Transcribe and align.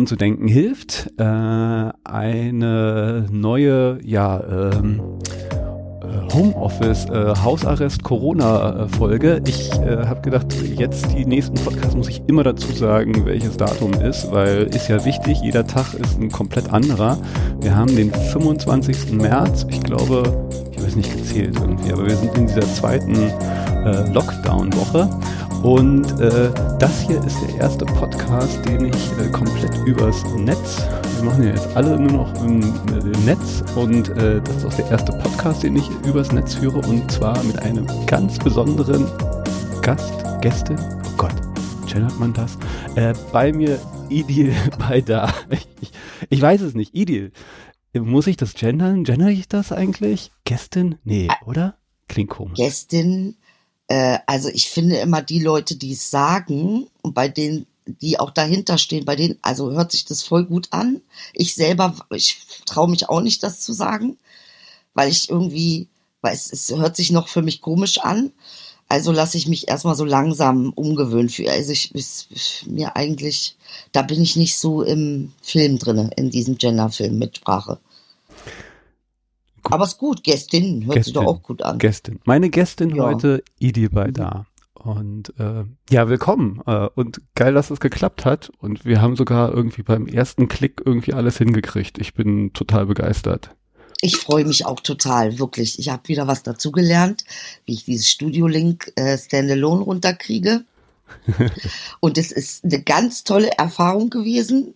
Willkommen 0.00 0.06
zu 0.06 0.16
Denken 0.16 0.48
hilft. 0.48 1.12
Äh, 1.18 1.24
eine 1.24 3.26
neue, 3.30 3.98
ja, 4.02 4.70
ähm, 4.72 5.02
äh, 6.00 6.32
Homeoffice, 6.32 7.04
äh, 7.10 7.34
Hausarrest, 7.44 8.02
Corona-Folge. 8.02 9.42
Ich 9.46 9.70
äh, 9.72 10.06
habe 10.06 10.22
gedacht, 10.22 10.46
jetzt 10.74 11.12
die 11.12 11.26
nächsten 11.26 11.56
Podcasts 11.56 11.94
muss 11.94 12.08
ich 12.08 12.22
immer 12.28 12.44
dazu 12.44 12.72
sagen, 12.72 13.26
welches 13.26 13.58
Datum 13.58 13.92
ist, 13.92 14.32
weil 14.32 14.74
ist 14.74 14.88
ja 14.88 15.04
wichtig, 15.04 15.42
jeder 15.42 15.66
Tag 15.66 15.92
ist 15.92 16.18
ein 16.18 16.30
komplett 16.30 16.72
anderer. 16.72 17.18
Wir 17.60 17.76
haben 17.76 17.94
den 17.94 18.10
25. 18.10 19.12
März, 19.12 19.66
ich 19.68 19.82
glaube, 19.82 20.22
ich 20.70 20.78
habe 20.78 20.88
es 20.88 20.96
nicht 20.96 21.14
gezählt 21.14 21.58
irgendwie, 21.60 21.92
aber 21.92 22.06
wir 22.06 22.16
sind 22.16 22.38
in 22.38 22.46
dieser 22.46 22.62
zweiten 22.62 23.16
äh, 23.84 24.10
Lockdown-Woche 24.14 25.10
und 25.62 26.18
äh, 26.20 26.50
das 26.78 27.02
hier 27.02 27.22
ist 27.22 27.36
der 27.42 27.56
erste 27.56 27.84
Podcast, 27.84 28.64
den 28.66 28.86
ich 28.86 29.12
äh, 29.18 29.28
komplett 29.30 29.76
übers 29.86 30.24
Netz, 30.36 30.82
wir 31.16 31.24
machen 31.24 31.42
ja 31.42 31.50
jetzt 31.50 31.76
alle 31.76 32.00
nur 32.00 32.12
noch 32.12 32.44
im, 32.44 32.62
im 32.62 33.24
Netz 33.26 33.62
und 33.76 34.08
äh, 34.10 34.40
das 34.40 34.56
ist 34.56 34.64
auch 34.64 34.74
der 34.74 34.90
erste 34.90 35.12
Podcast, 35.12 35.62
den 35.62 35.76
ich 35.76 35.88
übers 36.06 36.32
Netz 36.32 36.54
führe 36.54 36.78
und 36.88 37.10
zwar 37.12 37.42
mit 37.44 37.58
einem 37.58 37.86
ganz 38.06 38.38
besonderen 38.38 39.06
Gast, 39.82 40.24
Gäste, 40.40 40.76
oh 40.78 41.16
Gott, 41.18 41.34
gendert 41.86 42.18
man 42.18 42.32
das? 42.32 42.56
Äh, 42.94 43.12
bei 43.30 43.52
mir 43.52 43.78
Idil 44.08 44.54
bei 44.78 45.02
da. 45.02 45.32
Ich, 45.50 45.92
ich 46.30 46.40
weiß 46.40 46.62
es 46.62 46.74
nicht, 46.74 46.94
Idil. 46.94 47.32
Muss 47.92 48.26
ich 48.28 48.36
das 48.36 48.54
gendern? 48.54 49.04
Gender 49.04 49.28
ich 49.28 49.48
das 49.48 49.72
eigentlich? 49.72 50.32
Gästin? 50.44 50.96
Nee, 51.04 51.28
oder? 51.44 51.76
Klingt 52.08 52.30
komisch. 52.30 52.56
Gästin 52.56 53.36
äh, 53.90 54.20
also 54.26 54.48
ich 54.48 54.70
finde 54.70 54.96
immer 54.98 55.20
die 55.20 55.40
Leute, 55.40 55.74
die 55.74 55.92
es 55.92 56.10
sagen 56.10 56.86
und 57.02 57.12
bei 57.12 57.28
denen, 57.28 57.66
die 57.86 58.20
auch 58.20 58.30
dahinter 58.30 58.78
stehen, 58.78 59.04
bei 59.04 59.16
denen, 59.16 59.36
also 59.42 59.72
hört 59.72 59.90
sich 59.90 60.04
das 60.04 60.22
voll 60.22 60.44
gut 60.46 60.68
an. 60.70 61.02
Ich 61.34 61.56
selber, 61.56 61.96
ich 62.14 62.38
traue 62.66 62.88
mich 62.88 63.08
auch 63.08 63.20
nicht, 63.20 63.42
das 63.42 63.60
zu 63.60 63.72
sagen, 63.72 64.16
weil 64.94 65.10
ich 65.10 65.28
irgendwie, 65.28 65.88
weil 66.20 66.34
es, 66.34 66.52
es 66.52 66.70
hört 66.70 66.94
sich 66.94 67.10
noch 67.10 67.26
für 67.26 67.42
mich 67.42 67.60
komisch 67.62 67.98
an. 67.98 68.32
Also 68.88 69.10
lasse 69.10 69.36
ich 69.36 69.48
mich 69.48 69.66
erstmal 69.66 69.96
so 69.96 70.04
langsam 70.04 70.72
umgewöhnen. 70.74 71.28
Für, 71.28 71.50
also 71.50 71.72
ich 71.72 71.92
ist 71.92 72.28
mir 72.66 72.94
eigentlich, 72.94 73.56
da 73.90 74.02
bin 74.02 74.22
ich 74.22 74.36
nicht 74.36 74.56
so 74.56 74.82
im 74.82 75.32
Film 75.42 75.80
drinne, 75.80 76.10
in 76.16 76.30
diesem 76.30 76.58
Genderfilm 76.58 77.18
mit 77.18 77.38
Sprache. 77.38 77.80
Aber 79.64 79.84
es 79.84 79.92
ist 79.92 79.98
gut, 79.98 80.24
Gästin, 80.24 80.84
hört 80.86 80.96
Gästin, 80.96 81.02
sich 81.04 81.12
doch 81.12 81.26
auch 81.26 81.42
gut 81.42 81.62
an. 81.62 81.78
Gästin. 81.78 82.20
Meine 82.24 82.50
Gästin 82.50 82.94
ja. 82.94 83.04
heute, 83.04 83.42
Idi 83.58 83.88
bei 83.88 84.10
da. 84.10 84.46
Und 84.74 85.34
äh, 85.38 85.64
ja, 85.90 86.08
willkommen. 86.08 86.62
Äh, 86.66 86.88
und 86.94 87.20
geil, 87.34 87.52
dass 87.52 87.70
es 87.70 87.80
geklappt 87.80 88.24
hat. 88.24 88.50
Und 88.58 88.84
wir 88.84 89.02
haben 89.02 89.14
sogar 89.14 89.52
irgendwie 89.52 89.82
beim 89.82 90.06
ersten 90.06 90.48
Klick 90.48 90.80
irgendwie 90.84 91.12
alles 91.12 91.36
hingekriegt. 91.36 91.98
Ich 91.98 92.14
bin 92.14 92.52
total 92.54 92.86
begeistert. 92.86 93.54
Ich 94.00 94.16
freue 94.16 94.46
mich 94.46 94.64
auch 94.64 94.80
total, 94.80 95.38
wirklich. 95.38 95.78
Ich 95.78 95.90
habe 95.90 96.08
wieder 96.08 96.26
was 96.26 96.42
dazugelernt, 96.42 97.24
wie 97.66 97.74
ich 97.74 97.84
dieses 97.84 98.08
Studio-Link 98.08 98.92
äh, 98.96 99.18
Standalone 99.18 99.82
runterkriege. 99.82 100.64
und 102.00 102.16
es 102.16 102.32
ist 102.32 102.64
eine 102.64 102.82
ganz 102.82 103.24
tolle 103.24 103.50
Erfahrung 103.58 104.08
gewesen, 104.08 104.74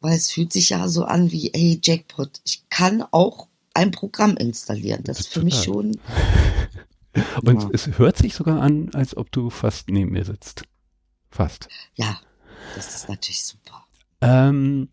weil 0.00 0.16
es 0.16 0.30
fühlt 0.30 0.52
sich 0.52 0.70
ja 0.70 0.86
so 0.88 1.04
an 1.04 1.32
wie, 1.32 1.50
hey, 1.54 1.80
Jackpot, 1.82 2.40
ich 2.44 2.64
kann 2.68 3.02
auch 3.10 3.48
ein 3.74 3.90
Programm 3.90 4.36
installieren. 4.36 5.02
Das 5.04 5.20
ist 5.20 5.32
für 5.32 5.42
mich 5.42 5.62
schon. 5.62 5.98
Und 7.42 7.62
ja. 7.62 7.68
es 7.72 7.98
hört 7.98 8.16
sich 8.16 8.34
sogar 8.34 8.60
an, 8.60 8.90
als 8.94 9.16
ob 9.16 9.30
du 9.30 9.50
fast 9.50 9.90
neben 9.90 10.12
mir 10.12 10.24
sitzt. 10.24 10.64
Fast. 11.30 11.68
Ja, 11.94 12.18
das 12.74 12.94
ist 12.94 13.08
natürlich 13.08 13.44
super. 13.44 13.84
Ähm, 14.20 14.88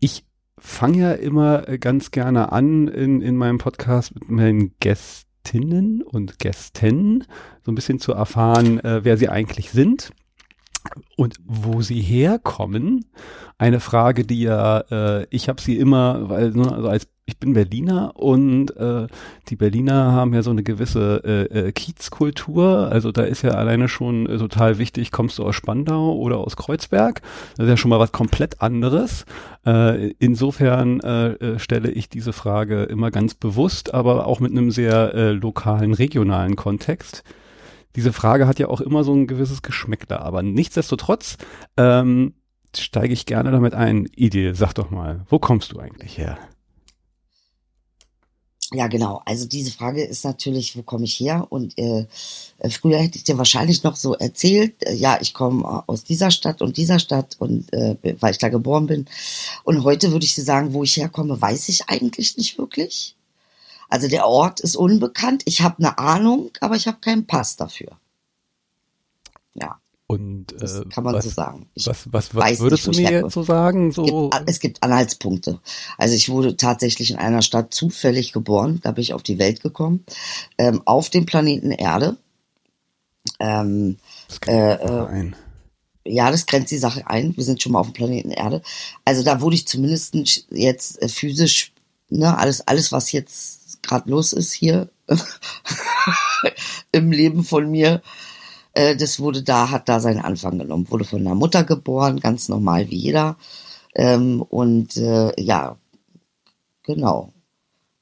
ich 0.00 0.24
fange 0.58 0.98
ja 0.98 1.12
immer 1.12 1.62
ganz 1.78 2.10
gerne 2.10 2.52
an 2.52 2.88
in, 2.88 3.22
in 3.22 3.36
meinem 3.36 3.58
Podcast 3.58 4.14
mit 4.14 4.28
meinen 4.28 4.74
Gästinnen 4.80 6.02
und 6.02 6.38
Gästen, 6.38 7.24
so 7.64 7.72
ein 7.72 7.74
bisschen 7.74 7.98
zu 7.98 8.12
erfahren, 8.12 8.80
äh, 8.80 9.04
wer 9.04 9.16
sie 9.16 9.28
eigentlich 9.28 9.70
sind 9.70 10.12
und 11.16 11.36
wo 11.44 11.82
sie 11.82 12.00
herkommen. 12.00 13.06
Eine 13.58 13.80
Frage, 13.80 14.24
die 14.24 14.42
ja, 14.42 14.80
äh, 14.90 15.26
ich 15.30 15.48
habe 15.48 15.60
sie 15.60 15.76
immer, 15.76 16.28
weil 16.28 16.50
ne, 16.50 16.72
also 16.72 16.88
als 16.88 17.08
ich 17.26 17.38
bin 17.38 17.54
Berliner 17.54 18.12
und 18.16 18.76
äh, 18.76 19.06
die 19.48 19.56
Berliner 19.56 20.12
haben 20.12 20.34
ja 20.34 20.42
so 20.42 20.50
eine 20.50 20.62
gewisse 20.62 21.22
äh, 21.24 21.68
äh, 21.68 21.72
Kiezkultur. 21.72 22.90
Also 22.90 23.12
da 23.12 23.22
ist 23.22 23.42
ja 23.42 23.52
alleine 23.52 23.88
schon 23.88 24.26
äh, 24.26 24.36
total 24.36 24.78
wichtig, 24.78 25.10
kommst 25.10 25.38
du 25.38 25.44
aus 25.44 25.54
Spandau 25.54 26.14
oder 26.16 26.38
aus 26.38 26.56
Kreuzberg. 26.56 27.22
Das 27.56 27.64
ist 27.64 27.70
ja 27.70 27.76
schon 27.78 27.88
mal 27.88 27.98
was 27.98 28.12
komplett 28.12 28.60
anderes. 28.60 29.24
Äh, 29.64 30.10
insofern 30.18 31.00
äh, 31.00 31.32
äh, 31.32 31.58
stelle 31.58 31.90
ich 31.90 32.10
diese 32.10 32.34
Frage 32.34 32.82
immer 32.84 33.10
ganz 33.10 33.34
bewusst, 33.34 33.94
aber 33.94 34.26
auch 34.26 34.40
mit 34.40 34.52
einem 34.52 34.70
sehr 34.70 35.14
äh, 35.14 35.30
lokalen, 35.30 35.94
regionalen 35.94 36.56
Kontext. 36.56 37.24
Diese 37.96 38.12
Frage 38.12 38.46
hat 38.46 38.58
ja 38.58 38.68
auch 38.68 38.82
immer 38.82 39.02
so 39.02 39.14
ein 39.14 39.26
gewisses 39.26 39.62
Geschmäckler, 39.62 40.20
aber 40.20 40.42
nichtsdestotrotz 40.42 41.38
ähm, 41.78 42.34
steige 42.76 43.14
ich 43.14 43.24
gerne 43.24 43.50
damit 43.50 43.72
ein. 43.72 44.08
Idee, 44.14 44.52
sag 44.52 44.74
doch 44.74 44.90
mal, 44.90 45.24
wo 45.28 45.38
kommst 45.38 45.72
du 45.72 45.78
eigentlich 45.78 46.18
her? 46.18 46.36
Ja, 48.72 48.86
genau. 48.88 49.22
Also 49.26 49.46
diese 49.46 49.70
Frage 49.70 50.02
ist 50.02 50.24
natürlich, 50.24 50.76
wo 50.76 50.82
komme 50.82 51.04
ich 51.04 51.20
her? 51.20 51.46
Und 51.50 51.78
äh, 51.78 52.06
äh, 52.58 52.70
früher 52.70 52.98
hätte 52.98 53.18
ich 53.18 53.24
dir 53.24 53.36
wahrscheinlich 53.36 53.82
noch 53.82 53.94
so 53.96 54.14
erzählt, 54.14 54.74
äh, 54.86 54.94
ja, 54.94 55.18
ich 55.20 55.34
komme 55.34 55.84
aus 55.86 56.04
dieser 56.04 56.30
Stadt 56.30 56.62
und 56.62 56.76
dieser 56.76 56.98
Stadt 56.98 57.36
und 57.38 57.72
äh, 57.72 57.96
weil 58.20 58.32
ich 58.32 58.38
da 58.38 58.48
geboren 58.48 58.86
bin. 58.86 59.06
Und 59.64 59.84
heute 59.84 60.12
würde 60.12 60.24
ich 60.24 60.34
dir 60.34 60.44
sagen, 60.44 60.72
wo 60.72 60.82
ich 60.82 60.96
herkomme, 60.96 61.40
weiß 61.40 61.68
ich 61.68 61.88
eigentlich 61.88 62.36
nicht 62.38 62.56
wirklich. 62.58 63.16
Also 63.90 64.08
der 64.08 64.26
Ort 64.26 64.60
ist 64.60 64.76
unbekannt. 64.76 65.42
Ich 65.44 65.60
habe 65.60 65.78
eine 65.78 65.98
Ahnung, 65.98 66.50
aber 66.60 66.76
ich 66.76 66.86
habe 66.86 66.98
keinen 67.00 67.26
Pass 67.26 67.56
dafür. 67.56 67.98
Und 70.14 70.52
äh, 70.52 70.56
das 70.58 70.82
kann 70.90 71.04
man 71.04 71.14
was, 71.14 71.24
so 71.24 71.30
sagen. 71.30 71.66
Ich 71.74 71.86
was, 71.86 72.12
was, 72.12 72.34
was 72.34 72.60
würdest 72.60 72.86
nicht, 72.88 72.98
du 72.98 73.02
mir 73.02 73.12
jetzt 73.20 73.32
so 73.32 73.42
sagen? 73.42 73.92
So? 73.92 74.30
Es 74.32 74.38
gibt, 74.38 74.50
es 74.50 74.60
gibt 74.60 74.82
Anhaltspunkte. 74.82 75.60
Also 75.98 76.14
ich 76.14 76.28
wurde 76.28 76.56
tatsächlich 76.56 77.10
in 77.10 77.16
einer 77.16 77.42
Stadt 77.42 77.74
zufällig 77.74 78.32
geboren, 78.32 78.80
da 78.82 78.92
bin 78.92 79.02
ich 79.02 79.14
auf 79.14 79.22
die 79.22 79.38
Welt 79.38 79.62
gekommen, 79.62 80.04
ähm, 80.58 80.82
auf 80.84 81.10
dem 81.10 81.26
Planeten 81.26 81.70
Erde. 81.70 82.16
Ähm, 83.40 83.96
das 84.28 84.38
äh, 84.46 84.74
äh, 84.74 85.06
ein. 85.06 85.36
Ja, 86.06 86.30
das 86.30 86.46
grenzt 86.46 86.70
die 86.70 86.78
Sache 86.78 87.06
ein. 87.06 87.36
Wir 87.36 87.44
sind 87.44 87.62
schon 87.62 87.72
mal 87.72 87.80
auf 87.80 87.86
dem 87.86 87.94
Planeten 87.94 88.30
Erde. 88.30 88.62
Also 89.04 89.22
da 89.22 89.40
wurde 89.40 89.56
ich 89.56 89.66
zumindest 89.66 90.14
jetzt 90.50 91.00
äh, 91.00 91.08
physisch, 91.08 91.72
ne, 92.10 92.36
alles, 92.36 92.60
alles, 92.66 92.92
was 92.92 93.12
jetzt 93.12 93.82
gerade 93.82 94.10
los 94.10 94.32
ist 94.32 94.52
hier 94.52 94.90
im 96.92 97.12
Leben 97.12 97.44
von 97.44 97.70
mir, 97.70 98.02
äh, 98.74 98.96
das 98.96 99.20
wurde 99.20 99.42
da, 99.42 99.70
hat 99.70 99.88
da 99.88 100.00
seinen 100.00 100.20
Anfang 100.20 100.58
genommen, 100.58 100.90
wurde 100.90 101.04
von 101.04 101.20
einer 101.20 101.34
Mutter 101.34 101.64
geboren, 101.64 102.20
ganz 102.20 102.48
normal 102.48 102.90
wie 102.90 102.96
jeder. 102.96 103.36
Ähm, 103.94 104.42
und 104.42 104.96
äh, 104.96 105.40
ja, 105.40 105.78
genau. 106.82 107.32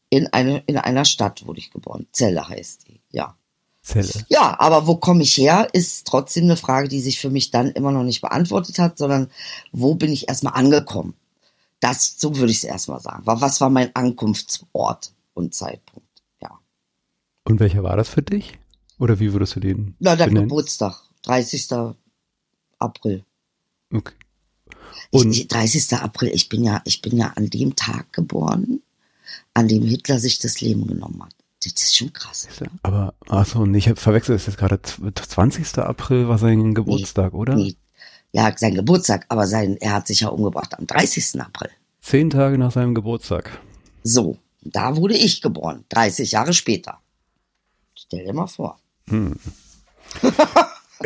In, 0.08 0.26
eine, 0.32 0.62
in 0.66 0.78
einer 0.78 1.04
Stadt 1.04 1.46
wurde 1.46 1.60
ich 1.60 1.70
geboren. 1.70 2.06
Zelle 2.12 2.48
heißt 2.48 2.88
die, 2.88 3.00
ja. 3.10 3.36
Zelle. 3.82 4.10
Ja, 4.28 4.58
aber 4.60 4.86
wo 4.86 4.96
komme 4.96 5.22
ich 5.22 5.36
her, 5.36 5.68
ist 5.72 6.06
trotzdem 6.06 6.44
eine 6.44 6.56
Frage, 6.56 6.88
die 6.88 7.00
sich 7.00 7.18
für 7.18 7.30
mich 7.30 7.50
dann 7.50 7.70
immer 7.70 7.90
noch 7.90 8.04
nicht 8.04 8.20
beantwortet 8.20 8.78
hat, 8.78 8.96
sondern 8.96 9.28
wo 9.72 9.94
bin 9.94 10.12
ich 10.12 10.28
erstmal 10.28 10.54
angekommen? 10.54 11.14
Das, 11.80 12.14
so 12.16 12.36
würde 12.36 12.52
ich 12.52 12.58
es 12.58 12.64
erstmal 12.64 13.00
sagen. 13.00 13.22
Was 13.24 13.60
war 13.60 13.70
mein 13.70 13.94
Ankunftsort 13.94 15.12
und 15.34 15.52
Zeitpunkt? 15.52 16.06
Ja. 16.40 16.60
Und 17.44 17.58
welcher 17.58 17.82
war 17.82 17.96
das 17.96 18.08
für 18.08 18.22
dich? 18.22 18.58
Oder 19.02 19.18
wie 19.18 19.32
würdest 19.32 19.56
du 19.56 19.60
den? 19.60 19.96
Na, 19.98 20.14
der 20.14 20.26
benennen? 20.26 20.48
Geburtstag, 20.48 20.94
30. 21.22 21.70
April. 22.78 23.24
Okay. 23.92 24.14
Und 25.10 25.32
ich, 25.32 25.48
30. 25.48 25.94
April, 25.94 26.30
ich 26.32 26.48
bin 26.48 26.62
ja, 26.62 26.80
ich 26.84 27.02
bin 27.02 27.16
ja 27.16 27.32
an 27.34 27.50
dem 27.50 27.74
Tag 27.74 28.12
geboren, 28.12 28.80
an 29.54 29.66
dem 29.66 29.82
Hitler 29.82 30.20
sich 30.20 30.38
das 30.38 30.60
Leben 30.60 30.86
genommen 30.86 31.20
hat. 31.20 31.34
Das 31.64 31.82
ist 31.82 31.96
schon 31.96 32.12
krass. 32.12 32.46
Aber, 32.84 33.12
achso, 33.28 33.66
nee, 33.66 33.78
ich 33.78 33.88
habe 33.88 33.98
verwechselt, 33.98 34.36
es 34.36 34.42
ist 34.42 34.54
jetzt 34.54 34.58
gerade 34.58 34.80
20. 34.80 35.78
April 35.78 36.28
war 36.28 36.38
sein 36.38 36.72
Geburtstag, 36.72 37.32
nee, 37.32 37.38
oder? 37.40 37.56
Nee. 37.56 37.74
Ja, 38.30 38.56
sein 38.56 38.76
Geburtstag, 38.76 39.26
aber 39.30 39.48
sein, 39.48 39.78
er 39.78 39.94
hat 39.94 40.06
sich 40.06 40.20
ja 40.20 40.28
umgebracht 40.28 40.78
am 40.78 40.86
30. 40.86 41.40
April. 41.40 41.70
Zehn 42.02 42.30
Tage 42.30 42.56
nach 42.56 42.70
seinem 42.70 42.94
Geburtstag. 42.94 43.60
So, 44.04 44.38
da 44.60 44.96
wurde 44.96 45.16
ich 45.16 45.42
geboren, 45.42 45.84
30 45.88 46.30
Jahre 46.30 46.52
später. 46.52 47.00
Stell 47.96 48.24
dir 48.24 48.32
mal 48.32 48.46
vor. 48.46 48.78
Hm. 49.08 49.36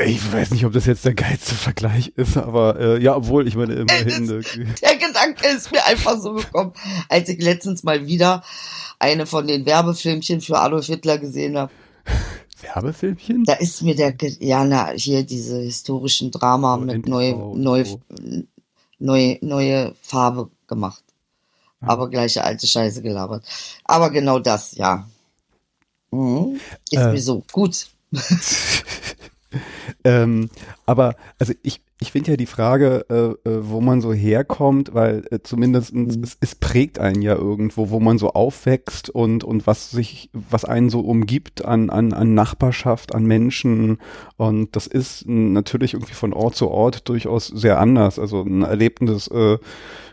Ich 0.04 0.32
weiß 0.32 0.50
nicht, 0.50 0.66
ob 0.66 0.72
das 0.72 0.84
jetzt 0.86 1.04
der 1.04 1.14
geilste 1.14 1.54
Vergleich 1.54 2.08
ist, 2.16 2.36
aber 2.36 2.78
äh, 2.78 3.02
ja, 3.02 3.16
obwohl, 3.16 3.48
ich 3.48 3.56
meine 3.56 3.74
immerhin. 3.74 4.26
Das, 4.26 4.80
der 4.80 4.96
Gedanke 4.96 5.48
ist 5.48 5.72
mir 5.72 5.84
einfach 5.86 6.20
so 6.20 6.34
gekommen, 6.34 6.72
als 7.08 7.28
ich 7.28 7.40
letztens 7.40 7.82
mal 7.82 8.06
wieder 8.06 8.42
eine 8.98 9.26
von 9.26 9.46
den 9.46 9.64
Werbefilmchen 9.64 10.40
für 10.40 10.58
Adolf 10.58 10.86
Hitler 10.86 11.18
gesehen 11.18 11.56
habe. 11.56 11.72
Werbefilmchen? 12.60 13.44
Da 13.44 13.54
ist 13.54 13.82
mir 13.82 13.94
der, 13.94 14.14
ja, 14.40 14.64
na, 14.64 14.90
hier 14.90 15.24
diese 15.24 15.60
historischen 15.60 16.30
Drama 16.30 16.74
oh, 16.74 16.78
mit 16.78 17.06
neu, 17.06 17.32
neu, 17.54 17.84
neu, 18.98 19.38
neue 19.40 19.94
Farbe 20.02 20.50
gemacht. 20.66 21.02
Ja. 21.80 21.88
Aber 21.88 22.10
gleiche 22.10 22.44
alte 22.44 22.66
Scheiße 22.66 23.02
gelabert. 23.02 23.44
Aber 23.84 24.10
genau 24.10 24.38
das, 24.38 24.76
ja. 24.76 25.06
Mhm. 26.16 26.60
Ist 26.90 27.00
äh, 27.00 27.12
mir 27.12 27.20
so. 27.20 27.42
Gut. 27.52 27.88
ähm, 30.04 30.48
aber 30.86 31.16
also 31.38 31.52
ich, 31.62 31.80
ich 31.98 32.12
finde 32.12 32.32
ja 32.32 32.36
die 32.36 32.46
Frage, 32.46 33.06
äh, 33.08 33.48
äh, 33.48 33.60
wo 33.62 33.80
man 33.80 34.02
so 34.02 34.12
herkommt, 34.12 34.92
weil 34.92 35.24
äh, 35.30 35.38
zumindest 35.42 35.94
mhm. 35.94 36.22
es, 36.22 36.36
es, 36.40 36.54
prägt 36.54 36.98
einen 36.98 37.22
ja 37.22 37.34
irgendwo, 37.34 37.88
wo 37.88 38.00
man 38.00 38.18
so 38.18 38.32
aufwächst 38.32 39.08
und, 39.08 39.44
und 39.44 39.66
was 39.66 39.92
sich, 39.92 40.28
was 40.34 40.66
einen 40.66 40.90
so 40.90 41.00
umgibt 41.00 41.64
an, 41.64 41.88
an, 41.88 42.12
an 42.12 42.34
Nachbarschaft, 42.34 43.14
an 43.14 43.24
Menschen. 43.24 43.96
Und 44.36 44.76
das 44.76 44.86
ist 44.86 45.26
natürlich 45.26 45.94
irgendwie 45.94 46.12
von 46.12 46.34
Ort 46.34 46.56
zu 46.56 46.68
Ort 46.68 47.08
durchaus 47.08 47.46
sehr 47.46 47.80
anders. 47.80 48.18
Also 48.18 48.42
ein 48.42 48.60
Erlebnis 48.60 49.28
äh, 49.28 49.56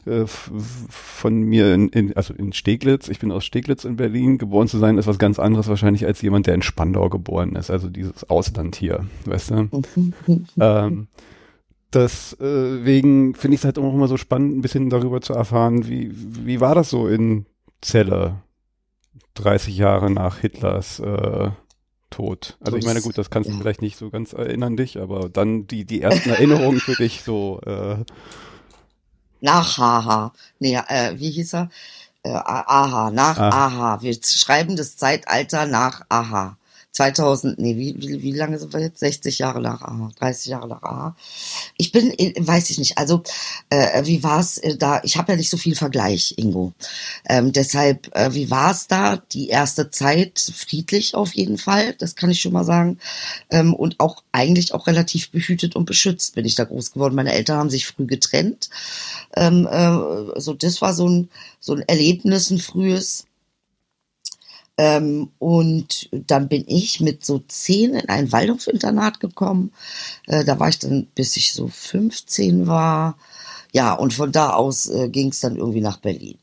äh, 0.05 0.25
von 0.25 1.41
mir 1.41 1.73
in, 1.73 1.89
in, 1.89 2.15
also 2.15 2.33
in 2.33 2.53
Steglitz, 2.53 3.09
ich 3.09 3.19
bin 3.19 3.29
aus 3.29 3.43
Steglitz 3.43 3.83
in 3.83 3.97
Berlin, 3.97 4.37
geboren 4.37 4.69
zu 4.69 4.77
sein, 4.77 4.97
ist 4.97 5.07
was 5.07 5.19
ganz 5.19 5.37
anderes 5.37 5.67
wahrscheinlich 5.67 6.05
als 6.05 6.21
jemand, 6.21 6.47
der 6.47 6.55
in 6.55 6.61
Spandau 6.61 7.09
geboren 7.09 7.57
ist. 7.57 7.69
Also 7.69 7.89
dieses 7.89 8.29
Ausland 8.29 8.77
hier, 8.77 9.05
weißt 9.25 9.51
du? 9.51 9.69
ähm, 10.61 11.07
deswegen 11.93 13.35
finde 13.35 13.55
ich 13.55 13.61
es 13.61 13.65
halt 13.65 13.77
auch 13.77 13.93
immer 13.93 14.07
so 14.07 14.17
spannend, 14.17 14.57
ein 14.57 14.61
bisschen 14.61 14.89
darüber 14.89 15.21
zu 15.21 15.33
erfahren, 15.33 15.87
wie, 15.87 16.11
wie 16.13 16.59
war 16.59 16.75
das 16.75 16.89
so 16.89 17.07
in 17.07 17.45
Celle 17.81 18.41
30 19.35 19.77
Jahre 19.77 20.09
nach 20.09 20.39
Hitlers 20.39 20.99
äh, 20.99 21.49
Tod? 22.09 22.57
Also 22.61 22.77
ich 22.77 22.85
meine, 22.85 23.01
gut, 23.01 23.17
das 23.17 23.29
kannst 23.29 23.49
du 23.49 23.57
vielleicht 23.57 23.81
nicht 23.81 23.97
so 23.97 24.09
ganz 24.09 24.33
erinnern 24.33 24.77
dich, 24.77 24.99
aber 24.99 25.29
dann 25.29 25.67
die, 25.67 25.85
die 25.85 26.01
ersten 26.01 26.29
Erinnerungen 26.31 26.79
für 26.79 26.95
dich 26.95 27.23
so. 27.23 27.59
Äh, 27.65 28.03
nach 29.41 29.77
Haha. 29.77 30.33
Nee, 30.59 30.79
äh, 30.87 31.19
wie 31.19 31.31
hieß 31.31 31.55
er? 31.55 31.69
Äh, 32.23 32.29
Aha, 32.31 33.11
nach 33.11 33.37
ah. 33.37 33.49
Aha. 33.49 34.01
Wir 34.01 34.17
schreiben 34.23 34.77
das 34.77 34.95
Zeitalter 34.95 35.65
nach 35.65 36.05
Aha. 36.07 36.57
2000, 36.93 37.57
nee, 37.57 37.75
wie, 37.75 37.95
wie, 37.97 38.21
wie 38.21 38.31
lange 38.31 38.59
sind 38.59 38.71
wir 38.71 38.79
jetzt? 38.79 38.99
60 38.99 39.39
Jahre 39.39 39.59
nach 39.59 39.81
AHA, 39.81 40.11
30 40.19 40.45
Jahre 40.45 40.67
nach 40.67 40.83
AHA. 40.83 41.15
Ich 41.75 41.91
bin, 41.91 42.11
weiß 42.11 42.69
ich 42.69 42.77
nicht, 42.77 42.99
also 42.99 43.23
äh, 43.71 44.05
wie 44.05 44.21
war 44.23 44.39
es 44.39 44.59
äh, 44.59 44.77
da? 44.77 45.01
Ich 45.03 45.17
habe 45.17 45.31
ja 45.31 45.37
nicht 45.37 45.49
so 45.49 45.57
viel 45.57 45.75
Vergleich, 45.75 46.35
Ingo. 46.37 46.73
Ähm, 47.27 47.51
deshalb, 47.51 48.15
äh, 48.15 48.33
wie 48.35 48.51
war 48.51 48.69
es 48.71 48.85
da? 48.87 49.17
Die 49.17 49.49
erste 49.49 49.89
Zeit 49.89 50.39
friedlich 50.55 51.15
auf 51.15 51.33
jeden 51.33 51.57
Fall, 51.57 51.95
das 51.95 52.15
kann 52.15 52.29
ich 52.29 52.41
schon 52.41 52.53
mal 52.53 52.63
sagen. 52.63 52.99
Ähm, 53.49 53.73
und 53.73 53.99
auch 53.99 54.23
eigentlich 54.31 54.75
auch 54.75 54.85
relativ 54.85 55.31
behütet 55.31 55.75
und 55.75 55.85
beschützt 55.85 56.35
bin 56.35 56.45
ich 56.45 56.53
da 56.53 56.63
groß 56.63 56.91
geworden. 56.91 57.15
Meine 57.15 57.33
Eltern 57.33 57.57
haben 57.57 57.69
sich 57.71 57.87
früh 57.87 58.05
getrennt. 58.05 58.69
Ähm, 59.35 59.65
äh, 59.65 60.39
so, 60.39 60.53
das 60.53 60.79
war 60.83 60.93
so 60.93 61.09
ein, 61.09 61.29
so 61.59 61.73
ein 61.73 61.81
Erlebnis, 61.81 62.51
ein 62.51 62.59
frühes 62.59 63.25
ähm, 64.77 65.29
und 65.37 66.09
dann 66.11 66.47
bin 66.47 66.63
ich 66.67 66.99
mit 66.99 67.23
so 67.23 67.39
zehn 67.39 67.93
in 67.93 68.09
ein 68.09 68.31
Waldorf-Internat 68.31 69.19
gekommen. 69.19 69.71
Äh, 70.25 70.43
da 70.43 70.59
war 70.59 70.69
ich 70.69 70.79
dann, 70.79 71.07
bis 71.13 71.37
ich 71.37 71.53
so 71.53 71.67
15 71.67 72.65
war. 72.65 73.17
Ja, 73.71 73.93
und 73.93 74.13
von 74.13 74.31
da 74.31 74.51
aus 74.51 74.89
äh, 74.89 75.09
ging 75.09 75.29
es 75.29 75.41
dann 75.41 75.57
irgendwie 75.57 75.81
nach 75.81 75.97
Berlin. 75.97 76.37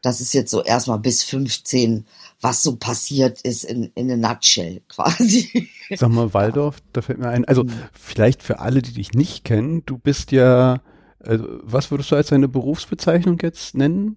Das 0.00 0.20
ist 0.20 0.34
jetzt 0.34 0.50
so 0.50 0.62
erstmal 0.62 0.98
bis 0.98 1.22
15, 1.22 2.06
was 2.40 2.62
so 2.62 2.76
passiert 2.76 3.40
ist 3.42 3.64
in, 3.64 3.90
in 3.94 4.10
a 4.10 4.16
nutshell 4.16 4.80
quasi. 4.88 5.68
Sag 5.94 6.10
mal, 6.10 6.32
Waldorf, 6.32 6.76
da 6.92 7.02
fällt 7.02 7.18
mir 7.18 7.28
ein, 7.28 7.44
also 7.44 7.64
mhm. 7.64 7.72
vielleicht 7.92 8.42
für 8.42 8.58
alle, 8.60 8.80
die 8.80 8.92
dich 8.92 9.12
nicht 9.12 9.44
kennen, 9.44 9.82
du 9.84 9.98
bist 9.98 10.32
ja, 10.32 10.80
also, 11.20 11.46
was 11.62 11.90
würdest 11.90 12.10
du 12.10 12.16
als 12.16 12.28
deine 12.28 12.48
Berufsbezeichnung 12.48 13.38
jetzt 13.42 13.74
nennen? 13.74 14.16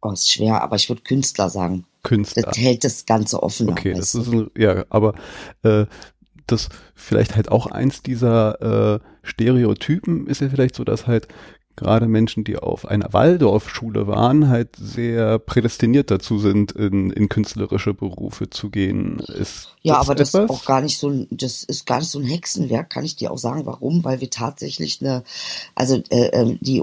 Oh, 0.00 0.12
ist 0.12 0.30
schwer, 0.30 0.62
aber 0.62 0.76
ich 0.76 0.88
würde 0.88 1.02
Künstler 1.02 1.50
sagen. 1.50 1.84
Künstler. 2.02 2.42
Das 2.42 2.56
hält 2.56 2.84
das 2.84 3.06
Ganze 3.06 3.42
offen. 3.42 3.70
Okay, 3.70 3.94
das 3.94 4.14
ist 4.14 4.28
ein, 4.28 4.50
ja, 4.56 4.84
aber 4.90 5.14
äh, 5.62 5.86
das 6.46 6.68
vielleicht 6.94 7.36
halt 7.36 7.50
auch 7.50 7.66
eins 7.66 8.02
dieser 8.02 8.94
äh, 8.94 9.00
Stereotypen 9.22 10.26
ist 10.26 10.40
ja 10.40 10.48
vielleicht 10.48 10.74
so, 10.74 10.84
dass 10.84 11.06
halt 11.06 11.28
gerade 11.78 12.08
Menschen, 12.08 12.42
die 12.42 12.56
auf 12.56 12.86
einer 12.86 13.12
Waldorfschule 13.12 14.08
waren, 14.08 14.48
halt 14.48 14.74
sehr 14.76 15.38
prädestiniert 15.38 16.10
dazu 16.10 16.38
sind, 16.38 16.72
in, 16.72 17.10
in 17.10 17.28
künstlerische 17.28 17.94
Berufe 17.94 18.50
zu 18.50 18.68
gehen. 18.68 19.20
Ist 19.20 19.76
ja, 19.82 19.94
das 19.94 20.06
aber 20.08 20.14
das 20.16 20.34
ist 20.34 20.50
auch 20.50 20.64
gar 20.64 20.80
nicht 20.80 20.98
so 20.98 21.08
ein, 21.08 21.28
das 21.30 21.62
ist 21.62 21.86
gar 21.86 22.00
nicht 22.00 22.10
so 22.10 22.18
ein 22.18 22.24
Hexenwerk, 22.24 22.90
kann 22.90 23.04
ich 23.04 23.14
dir 23.14 23.30
auch 23.30 23.38
sagen, 23.38 23.64
warum? 23.64 24.02
Weil 24.02 24.20
wir 24.20 24.28
tatsächlich 24.28 25.00
eine, 25.00 25.22
also 25.76 26.02
äh, 26.10 26.30
ähm, 26.32 26.58
die 26.60 26.82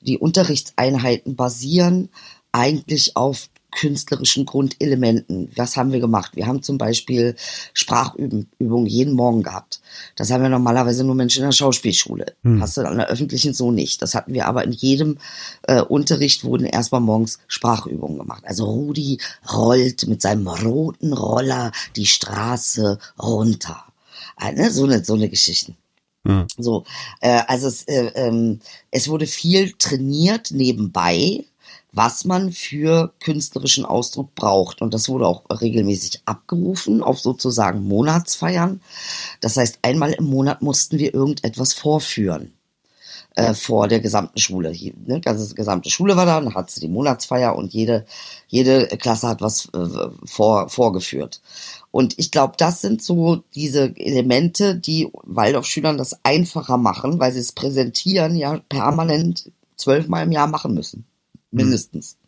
die 0.00 0.18
Unterrichtseinheiten 0.18 1.34
basieren 1.34 2.08
eigentlich 2.52 3.16
auf 3.16 3.48
künstlerischen 3.74 4.46
Grundelementen. 4.46 5.50
Was 5.56 5.76
haben 5.76 5.92
wir 5.92 6.00
gemacht? 6.00 6.36
Wir 6.36 6.46
haben 6.46 6.62
zum 6.62 6.78
Beispiel 6.78 7.34
Sprachübungen 7.72 8.86
jeden 8.86 9.14
Morgen 9.14 9.42
gehabt. 9.42 9.80
Das 10.16 10.30
haben 10.30 10.42
wir 10.42 10.48
normalerweise 10.48 11.04
nur 11.04 11.14
Menschen 11.14 11.42
in 11.42 11.48
der 11.48 11.52
Schauspielschule. 11.52 12.34
Hm. 12.42 12.60
Hast 12.60 12.76
du 12.76 12.82
an 12.82 12.98
der 12.98 13.08
öffentlichen 13.08 13.54
so 13.54 13.70
nicht. 13.70 14.02
Das 14.02 14.14
hatten 14.14 14.34
wir 14.34 14.46
aber 14.46 14.64
in 14.64 14.72
jedem 14.72 15.18
äh, 15.62 15.80
Unterricht 15.80 16.44
wurden 16.44 16.66
erstmal 16.66 17.00
morgens 17.00 17.38
Sprachübungen 17.48 18.18
gemacht. 18.18 18.44
Also 18.46 18.64
Rudi 18.64 19.18
rollt 19.52 20.06
mit 20.06 20.22
seinem 20.22 20.48
roten 20.48 21.12
Roller 21.12 21.72
die 21.96 22.06
Straße 22.06 22.98
runter. 23.20 23.84
Äh, 24.40 24.70
so 24.70 24.84
eine, 24.84 25.04
so 25.04 25.14
eine 25.14 25.28
Geschichten. 25.28 25.76
Mhm. 26.24 26.46
So, 26.56 26.84
äh, 27.20 27.42
also 27.46 27.68
es, 27.68 27.84
äh, 27.84 28.10
ähm, 28.14 28.60
es 28.90 29.08
wurde 29.08 29.26
viel 29.26 29.72
trainiert 29.78 30.50
nebenbei, 30.50 31.44
was 31.94 32.24
man 32.24 32.52
für 32.52 33.12
künstlerischen 33.20 33.84
Ausdruck 33.84 34.34
braucht. 34.34 34.82
Und 34.82 34.94
das 34.94 35.08
wurde 35.08 35.26
auch 35.26 35.44
regelmäßig 35.48 36.22
abgerufen 36.24 37.02
auf 37.02 37.20
sozusagen 37.20 37.86
Monatsfeiern. 37.86 38.80
Das 39.40 39.56
heißt, 39.56 39.78
einmal 39.82 40.12
im 40.12 40.24
Monat 40.24 40.62
mussten 40.62 40.98
wir 40.98 41.14
irgendetwas 41.14 41.72
vorführen. 41.72 42.52
Äh, 43.36 43.54
vor 43.54 43.88
der 43.88 43.98
gesamten 43.98 44.38
Schule. 44.38 44.70
Ne? 44.70 45.20
Die 45.20 45.54
gesamte 45.56 45.90
Schule 45.90 46.16
war 46.16 46.24
da, 46.24 46.40
dann 46.40 46.54
hat 46.54 46.70
sie 46.70 46.78
die 46.78 46.88
Monatsfeier 46.88 47.56
und 47.56 47.72
jede, 47.74 48.06
jede 48.46 48.86
Klasse 48.86 49.26
hat 49.26 49.40
was 49.40 49.68
äh, 49.74 50.08
vor, 50.24 50.68
vorgeführt. 50.68 51.40
Und 51.90 52.16
ich 52.16 52.30
glaube, 52.30 52.54
das 52.56 52.80
sind 52.80 53.02
so 53.02 53.42
diese 53.56 53.96
Elemente, 53.96 54.76
die 54.76 55.10
Waldorfschülern 55.24 55.98
das 55.98 56.24
einfacher 56.24 56.76
machen, 56.76 57.18
weil 57.18 57.32
sie 57.32 57.40
es 57.40 57.50
präsentieren 57.50 58.36
ja 58.36 58.60
permanent 58.68 59.50
zwölfmal 59.74 60.22
im 60.22 60.32
Jahr 60.32 60.46
machen 60.46 60.72
müssen. 60.72 61.04
Mindestens. 61.54 62.16
Mhm. 62.16 62.24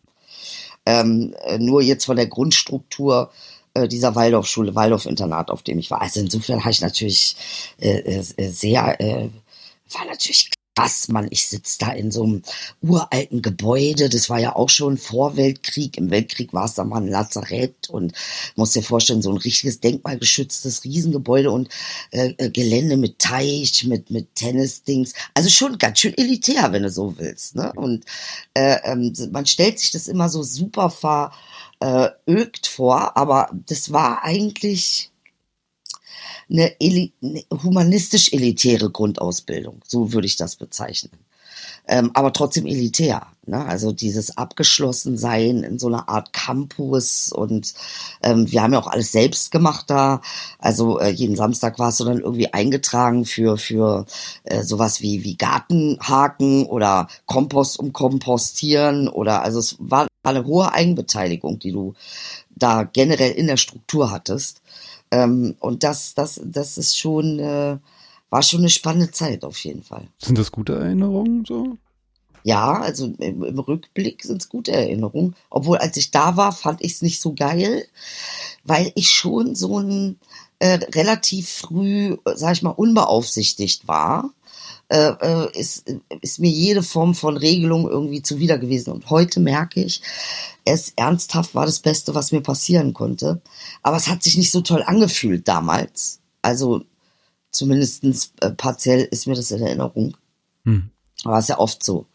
Ähm, 0.85 1.35
äh, 1.43 1.57
nur 1.57 1.81
jetzt 1.81 2.05
von 2.05 2.15
der 2.15 2.27
Grundstruktur 2.27 3.31
äh, 3.73 3.87
dieser 3.87 4.15
Waldorfschule, 4.15 4.73
Waldorf-Internat, 4.73 5.51
auf 5.51 5.63
dem 5.63 5.79
ich 5.79 5.91
war. 5.91 6.01
Also 6.01 6.19
insofern 6.19 6.61
habe 6.61 6.71
ich 6.71 6.81
natürlich 6.81 7.35
äh, 7.79 7.99
äh, 7.99 8.49
sehr, 8.49 8.99
äh, 8.99 9.29
war 9.91 10.05
natürlich 10.05 10.49
was, 10.77 11.07
man, 11.07 11.27
ich 11.31 11.47
sitze 11.47 11.79
da 11.79 11.91
in 11.91 12.11
so 12.11 12.23
einem 12.23 12.41
uralten 12.81 13.41
Gebäude, 13.41 14.09
das 14.09 14.29
war 14.29 14.39
ja 14.39 14.55
auch 14.55 14.69
schon 14.69 14.97
vor 14.97 15.35
Weltkrieg, 15.35 15.97
im 15.97 16.11
Weltkrieg 16.11 16.53
war 16.53 16.65
es 16.65 16.75
da 16.75 16.83
mal 16.83 17.01
ein 17.01 17.07
Lazarett 17.07 17.89
und 17.89 18.13
muss 18.55 18.73
dir 18.73 18.83
vorstellen, 18.83 19.21
so 19.21 19.31
ein 19.31 19.37
richtiges 19.37 19.79
denkmalgeschütztes 19.79 20.83
Riesengebäude 20.83 21.51
und 21.51 21.69
äh, 22.11 22.33
äh, 22.37 22.49
Gelände 22.49 22.97
mit 22.97 23.19
Teich, 23.19 23.85
mit, 23.85 24.11
mit 24.11 24.35
Tennisdings, 24.35 25.13
also 25.33 25.49
schon 25.49 25.77
ganz 25.77 25.99
schön 25.99 26.17
elitär, 26.17 26.71
wenn 26.71 26.83
du 26.83 26.89
so 26.89 27.17
willst, 27.17 27.55
ne? 27.55 27.73
Und 27.75 28.05
äh, 28.53 28.77
ähm, 28.83 29.13
man 29.31 29.45
stellt 29.45 29.79
sich 29.79 29.91
das 29.91 30.07
immer 30.07 30.29
so 30.29 30.43
super 30.43 30.89
verögt 30.89 32.67
vor, 32.67 33.17
aber 33.17 33.49
das 33.65 33.91
war 33.91 34.23
eigentlich 34.23 35.11
eine, 36.49 36.79
Eli 36.79 37.13
eine 37.21 37.43
humanistisch-elitäre 37.51 38.89
Grundausbildung, 38.89 39.81
so 39.85 40.13
würde 40.13 40.27
ich 40.27 40.35
das 40.35 40.55
bezeichnen. 40.55 41.11
ähm, 41.87 42.11
aber 42.13 42.33
trotzdem 42.33 42.65
elitär. 42.65 43.27
Ne? 43.45 43.65
Also 43.65 43.91
dieses 43.93 44.37
Abgeschlossensein 44.37 45.63
in 45.63 45.79
so 45.79 45.87
einer 45.87 46.09
Art 46.09 46.33
Campus 46.33 47.31
und 47.31 47.73
ähm, 48.21 48.51
wir 48.51 48.61
haben 48.61 48.73
ja 48.73 48.79
auch 48.79 48.87
alles 48.87 49.11
selbst 49.11 49.51
gemacht 49.51 49.89
da. 49.89 50.21
Also 50.59 50.99
äh, 50.99 51.09
jeden 51.09 51.35
Samstag 51.35 51.79
warst 51.79 51.99
du 51.99 52.05
dann 52.05 52.19
irgendwie 52.19 52.53
eingetragen 52.53 53.25
für 53.25 53.57
für 53.57 54.05
äh, 54.43 54.63
sowas 54.63 55.01
wie 55.01 55.23
wie 55.23 55.37
Gartenhaken 55.37 56.65
oder 56.65 57.07
Kompost 57.25 57.79
um 57.79 57.93
Kompostieren 57.93 59.07
oder 59.07 59.43
also 59.43 59.59
es 59.59 59.77
war 59.79 60.07
eine 60.23 60.45
hohe 60.45 60.73
Eigenbeteiligung, 60.73 61.59
die 61.59 61.71
du 61.71 61.93
da 62.49 62.83
generell 62.83 63.31
in 63.31 63.47
der 63.47 63.57
Struktur 63.57 64.11
hattest. 64.11 64.61
Ähm, 65.11 65.55
und 65.59 65.83
das 65.83 66.13
das 66.13 66.41
das 66.43 66.77
ist 66.77 66.97
schon 66.97 67.39
äh, 67.39 67.77
war 68.29 68.43
schon 68.43 68.59
eine 68.59 68.69
spannende 68.69 69.11
Zeit 69.11 69.43
auf 69.43 69.57
jeden 69.59 69.83
Fall. 69.83 70.07
Sind 70.17 70.37
das 70.37 70.51
gute 70.51 70.75
Erinnerungen 70.75 71.45
so? 71.45 71.77
Ja, 72.43 72.79
also 72.79 73.13
im, 73.19 73.43
im 73.43 73.59
Rückblick 73.59 74.23
sind 74.23 74.41
es 74.41 74.49
gute 74.49 74.71
Erinnerungen. 74.71 75.35
Obwohl, 75.49 75.79
als 75.79 75.97
ich 75.97 76.11
da 76.11 76.37
war, 76.37 76.53
fand 76.53 76.81
ich 76.81 76.93
es 76.93 77.01
nicht 77.01 77.19
so 77.21 77.33
geil, 77.33 77.85
weil 78.63 78.91
ich 78.95 79.09
schon 79.09 79.53
so 79.53 79.79
ein 79.79 80.17
äh, 80.59 80.79
relativ 80.95 81.49
früh, 81.49 82.15
sag 82.35 82.53
ich 82.53 82.61
mal, 82.61 82.69
unbeaufsichtigt 82.69 83.87
war. 83.87 84.31
Äh, 84.89 85.11
äh, 85.19 85.59
ist, 85.59 85.85
ist 86.21 86.39
mir 86.39 86.49
jede 86.49 86.81
Form 86.81 87.13
von 87.13 87.35
Regelung 87.35 87.89
irgendwie 87.89 88.21
zuwider 88.21 88.57
gewesen. 88.57 88.91
Und 88.91 89.09
heute 89.09 89.39
merke 89.39 89.83
ich, 89.83 90.01
es 90.63 90.93
ernsthaft 90.95 91.55
war 91.55 91.65
das 91.65 91.79
Beste, 91.79 92.15
was 92.15 92.31
mir 92.31 92.41
passieren 92.41 92.93
konnte. 92.93 93.41
Aber 93.83 93.97
es 93.97 94.07
hat 94.07 94.23
sich 94.23 94.37
nicht 94.37 94.51
so 94.51 94.61
toll 94.61 94.83
angefühlt 94.83 95.47
damals. 95.47 96.19
Also 96.41 96.83
zumindest 97.51 98.03
äh, 98.41 98.51
partiell 98.51 99.01
ist 99.11 99.27
mir 99.27 99.35
das 99.35 99.51
in 99.51 99.61
Erinnerung. 99.61 100.15
Hm. 100.63 100.89
Aber 101.25 101.37
es 101.37 101.45
ist 101.45 101.49
ja 101.49 101.59
oft 101.59 101.83
so 101.83 102.05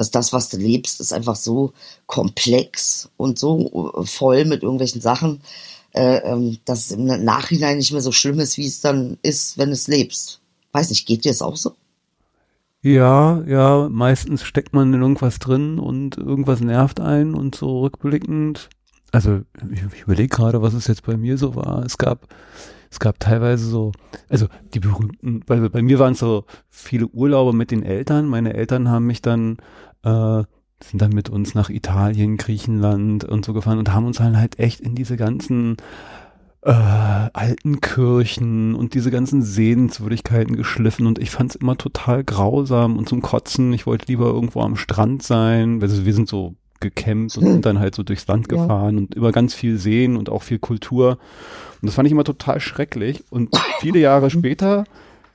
dass 0.00 0.10
das, 0.10 0.32
was 0.32 0.48
du 0.48 0.56
lebst, 0.56 1.00
ist 1.00 1.12
einfach 1.12 1.36
so 1.36 1.74
komplex 2.06 3.10
und 3.18 3.38
so 3.38 3.92
äh, 3.98 4.06
voll 4.06 4.46
mit 4.46 4.62
irgendwelchen 4.62 5.02
Sachen, 5.02 5.42
äh, 5.92 6.18
ähm, 6.18 6.58
dass 6.64 6.86
es 6.86 6.92
im 6.92 7.04
Nachhinein 7.04 7.76
nicht 7.76 7.92
mehr 7.92 8.00
so 8.00 8.10
schlimm 8.10 8.40
ist, 8.40 8.56
wie 8.56 8.66
es 8.66 8.80
dann 8.80 9.18
ist, 9.22 9.58
wenn 9.58 9.70
es 9.70 9.88
lebst. 9.88 10.40
Weiß 10.72 10.88
nicht, 10.88 11.06
geht 11.06 11.26
dir 11.26 11.32
es 11.32 11.42
auch 11.42 11.56
so? 11.56 11.74
Ja, 12.82 13.42
ja, 13.46 13.88
meistens 13.90 14.42
steckt 14.42 14.72
man 14.72 14.94
in 14.94 15.02
irgendwas 15.02 15.38
drin 15.38 15.78
und 15.78 16.16
irgendwas 16.16 16.60
nervt 16.60 17.00
einen 17.00 17.34
und 17.34 17.54
so 17.54 17.80
rückblickend. 17.80 18.70
Also 19.12 19.42
ich, 19.70 19.82
ich 19.94 20.02
überlege 20.02 20.28
gerade, 20.28 20.62
was 20.62 20.72
es 20.72 20.86
jetzt 20.86 21.04
bei 21.04 21.16
mir 21.16 21.36
so 21.36 21.56
war. 21.56 21.84
Es 21.84 21.98
gab 21.98 22.28
es 22.90 22.98
gab 22.98 23.20
teilweise 23.20 23.64
so, 23.66 23.92
also 24.28 24.48
die 24.74 24.80
berühmten, 24.80 25.40
bei, 25.46 25.68
bei 25.68 25.80
mir 25.80 25.98
waren 26.00 26.14
so 26.14 26.44
viele 26.68 27.06
Urlaube 27.06 27.52
mit 27.52 27.70
den 27.70 27.84
Eltern. 27.84 28.26
Meine 28.26 28.54
Eltern 28.54 28.88
haben 28.88 29.06
mich 29.06 29.22
dann, 29.22 29.58
äh, 30.02 30.42
sind 30.82 31.00
dann 31.00 31.12
mit 31.12 31.28
uns 31.28 31.54
nach 31.54 31.70
Italien, 31.70 32.36
Griechenland 32.36 33.24
und 33.24 33.44
so 33.44 33.52
gefahren 33.52 33.78
und 33.78 33.92
haben 33.94 34.06
uns 34.06 34.18
halt 34.18 34.58
echt 34.58 34.80
in 34.80 34.96
diese 34.96 35.16
ganzen 35.16 35.76
äh, 36.62 36.70
alten 36.70 37.80
Kirchen 37.80 38.74
und 38.74 38.94
diese 38.94 39.10
ganzen 39.10 39.42
Sehenswürdigkeiten 39.42 40.56
geschliffen 40.56 41.06
und 41.06 41.18
ich 41.18 41.30
fand 41.30 41.50
es 41.50 41.56
immer 41.56 41.78
total 41.78 42.22
grausam 42.22 42.96
und 42.96 43.08
zum 43.08 43.22
Kotzen. 43.22 43.72
Ich 43.72 43.86
wollte 43.86 44.06
lieber 44.08 44.26
irgendwo 44.26 44.60
am 44.60 44.76
Strand 44.76 45.22
sein. 45.22 45.80
Also 45.80 46.04
wir 46.04 46.12
sind 46.12 46.28
so 46.28 46.54
gecampt 46.80 47.36
und 47.36 47.46
sind 47.46 47.66
dann 47.66 47.78
halt 47.78 47.94
so 47.94 48.02
durchs 48.02 48.26
Land 48.26 48.48
gefahren 48.48 48.94
ja. 48.94 49.00
und 49.00 49.14
über 49.14 49.32
ganz 49.32 49.54
viel 49.54 49.78
Seen 49.78 50.16
und 50.16 50.28
auch 50.28 50.42
viel 50.42 50.58
Kultur. 50.58 51.18
Und 51.80 51.86
das 51.86 51.94
fand 51.94 52.06
ich 52.06 52.12
immer 52.12 52.24
total 52.24 52.60
schrecklich. 52.60 53.24
Und 53.30 53.56
viele 53.80 53.98
Jahre 53.98 54.30
später 54.30 54.84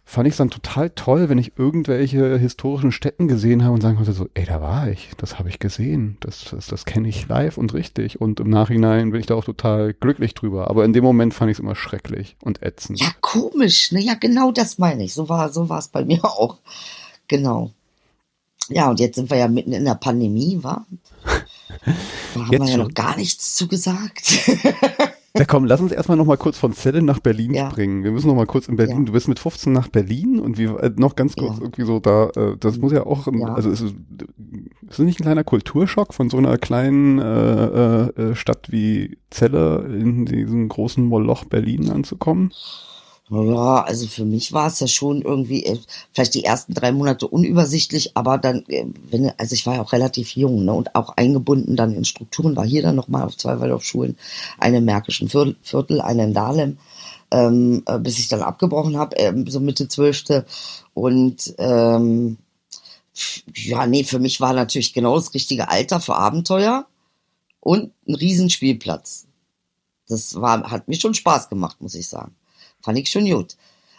fand 0.08 0.28
ich 0.28 0.34
es 0.34 0.38
dann 0.38 0.52
total 0.52 0.92
toll, 0.92 1.30
wenn 1.30 1.40
ich 1.40 1.58
irgendwelche 1.58 2.38
historischen 2.38 2.92
Städten 2.92 3.28
gesehen 3.28 3.64
habe 3.64 3.74
und 3.74 3.82
sagen 3.82 3.96
konnte 3.98 4.14
so, 4.14 4.30
ey, 4.36 4.46
da 4.46 4.62
war 4.62 4.88
ich, 4.88 5.10
das 5.18 5.40
habe 5.40 5.50
ich 5.50 5.58
gesehen, 5.58 6.18
das, 6.20 6.46
das, 6.52 6.68
das 6.68 6.86
kenne 6.86 7.10
ich 7.10 7.28
live 7.28 7.58
und 7.58 7.74
richtig. 7.74 8.22
Und 8.22 8.40
im 8.40 8.50
Nachhinein 8.50 9.12
bin 9.12 9.20
ich 9.20 9.26
da 9.26 9.34
auch 9.34 9.44
total 9.44 9.94
glücklich 9.94 10.36
drüber. 10.36 10.70
Aber 10.70 10.86
in 10.86 10.94
dem 10.94 11.04
Moment 11.04 11.34
fand 11.34 11.50
ich 11.50 11.58
es 11.58 11.60
immer 11.60 11.76
schrecklich 11.76 12.38
und 12.44 12.62
ätzend. 12.62 13.02
Ja, 13.02 13.12
komisch, 13.20 13.92
ne? 13.92 14.00
Ja, 14.00 14.14
genau 14.14 14.52
das 14.52 14.78
meine 14.78 15.04
ich. 15.04 15.16
So 15.16 15.28
war, 15.28 15.52
so 15.52 15.70
war 15.70 15.80
es 15.80 15.88
bei 15.88 16.06
mir 16.06 16.24
auch. 16.24 16.60
Genau. 17.28 17.72
Ja, 18.70 18.90
und 18.90 19.00
jetzt 19.00 19.16
sind 19.16 19.32
wir 19.32 19.38
ja 19.38 19.48
mitten 19.48 19.74
in 19.74 19.86
der 19.86 19.96
Pandemie, 19.96 20.60
war? 20.62 20.86
Da 22.34 22.42
haben 22.42 22.52
jetzt 22.52 22.62
wir 22.62 22.68
ja 22.68 22.68
schon. 22.68 22.82
noch 22.82 22.94
gar 22.94 23.18
nichts 23.18 23.56
zu 23.56 23.68
gesagt. 23.68 24.34
Ja, 25.38 25.44
komm, 25.46 25.65
lass 25.65 25.82
uns 25.82 25.92
erstmal 25.92 26.18
noch 26.18 26.25
mal 26.25 26.38
kurz 26.38 26.58
von 26.58 26.72
Celle 26.72 27.01
nach 27.01 27.20
Berlin 27.20 27.54
ja. 27.54 27.70
springen. 27.70 28.04
Wir 28.04 28.12
müssen 28.12 28.27
noch 28.27 28.36
mal 28.36 28.46
kurz 28.46 28.68
in 28.68 28.77
Berlin. 28.77 29.00
Ja. 29.00 29.04
Du 29.04 29.12
bist 29.12 29.27
mit 29.27 29.39
15 29.39 29.74
nach 29.74 29.89
Berlin 29.89 30.39
und 30.39 30.58
wie 30.58 30.63
äh, 30.65 30.92
noch 30.96 31.15
ganz 31.15 31.36
kurz 31.36 31.58
ja. 31.58 31.63
irgendwie 31.63 31.84
so 31.84 32.00
da. 32.00 32.30
Äh, 32.36 32.56
das 32.58 32.77
muss 32.77 32.94
ja 32.94 33.06
auch, 33.06 33.27
also 33.27 33.70
ist, 33.70 33.82
ist 33.82 33.96
es 34.89 35.00
nicht 35.00 35.20
ein 35.20 35.24
kleiner 35.24 35.44
Kulturschock 35.44 36.13
von 36.13 36.30
so 36.30 36.38
einer 36.38 36.58
kleinen 36.58 37.20
äh, 37.20 38.06
äh, 38.06 38.36
Stadt 38.36 38.72
wie 38.72 39.18
Celle 39.30 39.86
in 40.00 40.25
diesem 40.25 40.70
großen 40.70 41.06
Moloch 41.06 41.44
Berlin 41.44 41.92
anzukommen? 41.92 42.51
Ja, 43.29 43.82
also 43.82 44.05
für 44.08 44.24
mich 44.24 44.53
war 44.53 44.67
es 44.67 44.79
ja 44.79 44.86
schon 44.88 45.24
irgendwie 45.24 45.65
äh, 45.65 45.79
vielleicht 46.13 46.36
die 46.36 46.44
ersten 46.44 46.75
drei 46.75 46.91
Monate 46.91 47.27
unübersichtlich, 47.27 48.15
aber 48.15 48.38
dann, 48.38 48.63
äh, 48.67 48.86
wenn, 49.10 49.32
also 49.39 49.55
ich 49.55 49.65
war 49.65 49.75
ja 49.75 49.82
auch 49.82 49.94
relativ 49.94 50.36
jung 50.36 50.63
ne, 50.63 50.72
und 50.74 50.94
auch 50.94 51.10
eingebunden 51.17 51.75
dann 51.75 51.94
in 51.96 52.05
Strukturen, 52.05 52.55
war 52.55 52.65
hier 52.65 52.84
dann 52.84 52.96
nochmal 52.96 53.24
auf 53.24 53.36
zwei 53.36 53.60
Waldorfschulen, 53.60 54.15
eine 54.60 54.77
im 54.77 54.86
Märkischen 54.86 55.27
Viertel, 55.27 56.01
eine 56.01 56.24
in 56.25 56.34
Dahlem, 56.36 56.77
ähm, 57.32 57.82
äh, 57.88 57.98
bis 57.98 58.20
ich 58.20 58.27
dann 58.27 58.44
abgebrochen 58.44 58.96
habe, 58.98 59.17
äh, 59.17 59.34
so 59.50 59.60
Mitte 59.60 59.88
zwölfte 59.88 60.46
und 60.94 61.55
ähm, 61.58 62.38
ja, 63.55 63.88
nee, 63.88 64.03
für 64.03 64.20
mich 64.20 64.39
war 64.41 64.53
natürlich 64.53 64.94
genau 64.94 65.15
das 65.15 65.34
richtige 65.34 65.70
Alter 65.70 66.00
für 66.00 66.15
Abenteuer 66.15 66.86
und 67.62 67.91
ein 68.08 68.15
Riesenspielplatz. 68.15 69.25
Das 70.08 70.36
war, 70.41 70.70
hat 70.72 70.88
mir 70.88 70.96
schon 71.00 71.13
Spaß 71.15 71.50
gemacht, 71.50 71.82
muss 71.82 71.96
ich 71.96 72.08
sagen. 72.08 72.36
Fand 72.86 73.00
ich 73.00 73.10
schon 73.10 73.25
gut. 73.25 73.58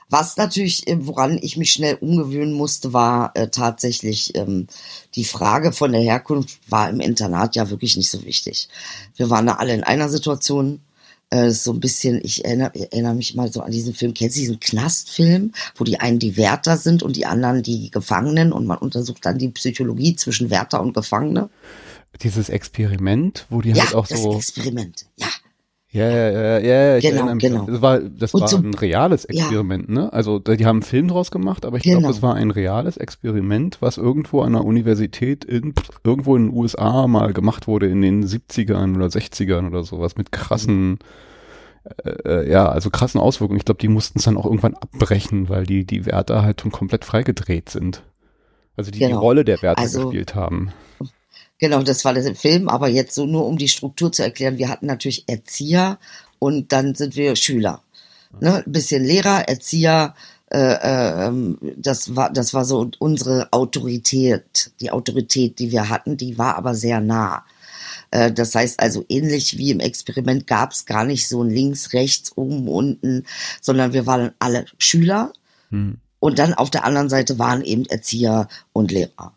Was 0.09 0.37
natürlich, 0.37 0.87
äh, 0.87 1.05
woran 1.05 1.39
ich 1.43 1.57
mich 1.57 1.73
schnell 1.73 1.97
umgewöhnen 1.97 2.53
musste, 2.53 2.93
war 2.93 3.33
äh, 3.35 3.49
tatsächlich 3.49 4.37
ähm, 4.37 4.69
die 5.17 5.25
Frage 5.25 5.73
von 5.73 5.91
der 5.91 6.03
Herkunft 6.03 6.61
war 6.69 6.89
im 6.89 7.01
Internat 7.01 7.57
ja 7.57 7.69
wirklich 7.69 7.97
nicht 7.97 8.11
so 8.11 8.25
wichtig. 8.25 8.69
Wir 9.17 9.29
waren 9.29 9.47
da 9.47 9.55
alle 9.55 9.75
in 9.75 9.83
einer 9.83 10.09
Situation. 10.09 10.81
Äh, 11.31 11.51
so 11.51 11.73
ein 11.73 11.81
bisschen, 11.81 12.21
ich 12.23 12.45
erinnere, 12.45 12.71
erinnere 12.77 13.17
mich 13.17 13.35
mal 13.35 13.53
so 13.53 13.61
an 13.61 13.73
diesen 13.73 13.95
Film, 13.95 14.15
kennst 14.15 14.37
du 14.37 14.43
diesen 14.43 14.61
Knastfilm, 14.61 15.51
wo 15.75 15.83
die 15.83 15.99
einen 15.99 16.21
die 16.21 16.37
Wärter 16.37 16.77
sind 16.77 17.03
und 17.03 17.17
die 17.17 17.27
anderen 17.27 17.65
die 17.65 17.91
Gefangenen 17.91 18.53
und 18.53 18.65
man 18.65 18.79
untersucht 18.79 19.27
dann 19.27 19.37
die 19.37 19.49
Psychologie 19.49 20.15
zwischen 20.15 20.51
Wärter 20.51 20.81
und 20.81 20.95
Gefangene? 20.95 21.51
Dieses 22.23 22.49
Experiment, 22.49 23.47
wo 23.51 23.61
die 23.61 23.71
ja, 23.71 23.83
halt 23.83 23.97
auch 23.97 24.07
so. 24.07 24.35
Das 24.35 24.51
Experiment, 24.51 25.07
ja 25.17 25.27
ja, 25.91 26.11
ja, 26.11 26.31
ja, 26.31 26.59
ja, 26.59 26.97
ja 26.99 27.11
genau, 27.11 27.35
genau. 27.37 27.67
Das 27.67 27.81
war, 27.81 28.01
das 28.01 28.35
war 28.35 28.49
so, 28.49 28.59
ein 28.59 28.75
reales 28.75 29.25
Experiment, 29.25 29.89
ja. 29.89 29.95
ne? 29.95 30.13
Also 30.13 30.39
die 30.39 30.67
haben 30.67 30.77
einen 30.77 30.83
Film 30.83 31.09
draus 31.09 31.31
gemacht, 31.31 31.65
aber 31.65 31.79
ich 31.79 31.85
genau. 31.85 32.01
glaube, 32.01 32.15
es 32.15 32.23
war 32.23 32.35
ein 32.35 32.51
reales 32.51 32.97
Experiment, 32.97 33.79
was 33.81 33.97
irgendwo 33.97 34.43
an 34.43 34.55
einer 34.55 34.65
Universität 34.65 35.45
in 35.45 35.75
irgendwo 36.05 36.37
in 36.37 36.49
den 36.49 36.57
USA 36.57 37.07
mal 37.07 37.33
gemacht 37.33 37.67
wurde 37.67 37.87
in 37.87 38.03
den 38.03 38.27
70ern 38.27 38.97
oder 38.97 39.07
60ern 39.07 39.69
oder 39.69 39.85
sowas 39.85 40.17
mit 40.17 40.33
krassen 40.33 40.99
äh, 42.05 42.11
äh, 42.11 42.51
ja, 42.51 42.69
also 42.69 42.91
krassen 42.91 43.21
Auswirkungen. 43.21 43.59
Ich 43.59 43.65
glaube, 43.65 43.81
die 43.81 43.89
mussten 43.89 44.19
es 44.19 44.25
dann 44.25 44.37
auch 44.37 44.45
irgendwann 44.45 44.75
abbrechen, 44.75 45.49
weil 45.49 45.65
die 45.65 45.85
die 45.85 46.07
Wärter 46.07 46.43
halt 46.43 46.61
schon 46.61 46.73
komplett 46.73 47.05
freigedreht 47.05 47.69
sind. 47.69 48.03
Also 48.77 48.91
die 48.91 48.99
genau. 48.99 49.17
die 49.17 49.21
Rolle 49.21 49.45
der 49.45 49.63
Wärter 49.63 49.83
also, 49.83 50.05
gespielt 50.05 50.35
haben. 50.35 50.73
Genau, 51.59 51.83
das 51.83 52.05
war 52.05 52.13
das 52.13 52.27
im 52.27 52.37
Film, 52.37 52.69
aber 52.69 52.89
jetzt 52.89 53.15
so 53.15 53.25
nur 53.25 53.47
um 53.47 53.57
die 53.57 53.69
Struktur 53.69 54.13
zu 54.13 54.23
erklären, 54.23 54.59
wir 54.59 54.69
hatten 54.69 54.87
natürlich 54.87 55.25
Erzieher 55.27 55.99
und 56.39 56.73
dann 56.73 56.95
sind 56.95 57.17
wir 57.17 57.35
Schüler. 57.35 57.83
Ne? 58.41 58.63
Ein 58.67 58.73
bisschen 58.73 59.05
Lehrer, 59.05 59.49
Erzieher, 59.49 60.15
äh, 60.51 60.59
äh, 60.59 61.27
ähm, 61.27 61.59
das 61.77 62.15
war 62.15 62.33
das 62.33 62.55
war 62.55 62.65
so 62.65 62.89
unsere 62.99 63.53
Autorität, 63.53 64.71
die 64.81 64.93
Autorität, 64.93 65.59
die 65.59 65.73
wir 65.73 65.89
hatten, 65.89 66.17
die 66.17 66.39
war 66.39 66.57
aber 66.57 66.75
sehr 66.75 67.01
nah. 67.01 67.45
Äh, 68.11 68.31
das 68.31 68.55
heißt 68.55 68.79
also 68.79 69.05
ähnlich 69.09 69.59
wie 69.59 69.71
im 69.71 69.81
Experiment 69.81 70.47
gab 70.47 70.73
es 70.73 70.87
gar 70.87 71.05
nicht 71.05 71.27
so 71.29 71.43
ein 71.43 71.51
links, 71.51 71.95
rechts, 71.95 72.33
oben, 72.37 72.69
unten, 72.69 73.25
sondern 73.61 73.93
wir 73.93 74.07
waren 74.07 74.33
alle 74.39 74.67
Schüler. 74.79 75.33
Hm. 75.71 75.99
Und 76.21 76.39
dann 76.39 76.55
auf 76.55 76.71
der 76.71 76.85
anderen 76.85 77.09
Seite 77.09 77.39
waren 77.39 77.63
eben 77.63 77.87
Erzieher 77.87 78.49
und 78.73 78.91
Lehrer. 78.91 79.36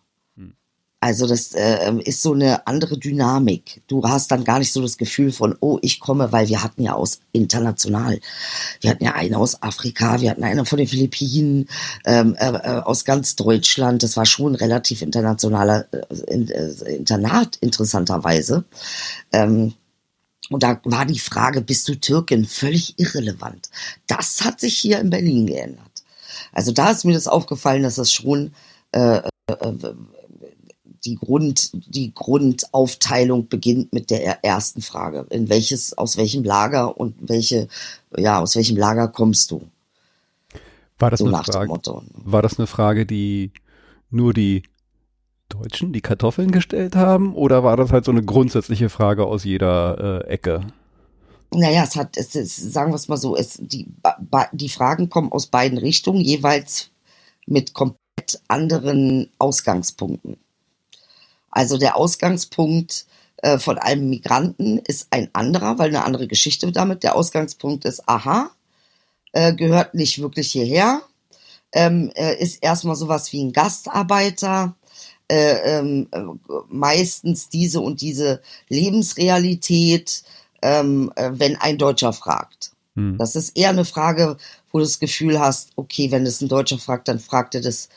Also 1.02 1.28
das 1.28 1.54
äh, 1.54 1.94
ist 2.04 2.22
so 2.22 2.34
eine 2.34 2.68
andere 2.68 2.98
Dynamik. 2.98 3.82
Du 3.88 4.04
hast 4.04 4.32
dann 4.32 4.44
gar 4.44 4.60
nicht 4.60 4.74
so 4.74 4.82
das 4.82 4.98
Gefühl 4.98 5.32
von, 5.32 5.56
oh, 5.62 5.80
ich 5.82 6.02
komme, 6.02 6.34
weil 6.34 6.50
wir 6.50 6.62
hatten 6.62 6.84
ja 6.84 6.94
aus 6.94 7.22
international, 7.32 8.20
wir 8.82 8.90
hatten 8.90 9.06
ja 9.06 9.14
eine 9.14 9.38
aus 9.38 9.62
Afrika, 9.64 10.20
wir 10.20 10.32
hatten 10.32 10.44
eine 10.44 10.66
von 10.66 10.78
den 10.78 10.88
Philippinen, 10.88 11.70
ähm, 12.06 12.36
äh, 12.38 12.50
äh 12.50 12.82
aus 12.82 13.06
ganz 13.06 13.38
Deutschland. 13.38 14.04
Das 14.04 14.18
war 14.18 14.26
schon 14.26 14.56
relativ 14.56 15.02
internationaler 15.02 15.86
äh, 15.94 16.36
äh, 16.36 16.96
Internat, 16.96 17.56
interessanterweise. 17.62 18.66
Ähm, 19.32 19.76
und 20.50 20.64
da 20.64 20.82
war 20.84 21.06
die 21.06 21.20
Frage, 21.20 21.62
bist 21.62 21.88
du 21.88 21.96
Türkin? 21.96 22.46
Völlig 22.46 23.00
irrelevant. 23.00 23.70
Das 24.08 24.44
hat 24.44 24.60
sich 24.60 24.78
hier 24.78 25.00
in 25.00 25.12
Berlin 25.12 25.48
geändert. 25.48 26.04
Also 26.52 26.72
da 26.74 26.92
ist 26.92 27.06
mir 27.06 27.14
das 27.14 27.28
aufgefallen, 27.28 27.84
dass 27.84 27.96
das 27.96 28.12
schon 28.12 28.54
äh, 28.92 29.22
äh, 29.48 29.74
die 31.06 31.16
Grund, 31.16 31.72
die 31.74 32.14
Grundaufteilung 32.14 33.48
beginnt 33.48 33.94
mit 33.94 34.10
der 34.10 34.44
ersten 34.44 34.82
Frage. 34.82 35.26
In 35.30 35.50
welches, 35.50 35.98
aus 35.98 36.18
welchem 36.18 36.44
Lager 36.44 36.98
und 36.98 37.16
welche, 37.20 37.68
ja, 38.16 38.40
aus 38.40 38.56
welchem 38.56 38.78
Lager 38.78 39.08
kommst 39.08 39.52
du? 39.52 39.62
War 40.98 41.12
das, 41.12 41.20
so 41.20 41.28
eine 41.28 41.44
Frage, 41.44 41.72
war 42.14 42.42
das 42.42 42.60
eine 42.60 42.68
Frage, 42.68 43.06
die 43.06 43.52
nur 44.10 44.34
die 44.34 44.64
Deutschen 45.48 45.94
die 45.94 46.02
Kartoffeln 46.02 46.52
gestellt 46.52 46.96
haben 46.96 47.34
oder 47.34 47.64
war 47.64 47.78
das 47.78 47.92
halt 47.92 48.06
so 48.06 48.12
eine 48.12 48.24
grundsätzliche 48.24 48.90
Frage 48.90 49.26
aus 49.26 49.44
jeder 49.44 50.26
äh, 50.26 50.28
Ecke? 50.28 50.68
Naja, 51.52 51.84
es 51.84 51.96
hat, 51.96 52.16
es 52.18 52.36
ist, 52.36 52.56
sagen 52.74 52.92
wir 52.92 52.96
es 52.96 53.08
mal 53.08 53.18
so, 53.18 53.36
es, 53.36 53.58
die, 53.60 53.88
die 54.52 54.70
Fragen 54.70 55.10
kommen 55.10 55.32
aus 55.32 55.48
beiden 55.48 55.80
Richtungen, 55.80 56.22
jeweils 56.22 56.92
mit 57.48 57.74
komplett 57.74 58.42
anderen 58.48 59.30
Ausgangspunkten. 59.40 60.38
Also 61.60 61.78
der 61.78 61.98
Ausgangspunkt 61.98 63.06
äh, 63.42 63.60
von 63.60 63.78
einem 63.78 64.10
Migranten 64.10 64.78
ist 64.78 65.08
ein 65.10 65.28
anderer, 65.34 65.78
weil 65.78 65.90
eine 65.90 66.06
andere 66.06 66.26
Geschichte 66.26 66.72
damit. 66.72 67.04
Der 67.04 67.18
Ausgangspunkt 67.18 67.84
ist, 67.84 68.08
aha, 68.08 68.50
äh, 69.34 69.54
gehört 69.54 69.94
nicht 69.94 70.22
wirklich 70.22 70.54
hierher, 70.54 71.02
ähm, 71.74 72.14
äh, 72.16 72.42
ist 72.42 72.64
erstmal 72.64 72.96
sowas 72.96 73.34
wie 73.34 73.44
ein 73.44 73.52
Gastarbeiter, 73.52 74.78
äh, 75.30 75.80
ähm, 75.80 76.08
äh, 76.12 76.22
meistens 76.70 77.50
diese 77.50 77.82
und 77.82 78.00
diese 78.00 78.42
Lebensrealität, 78.70 80.24
ähm, 80.62 81.12
äh, 81.18 81.32
wenn 81.34 81.58
ein 81.58 81.78
Deutscher 81.78 82.14
fragt. 82.14 82.72
Hm. 82.96 83.18
Das 83.18 83.36
ist 83.36 83.58
eher 83.58 83.72
eine 83.72 83.84
Frage, 83.84 84.38
wo 84.72 84.78
du 84.78 84.86
das 84.86 85.00
Gefühl 85.00 85.42
hast, 85.42 85.72
okay, 85.76 86.10
wenn 86.10 86.26
es 86.26 86.40
ein 86.40 86.48
Deutscher 86.48 86.80
fragt, 86.80 87.10
dann 87.10 87.20
fragt 87.20 87.54
er 87.54 87.60
das, 87.60 87.90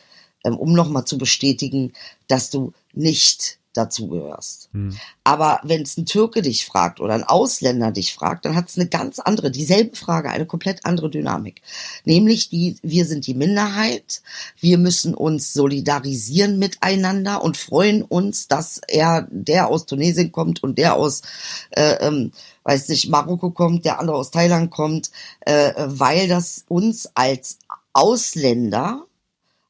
ähm, 0.44 0.56
um 0.56 0.72
nochmal 0.72 1.04
zu 1.04 1.18
bestätigen, 1.18 1.92
dass 2.28 2.50
du 2.50 2.72
nicht 2.92 3.58
dazugehörst. 3.72 4.68
Hm. 4.72 4.96
Aber 5.24 5.60
wenn 5.62 5.82
es 5.82 5.96
ein 5.96 6.06
Türke 6.06 6.42
dich 6.42 6.66
fragt 6.66 7.00
oder 7.00 7.14
ein 7.14 7.24
Ausländer 7.24 7.90
dich 7.90 8.12
fragt, 8.12 8.44
dann 8.44 8.54
hat 8.54 8.68
es 8.68 8.76
eine 8.76 8.88
ganz 8.88 9.18
andere, 9.18 9.50
dieselbe 9.50 9.96
Frage, 9.96 10.30
eine 10.30 10.46
komplett 10.46 10.84
andere 10.84 11.10
Dynamik. 11.10 11.62
Nämlich 12.04 12.50
die, 12.50 12.76
wir 12.82 13.06
sind 13.06 13.26
die 13.26 13.34
Minderheit, 13.34 14.22
wir 14.60 14.78
müssen 14.78 15.14
uns 15.14 15.52
solidarisieren 15.54 16.58
miteinander 16.58 17.42
und 17.42 17.56
freuen 17.56 18.02
uns, 18.02 18.48
dass 18.48 18.80
er, 18.88 19.26
der 19.30 19.68
aus 19.68 19.86
Tunesien 19.86 20.32
kommt 20.32 20.62
und 20.62 20.76
der 20.78 20.96
aus, 20.96 21.22
äh, 21.70 22.06
ähm, 22.06 22.32
weiß 22.64 22.88
nicht, 22.88 23.08
Marokko 23.08 23.50
kommt, 23.50 23.84
der 23.84 23.98
andere 23.98 24.16
aus 24.16 24.30
Thailand 24.30 24.70
kommt, 24.70 25.10
äh, 25.40 25.72
weil 25.86 26.28
das 26.28 26.64
uns 26.68 27.08
als 27.14 27.58
Ausländer 27.94 29.06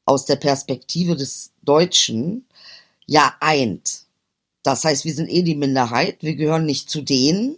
aus 0.05 0.25
der 0.25 0.35
Perspektive 0.35 1.15
des 1.15 1.51
Deutschen 1.61 2.45
ja 3.05 3.33
eint. 3.39 4.03
Das 4.63 4.85
heißt, 4.85 5.05
wir 5.05 5.13
sind 5.13 5.29
eh 5.29 5.43
die 5.43 5.55
Minderheit, 5.55 6.17
wir 6.21 6.35
gehören 6.35 6.65
nicht 6.65 6.89
zu 6.89 7.01
denen. 7.01 7.57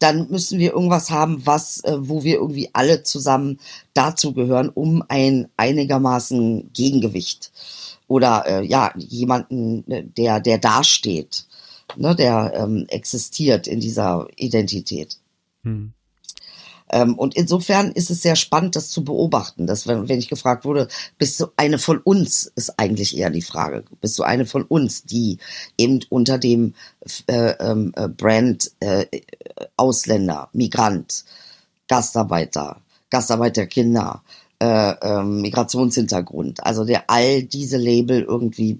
Dann 0.00 0.28
müssen 0.28 0.58
wir 0.58 0.72
irgendwas 0.72 1.10
haben, 1.10 1.46
was, 1.46 1.80
äh, 1.84 1.96
wo 1.96 2.24
wir 2.24 2.34
irgendwie 2.36 2.68
alle 2.72 3.04
zusammen 3.04 3.60
dazugehören, 3.94 4.68
um 4.68 5.04
ein 5.08 5.48
einigermaßen 5.56 6.72
Gegengewicht 6.72 7.52
oder 8.08 8.44
äh, 8.46 8.66
ja 8.66 8.92
jemanden, 8.96 9.90
äh, 9.90 10.04
der 10.04 10.40
der 10.40 10.58
dasteht, 10.58 11.46
ne, 11.96 12.14
der 12.16 12.52
ähm, 12.54 12.86
existiert 12.88 13.66
in 13.68 13.80
dieser 13.80 14.26
Identität. 14.36 15.18
Hm. 15.62 15.92
Ähm, 16.94 17.18
und 17.18 17.34
insofern 17.34 17.90
ist 17.90 18.08
es 18.10 18.22
sehr 18.22 18.36
spannend, 18.36 18.76
das 18.76 18.88
zu 18.88 19.02
beobachten. 19.04 19.66
Dass, 19.66 19.88
wenn, 19.88 20.08
wenn 20.08 20.20
ich 20.20 20.28
gefragt 20.28 20.64
wurde, 20.64 20.86
bist 21.18 21.40
du 21.40 21.46
eine 21.56 21.78
von 21.78 21.98
uns, 21.98 22.50
ist 22.54 22.78
eigentlich 22.78 23.18
eher 23.18 23.30
die 23.30 23.42
Frage. 23.42 23.84
Bist 24.00 24.16
du 24.16 24.22
eine 24.22 24.46
von 24.46 24.62
uns, 24.62 25.02
die 25.02 25.38
eben 25.76 26.00
unter 26.08 26.38
dem 26.38 26.74
äh, 27.26 27.50
ähm, 27.58 27.92
äh, 27.96 28.08
Brand 28.08 28.70
äh, 28.78 29.06
Ausländer, 29.76 30.50
Migrant, 30.52 31.24
Gastarbeiter, 31.88 32.80
Gastarbeiterkinder, 33.10 34.22
äh, 34.60 34.94
ähm, 35.02 35.42
Migrationshintergrund, 35.42 36.64
also 36.64 36.84
der 36.84 37.10
all 37.10 37.42
diese 37.42 37.76
Label 37.76 38.22
irgendwie, 38.22 38.78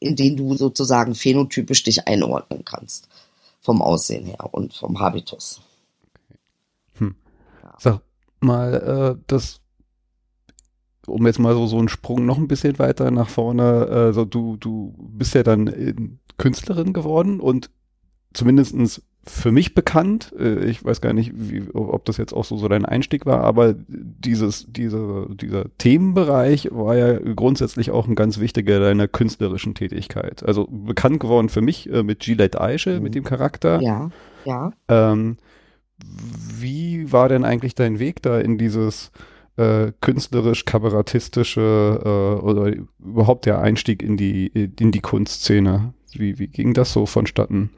in 0.00 0.16
denen 0.16 0.36
du 0.36 0.56
sozusagen 0.56 1.14
phänotypisch 1.14 1.84
dich 1.84 2.08
einordnen 2.08 2.64
kannst, 2.64 3.08
vom 3.60 3.80
Aussehen 3.80 4.26
her 4.26 4.48
und 4.50 4.74
vom 4.74 4.98
Habitus. 4.98 5.60
Sag 7.78 8.00
mal, 8.40 9.16
äh, 9.16 9.22
das, 9.26 9.60
um 11.06 11.26
jetzt 11.26 11.38
mal 11.38 11.54
so, 11.54 11.66
so 11.66 11.78
einen 11.78 11.88
Sprung 11.88 12.26
noch 12.26 12.38
ein 12.38 12.48
bisschen 12.48 12.78
weiter 12.78 13.10
nach 13.10 13.28
vorne, 13.28 13.86
äh, 13.86 14.12
so 14.12 14.24
du, 14.24 14.56
du 14.56 14.94
bist 14.98 15.34
ja 15.34 15.42
dann 15.42 15.66
äh, 15.68 15.94
Künstlerin 16.36 16.92
geworden 16.92 17.40
und 17.40 17.70
zumindestens 18.32 19.02
für 19.28 19.52
mich 19.52 19.74
bekannt. 19.74 20.34
Äh, 20.38 20.64
ich 20.64 20.84
weiß 20.84 21.00
gar 21.00 21.12
nicht, 21.12 21.32
wie, 21.34 21.68
ob 21.72 22.04
das 22.04 22.16
jetzt 22.16 22.32
auch 22.32 22.44
so, 22.44 22.56
so 22.56 22.68
dein 22.68 22.84
Einstieg 22.84 23.26
war, 23.26 23.40
aber 23.40 23.74
dieses, 23.88 24.66
diese, 24.68 25.26
dieser 25.30 25.66
Themenbereich 25.78 26.68
war 26.72 26.96
ja 26.96 27.18
grundsätzlich 27.18 27.90
auch 27.90 28.08
ein 28.08 28.14
ganz 28.14 28.38
wichtiger 28.38 28.80
deiner 28.80 29.08
künstlerischen 29.08 29.74
Tätigkeit. 29.74 30.42
Also 30.42 30.66
bekannt 30.70 31.20
geworden 31.20 31.48
für 31.48 31.60
mich 31.60 31.90
äh, 31.90 32.02
mit 32.02 32.20
Gillette 32.20 32.60
Eiche, 32.60 32.96
mhm. 32.96 33.02
mit 33.02 33.14
dem 33.14 33.24
Charakter. 33.24 33.80
Ja, 33.80 34.10
ja. 34.44 34.72
Ähm, 34.88 35.36
wie 36.00 37.12
war 37.12 37.28
denn 37.28 37.44
eigentlich 37.44 37.74
dein 37.74 37.98
Weg 37.98 38.22
da 38.22 38.38
in 38.38 38.58
dieses 38.58 39.10
äh, 39.56 39.92
künstlerisch-kabarettistische 40.00 42.00
äh, 42.04 42.42
oder 42.42 42.72
überhaupt 42.98 43.46
der 43.46 43.60
Einstieg 43.60 44.02
in 44.02 44.16
die, 44.16 44.46
in 44.46 44.92
die 44.92 45.00
Kunstszene? 45.00 45.92
Wie, 46.12 46.38
wie 46.38 46.46
ging 46.46 46.74
das 46.74 46.92
so 46.92 47.06
vonstatten? 47.06 47.70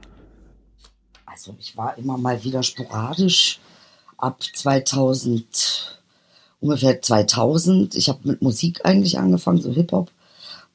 Also 1.25 1.55
ich 1.59 1.77
war 1.77 1.97
immer 1.97 2.19
mal 2.19 2.45
wieder 2.45 2.63
sporadisch 2.63 3.61
ab 4.19 4.43
2000, 4.43 5.99
ungefähr 6.61 7.01
2000. 7.01 7.95
Ich 7.95 8.09
habe 8.09 8.21
mit 8.25 8.43
Musik 8.43 8.85
eigentlich 8.85 9.19
angefangen, 9.19 9.63
so 9.63 9.73
Hip-Hop 9.73 10.11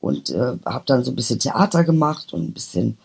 und 0.02 0.32
äh, 0.32 0.58
habe 0.66 0.84
dann 0.88 1.04
so 1.04 1.12
ein 1.12 1.16
bisschen 1.16 1.40
Theater 1.40 1.84
gemacht 1.84 2.34
und 2.34 2.50
ein 2.50 2.54
bisschen 2.54 2.98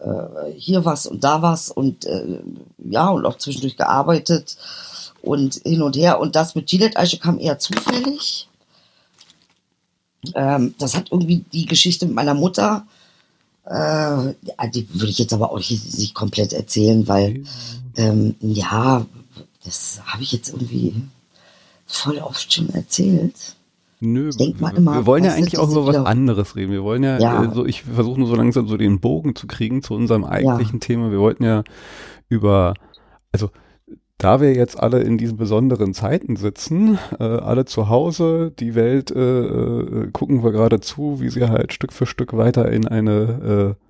äh, 0.00 0.52
hier 0.56 0.84
was 0.84 1.06
und 1.06 1.24
da 1.24 1.42
was 1.42 1.70
und 1.70 2.04
äh, 2.04 2.40
ja, 2.78 3.08
und 3.08 3.26
auch 3.26 3.38
zwischendurch 3.38 3.76
gearbeitet 3.76 4.56
und 5.22 5.54
hin 5.64 5.82
und 5.82 5.96
her. 5.96 6.20
Und 6.20 6.36
das 6.36 6.54
mit 6.54 6.68
Gillette 6.68 6.96
Eiche 6.96 7.18
kam 7.18 7.38
eher 7.38 7.58
zufällig. 7.58 8.48
Ähm, 10.34 10.74
das 10.78 10.96
hat 10.96 11.12
irgendwie 11.12 11.44
die 11.52 11.66
Geschichte 11.66 12.06
mit 12.06 12.14
meiner 12.14 12.34
Mutter, 12.34 12.86
äh, 13.64 14.34
die 14.72 14.88
würde 14.94 15.10
ich 15.10 15.18
jetzt 15.18 15.32
aber 15.32 15.52
auch 15.52 15.58
nicht, 15.58 16.14
komplett 16.14 16.52
erzählen, 16.52 17.06
weil 17.06 17.44
ähm, 17.96 18.34
ja, 18.40 19.04
das 19.64 20.00
habe 20.06 20.22
ich 20.22 20.32
jetzt 20.32 20.48
irgendwie 20.48 20.94
voll 21.86 22.18
oft 22.18 22.52
schon 22.52 22.70
erzählt. 22.70 23.34
Nö, 24.00 24.30
wir 24.30 25.06
wollen 25.06 25.24
ja 25.24 25.32
eigentlich 25.32 25.58
auch 25.58 25.70
über 25.70 25.86
was 25.86 25.96
anderes 25.96 26.54
reden. 26.54 26.70
Wir 26.70 26.84
wollen 26.84 27.02
ja, 27.02 27.18
ja. 27.18 27.44
Äh, 27.44 27.54
so, 27.54 27.66
ich 27.66 27.82
versuche 27.82 28.18
nur 28.20 28.28
so 28.28 28.36
langsam 28.36 28.68
so 28.68 28.76
den 28.76 29.00
Bogen 29.00 29.34
zu 29.34 29.46
kriegen 29.46 29.82
zu 29.82 29.94
unserem 29.94 30.24
eigentlichen 30.24 30.78
ja. 30.78 30.86
Thema. 30.86 31.10
Wir 31.10 31.18
wollten 31.18 31.44
ja 31.44 31.64
über, 32.28 32.74
also 33.32 33.50
da 34.18 34.40
wir 34.40 34.52
jetzt 34.54 34.78
alle 34.80 35.00
in 35.00 35.16
diesen 35.16 35.36
besonderen 35.36 35.94
Zeiten 35.94 36.36
sitzen, 36.36 36.98
äh, 37.18 37.24
alle 37.24 37.64
zu 37.64 37.88
Hause, 37.88 38.52
die 38.58 38.74
Welt 38.74 39.10
äh, 39.10 39.18
äh, 39.20 40.10
gucken 40.12 40.42
wir 40.42 40.52
gerade 40.52 40.80
zu, 40.80 41.20
wie 41.20 41.30
sie 41.30 41.48
halt 41.48 41.72
Stück 41.72 41.92
für 41.92 42.06
Stück 42.06 42.36
weiter 42.36 42.70
in 42.70 42.86
eine 42.86 43.76
äh, 43.78 43.87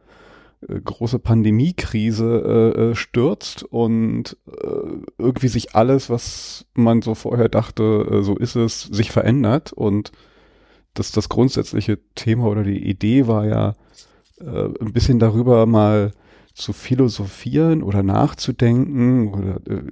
große 0.67 1.19
Pandemiekrise 1.19 2.75
äh, 2.77 2.81
äh, 2.81 2.95
stürzt 2.95 3.63
und 3.63 4.37
äh, 4.47 5.03
irgendwie 5.17 5.49
sich 5.49 5.75
alles, 5.77 6.11
was 6.11 6.67
man 6.75 7.03
so 7.03 7.15
vorher 7.15 7.49
dachte, 7.49 8.07
äh, 8.11 8.23
so 8.23 8.37
ist 8.37 8.57
es, 8.57 8.83
sich 8.83 9.13
verändert 9.13 9.73
und 9.73 10.11
das, 10.95 11.13
das 11.13 11.29
grundsätzliche 11.29 11.99
Thema 12.15 12.47
oder 12.47 12.65
die 12.65 12.89
Idee 12.89 13.29
war 13.29 13.47
ja 13.47 13.77
äh, 14.41 14.69
ein 14.81 14.93
bisschen 14.93 15.21
darüber 15.21 15.67
mal 15.67 16.13
zu 16.55 16.73
philosophieren 16.73 17.85
oder 17.85 18.03
nachzudenken 18.03 19.33
oder 19.33 19.61
äh, 19.71 19.83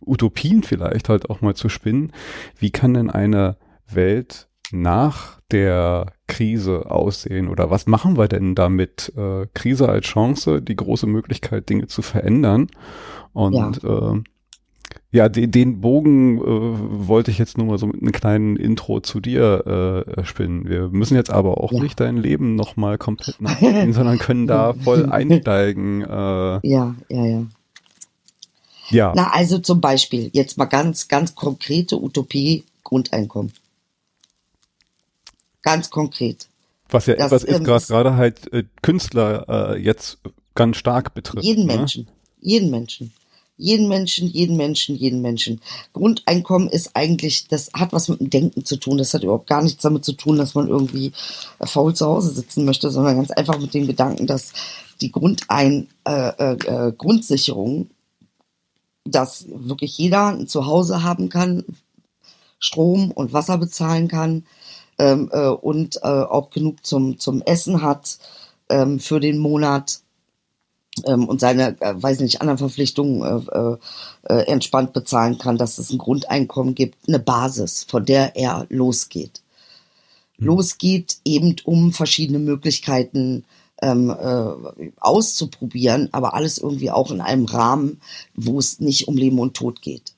Utopien 0.00 0.62
vielleicht 0.62 1.10
halt 1.10 1.28
auch 1.28 1.42
mal 1.42 1.54
zu 1.54 1.68
spinnen. 1.68 2.12
Wie 2.58 2.70
kann 2.70 2.94
denn 2.94 3.10
eine 3.10 3.58
Welt 3.86 4.48
nach 4.72 5.38
der 5.50 6.12
Krise 6.26 6.90
aussehen 6.90 7.48
oder 7.48 7.70
was 7.70 7.86
machen 7.86 8.16
wir 8.16 8.28
denn 8.28 8.54
damit? 8.54 9.12
Äh, 9.16 9.46
Krise 9.54 9.88
als 9.88 10.06
Chance, 10.06 10.60
die 10.60 10.76
große 10.76 11.06
Möglichkeit, 11.06 11.68
Dinge 11.68 11.86
zu 11.86 12.02
verändern. 12.02 12.68
Und 13.32 13.82
ja, 13.82 14.12
äh, 14.12 14.22
ja 15.10 15.28
den, 15.28 15.50
den 15.50 15.80
Bogen 15.80 16.38
äh, 16.38 17.08
wollte 17.08 17.30
ich 17.30 17.38
jetzt 17.38 17.56
nur 17.56 17.66
mal 17.66 17.78
so 17.78 17.86
mit 17.86 18.02
einem 18.02 18.12
kleinen 18.12 18.56
Intro 18.56 19.00
zu 19.00 19.20
dir 19.20 20.04
äh, 20.16 20.24
spinnen. 20.24 20.68
Wir 20.68 20.88
müssen 20.88 21.14
jetzt 21.14 21.30
aber 21.30 21.62
auch 21.62 21.72
ja. 21.72 21.82
nicht 21.82 21.98
dein 21.98 22.16
Leben 22.16 22.54
nochmal 22.54 22.98
komplett 22.98 23.40
nachdenken, 23.40 23.92
sondern 23.92 24.18
können 24.18 24.46
da 24.46 24.74
voll 24.74 25.10
einsteigen. 25.10 26.02
Äh, 26.02 26.06
ja, 26.68 26.94
ja, 27.08 27.26
ja. 27.26 27.46
Ja. 28.90 29.12
Na, 29.14 29.30
also 29.32 29.58
zum 29.58 29.80
Beispiel, 29.82 30.30
jetzt 30.32 30.56
mal 30.56 30.64
ganz, 30.64 31.08
ganz 31.08 31.34
konkrete 31.34 32.00
Utopie, 32.00 32.64
Grundeinkommen. 32.84 33.52
Ganz 35.70 35.90
konkret. 35.90 36.48
Was 36.90 37.06
ja 37.06 37.14
etwas 37.14 37.44
ist, 37.44 37.56
ähm, 37.56 37.64
gerade 37.64 38.16
halt 38.16 38.52
äh, 38.52 38.64
Künstler 38.82 39.74
äh, 39.74 39.78
jetzt 39.78 40.18
ganz 40.54 40.76
stark 40.76 41.14
betrifft. 41.14 41.44
Jeden 41.44 41.66
ne? 41.66 41.76
Menschen, 41.76 42.08
jeden 42.40 42.70
Menschen 42.70 43.12
jeden 43.58 43.88
Menschen, 43.88 44.28
jeden 44.28 44.56
Menschen, 44.56 44.94
jeden 44.94 45.20
Menschen. 45.20 45.60
Grundeinkommen 45.92 46.68
ist 46.68 46.94
eigentlich, 46.94 47.48
das 47.48 47.70
hat 47.74 47.92
was 47.92 48.08
mit 48.08 48.20
dem 48.20 48.30
Denken 48.30 48.64
zu 48.64 48.76
tun. 48.76 48.98
Das 48.98 49.12
hat 49.12 49.24
überhaupt 49.24 49.48
gar 49.48 49.62
nichts 49.62 49.82
damit 49.82 50.04
zu 50.04 50.12
tun, 50.12 50.38
dass 50.38 50.54
man 50.54 50.68
irgendwie 50.68 51.12
äh, 51.58 51.66
faul 51.66 51.94
zu 51.94 52.06
Hause 52.06 52.30
sitzen 52.30 52.64
möchte, 52.64 52.90
sondern 52.90 53.16
ganz 53.16 53.32
einfach 53.32 53.58
mit 53.58 53.74
dem 53.74 53.86
Gedanken, 53.86 54.26
dass 54.26 54.52
die 55.00 55.10
Grundein, 55.10 55.88
äh, 56.04 56.28
äh, 56.28 56.52
äh 56.52 56.92
Grundsicherung, 56.92 57.90
dass 59.04 59.46
wirklich 59.48 59.98
jeder 59.98 60.28
ein 60.28 60.46
Zuhause 60.46 61.02
haben 61.02 61.28
kann, 61.28 61.64
Strom 62.60 63.10
und 63.10 63.32
Wasser 63.32 63.58
bezahlen 63.58 64.06
kann 64.06 64.44
ähm, 64.98 65.30
äh, 65.32 65.48
und 65.48 65.96
äh, 65.96 66.06
auch 66.06 66.50
genug 66.50 66.84
zum, 66.84 67.18
zum 67.18 67.42
Essen 67.42 67.82
hat 67.82 68.18
ähm, 68.68 68.98
für 68.98 69.20
den 69.20 69.38
Monat 69.38 70.00
ähm, 71.06 71.28
und 71.28 71.40
seine, 71.40 71.80
äh, 71.80 71.94
weiß 71.96 72.20
nicht, 72.20 72.40
anderen 72.40 72.58
Verpflichtungen 72.58 73.22
äh, 73.48 74.32
äh, 74.32 74.42
entspannt 74.46 74.92
bezahlen 74.92 75.38
kann, 75.38 75.58
dass 75.58 75.78
es 75.78 75.90
ein 75.90 75.98
Grundeinkommen 75.98 76.74
gibt, 76.74 77.08
eine 77.08 77.18
Basis, 77.18 77.84
von 77.84 78.04
der 78.04 78.36
er 78.36 78.66
losgeht. 78.68 79.42
Mhm. 80.38 80.46
Losgeht 80.46 81.18
eben 81.24 81.56
um 81.64 81.92
verschiedene 81.92 82.38
Möglichkeiten 82.38 83.44
ähm, 83.80 84.10
äh, 84.10 84.90
auszuprobieren, 84.98 86.08
aber 86.12 86.34
alles 86.34 86.58
irgendwie 86.58 86.90
auch 86.90 87.10
in 87.10 87.20
einem 87.20 87.44
Rahmen, 87.44 88.00
wo 88.34 88.58
es 88.58 88.80
nicht 88.80 89.06
um 89.08 89.16
Leben 89.16 89.38
und 89.38 89.54
Tod 89.54 89.82
geht, 89.82 90.14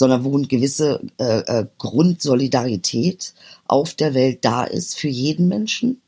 sondern 0.00 0.24
wo 0.24 0.34
eine 0.34 0.46
gewisse 0.46 1.02
äh, 1.18 1.40
äh, 1.40 1.66
Grundsolidarität 1.76 3.34
auf 3.66 3.92
der 3.92 4.14
Welt 4.14 4.46
da 4.46 4.64
ist 4.64 4.98
für 4.98 5.08
jeden 5.08 5.46
Menschen 5.46 6.00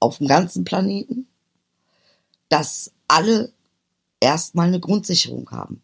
auf 0.00 0.16
dem 0.16 0.28
ganzen 0.28 0.64
Planeten, 0.64 1.26
dass 2.48 2.90
alle 3.06 3.52
erstmal 4.18 4.68
eine 4.68 4.80
Grundsicherung 4.80 5.50
haben. 5.50 5.82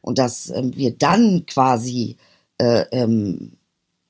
Und 0.00 0.18
dass 0.18 0.48
ähm, 0.50 0.76
wir 0.76 0.96
dann 0.96 1.44
quasi 1.44 2.16
äh, 2.58 2.84
ähm, 2.92 3.54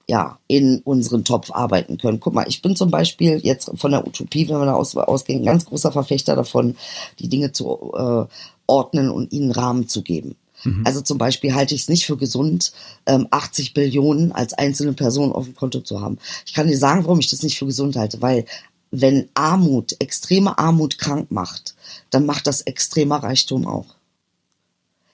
ja, 0.06 0.38
in 0.46 0.80
unseren 0.80 1.24
Topf 1.24 1.50
arbeiten 1.52 1.96
können. 1.96 2.20
Guck 2.20 2.34
mal, 2.34 2.46
ich 2.46 2.60
bin 2.60 2.76
zum 2.76 2.90
Beispiel 2.90 3.38
jetzt 3.38 3.70
von 3.74 3.90
der 3.90 4.06
Utopie, 4.06 4.46
wenn 4.50 4.58
wir 4.58 4.66
da 4.66 4.74
aus, 4.74 4.94
ausgehen, 4.94 5.46
ganz 5.46 5.64
großer 5.64 5.92
Verfechter 5.92 6.36
davon, 6.36 6.76
die 7.20 7.30
Dinge 7.30 7.52
zu 7.52 7.94
äh, 7.96 8.26
ordnen 8.66 9.10
und 9.10 9.32
ihnen 9.32 9.50
Rahmen 9.50 9.88
zu 9.88 10.02
geben. 10.02 10.36
Mhm. 10.64 10.82
Also 10.84 11.00
zum 11.00 11.18
Beispiel 11.18 11.54
halte 11.54 11.74
ich 11.74 11.82
es 11.82 11.88
nicht 11.88 12.06
für 12.06 12.16
gesund, 12.16 12.72
ähm, 13.06 13.28
80 13.30 13.74
Billionen 13.74 14.32
als 14.32 14.52
einzelne 14.54 14.92
Person 14.92 15.32
auf 15.32 15.44
dem 15.44 15.54
Konto 15.54 15.80
zu 15.80 16.00
haben. 16.00 16.18
Ich 16.46 16.54
kann 16.54 16.66
dir 16.66 16.78
sagen, 16.78 17.04
warum 17.04 17.20
ich 17.20 17.30
das 17.30 17.42
nicht 17.42 17.58
für 17.58 17.66
gesund 17.66 17.96
halte, 17.96 18.20
weil 18.22 18.44
wenn 18.90 19.28
Armut, 19.34 19.96
extreme 20.00 20.58
Armut 20.58 20.98
krank 20.98 21.30
macht, 21.30 21.74
dann 22.10 22.26
macht 22.26 22.46
das 22.46 22.62
extremer 22.62 23.22
Reichtum 23.22 23.66
auch. 23.66 23.94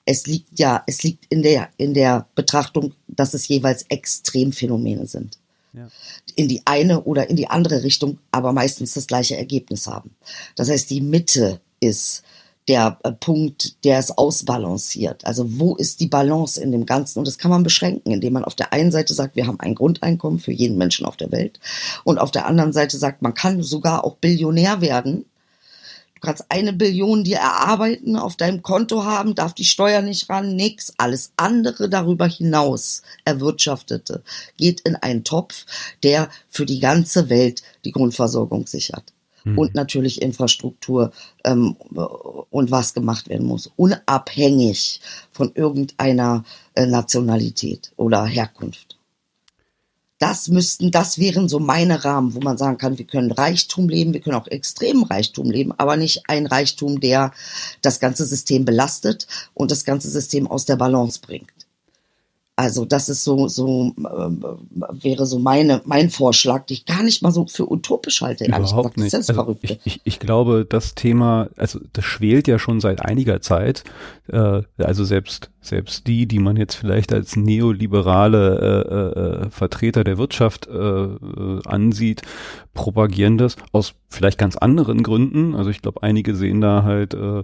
Es 0.05 0.27
liegt 0.27 0.59
ja, 0.59 0.83
es 0.87 1.03
liegt 1.03 1.27
in 1.29 1.43
der, 1.43 1.69
in 1.77 1.93
der 1.93 2.27
Betrachtung, 2.35 2.95
dass 3.09 3.35
es 3.35 3.49
jeweils 3.49 3.83
Extremphänomene 3.89 5.07
sind. 5.07 5.39
Ja. 5.73 5.91
In 6.37 6.49
die 6.49 6.63
eine 6.65 7.03
oder 7.03 7.29
in 7.29 7.37
die 7.37 7.49
andere 7.49 7.83
Richtung, 7.83 8.19
aber 8.31 8.53
meistens 8.53 8.95
das 8.95 9.07
gleiche 9.07 9.37
Ergebnis 9.37 9.87
haben. 9.87 10.15
Das 10.55 10.71
heißt, 10.71 10.89
die 10.89 11.03
Mitte 11.03 11.61
ist 11.81 12.23
der 12.69 12.99
äh, 13.05 13.13
Punkt, 13.13 13.85
der 13.85 13.99
es 13.99 14.17
ausbalanciert. 14.17 15.25
Also 15.25 15.59
wo 15.59 15.77
ist 15.77 16.01
die 16.01 16.09
Balance 16.09 16.61
in 16.61 16.73
dem 16.73 16.87
Ganzen? 16.87 17.21
Und 17.21 17.29
das 17.29 17.39
kann 17.39 17.51
man 17.51 17.63
beschränken, 17.63 18.13
indem 18.13 18.33
man 18.33 18.45
auf 18.45 18.55
der 18.55 18.73
einen 18.73 18.91
Seite 18.91 19.15
sagt, 19.15 19.37
wir 19.37 19.47
haben 19.47 19.61
ein 19.61 19.75
Grundeinkommen 19.75 20.39
für 20.39 20.53
jeden 20.53 20.77
Menschen 20.77 21.07
auf 21.07 21.17
der 21.17 21.31
Welt 21.33 21.61
und 22.05 22.19
auf 22.19 22.31
der 22.31 22.47
anderen 22.47 22.73
Seite 22.73 22.99
sagt, 22.99 23.23
man 23.23 23.35
kann 23.35 23.63
sogar 23.63 24.05
auch 24.05 24.17
Billionär 24.17 24.81
werden. 24.81 25.25
Du 26.15 26.21
kannst 26.21 26.47
eine 26.49 26.73
Billion 26.73 27.25
dir 27.25 27.37
erarbeiten, 27.37 28.17
auf 28.17 28.37
deinem 28.37 28.63
Konto 28.63 29.05
haben, 29.05 29.35
darf 29.35 29.53
die 29.53 29.67
Steuer 29.67 30.01
nicht 30.01 30.31
ran, 30.31 30.57
nix. 30.57 30.95
Alles 30.97 31.33
andere 31.37 31.91
darüber 31.91 32.27
hinaus 32.27 33.03
erwirtschaftete 33.25 34.23
geht 34.57 34.81
in 34.81 34.97
einen 34.97 35.25
Topf, 35.25 35.67
der 36.03 36.31
für 36.49 36.65
die 36.65 36.81
ganze 36.81 37.29
Welt 37.29 37.63
die 37.85 37.93
Grundversorgung 37.93 38.67
sichert 38.67 39.13
mhm. 39.47 39.59
und 39.59 39.75
natürlich 39.75 40.21
Infrastruktur 40.21 41.13
ähm, 41.45 41.77
und 42.51 42.71
was 42.71 42.93
gemacht 42.93 43.29
werden 43.29 43.47
muss, 43.47 43.71
unabhängig 43.77 45.01
von 45.33 45.53
irgendeiner 45.55 46.45
äh, 46.75 46.87
Nationalität 46.87 47.93
oder 47.97 48.25
Herkunft. 48.25 48.99
Das 50.19 50.49
müssten, 50.49 50.91
das 50.91 51.19
wären 51.19 51.47
so 51.47 51.59
meine 51.59 52.05
Rahmen, 52.05 52.35
wo 52.35 52.41
man 52.41 52.57
sagen 52.57 52.79
kann, 52.79 52.97
wir 52.97 53.05
können 53.05 53.31
Reichtum 53.31 53.89
leben, 53.91 54.15
wir 54.15 54.21
können 54.21 54.37
auch 54.37 54.47
extremen 54.47 55.05
Reichtum 55.05 55.51
leben, 55.51 55.73
aber 55.73 55.99
nicht 55.99 56.23
ein 56.27 56.47
Reichtum, 56.47 57.01
der 57.01 57.33
das 57.83 58.01
ganze 58.01 58.25
System 58.25 58.65
belastet 58.65 59.27
und 59.53 59.71
das 59.71 59.85
ganze 59.85 60.09
System 60.09 60.47
aus 60.47 60.65
der 60.65 60.77
Balance 60.77 61.21
bringt. 61.21 61.53
Also 62.59 62.87
das 62.87 63.11
ist 63.11 63.23
so, 63.23 63.49
so 63.49 63.93
äh, 63.99 65.05
wäre 65.05 65.27
so 65.27 65.39
meine, 65.39 65.83
mein 65.85 66.09
Vorschlag, 66.09 66.65
den 66.65 66.75
ich 66.75 66.87
gar 66.87 67.03
nicht 67.03 67.23
mal 67.23 67.31
so 67.31 67.47
für 67.47 67.71
utopisch 67.71 68.23
halte. 68.23 68.47
Überhaupt 68.47 68.97
nicht. 68.97 69.13
Das 69.13 69.29
also 69.29 69.59
ich, 69.61 69.79
ich, 69.85 70.01
ich, 70.05 70.19
glaube, 70.19 70.65
das 70.67 70.95
Thema, 70.95 71.51
also 71.59 71.81
das 71.93 72.07
schwelt 72.07 72.49
ja 72.49 72.59
schon 72.59 72.81
seit 72.81 73.03
einiger 73.03 73.43
Zeit. 73.43 73.85
Äh, 74.29 74.63
also 74.79 75.05
selbst 75.05 75.51
selbst 75.67 76.07
die, 76.07 76.27
die 76.27 76.39
man 76.39 76.57
jetzt 76.57 76.77
vielleicht 76.77 77.13
als 77.13 77.37
neoliberale 77.37 79.43
äh, 79.45 79.47
äh, 79.47 79.51
Vertreter 79.51 80.05
der 80.05 80.17
Wirtschaft 80.17 80.69
äh, 80.69 80.73
äh, 80.73 81.61
ansieht, 81.65 82.23
propagieren 82.73 83.37
das 83.37 83.57
aus 83.73 83.95
vielleicht 84.09 84.39
ganz 84.39 84.57
anderen 84.57 85.03
Gründen. 85.03 85.55
Also 85.55 85.71
ich 85.71 85.83
glaube, 85.83 86.03
einige 86.03 86.37
sehen 86.37 86.61
da 86.61 86.85
halt 86.85 87.15
äh, 87.15 87.43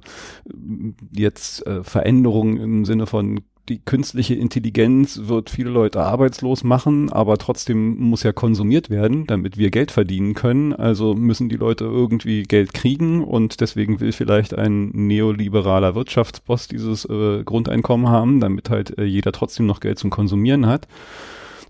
jetzt 1.10 1.66
äh, 1.66 1.82
Veränderungen 1.82 2.58
im 2.58 2.84
Sinne 2.84 3.06
von 3.06 3.40
die 3.68 3.78
künstliche 3.78 4.34
Intelligenz 4.34 5.20
wird 5.24 5.48
viele 5.48 5.70
Leute 5.70 6.02
arbeitslos 6.02 6.64
machen, 6.64 7.12
aber 7.12 7.38
trotzdem 7.38 7.96
muss 7.98 8.24
ja 8.24 8.32
konsumiert 8.32 8.90
werden, 8.90 9.26
damit 9.26 9.56
wir 9.56 9.70
Geld 9.70 9.92
verdienen 9.92 10.34
können. 10.34 10.72
Also 10.72 11.14
müssen 11.14 11.48
die 11.48 11.56
Leute 11.56 11.84
irgendwie 11.84 12.42
Geld 12.42 12.74
kriegen 12.74 13.22
und 13.22 13.60
deswegen 13.60 14.00
will 14.00 14.12
vielleicht 14.12 14.54
ein 14.54 14.88
neoliberaler 14.90 15.94
Wirtschaftsboss 15.94 16.68
dieses 16.68 17.04
äh, 17.04 17.44
Grundeinkommen 17.44 18.08
haben, 18.08 18.40
damit 18.40 18.68
halt 18.68 18.98
äh, 18.98 19.04
jeder 19.04 19.30
trotzdem 19.30 19.66
noch 19.66 19.80
Geld 19.80 19.98
zum 19.98 20.10
Konsumieren 20.10 20.66
hat. 20.66 20.88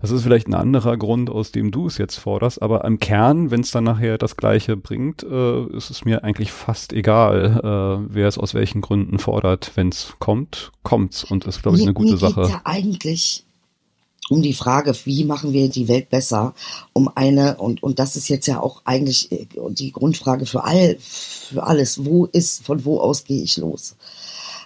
Das 0.03 0.11
ist 0.11 0.23
vielleicht 0.23 0.49
ein 0.49 0.53
anderer 0.53 0.97
Grund, 0.97 1.29
aus 1.29 1.53
dem 1.53 1.71
du 1.71 1.87
es 1.87 1.97
jetzt 1.97 2.17
forderst, 2.17 2.61
aber 2.61 2.83
im 2.83 2.99
Kern, 2.99 3.51
wenn 3.51 3.61
es 3.61 3.71
dann 3.71 3.85
nachher 3.85 4.17
das 4.17 4.35
Gleiche 4.35 4.75
bringt, 4.75 5.23
äh, 5.23 5.63
ist 5.67 5.91
es 5.91 6.03
mir 6.03 6.25
eigentlich 6.25 6.51
fast 6.51 6.91
egal, 6.91 7.61
äh, 7.63 8.13
wer 8.13 8.27
es 8.27 8.37
aus 8.37 8.53
welchen 8.53 8.81
Gründen 8.81 9.17
fordert. 9.17 9.71
Wenn 9.75 9.87
es 9.87 10.15
kommt, 10.19 10.73
kommt's 10.83 11.23
und 11.23 11.45
ist, 11.45 11.61
glaube 11.61 11.77
ich, 11.77 11.83
eine 11.83 11.93
gute 11.93 12.11
mir 12.11 12.17
Sache. 12.17 12.49
Ja 12.49 12.59
eigentlich 12.65 13.45
um 14.29 14.41
die 14.41 14.53
Frage, 14.53 14.93
wie 15.05 15.23
machen 15.23 15.53
wir 15.53 15.69
die 15.69 15.87
Welt 15.87 16.09
besser, 16.09 16.53
um 16.91 17.09
eine, 17.15 17.55
und, 17.55 17.81
und 17.81 17.97
das 17.97 18.17
ist 18.17 18.27
jetzt 18.27 18.47
ja 18.47 18.59
auch 18.59 18.81
eigentlich 18.83 19.31
äh, 19.31 19.47
die 19.69 19.93
Grundfrage 19.93 20.45
für 20.45 20.65
all, 20.65 20.97
für 20.99 21.63
alles, 21.63 22.03
wo 22.03 22.25
ist, 22.25 22.65
von 22.65 22.83
wo 22.83 22.99
aus 22.99 23.23
gehe 23.23 23.41
ich 23.41 23.55
los? 23.55 23.95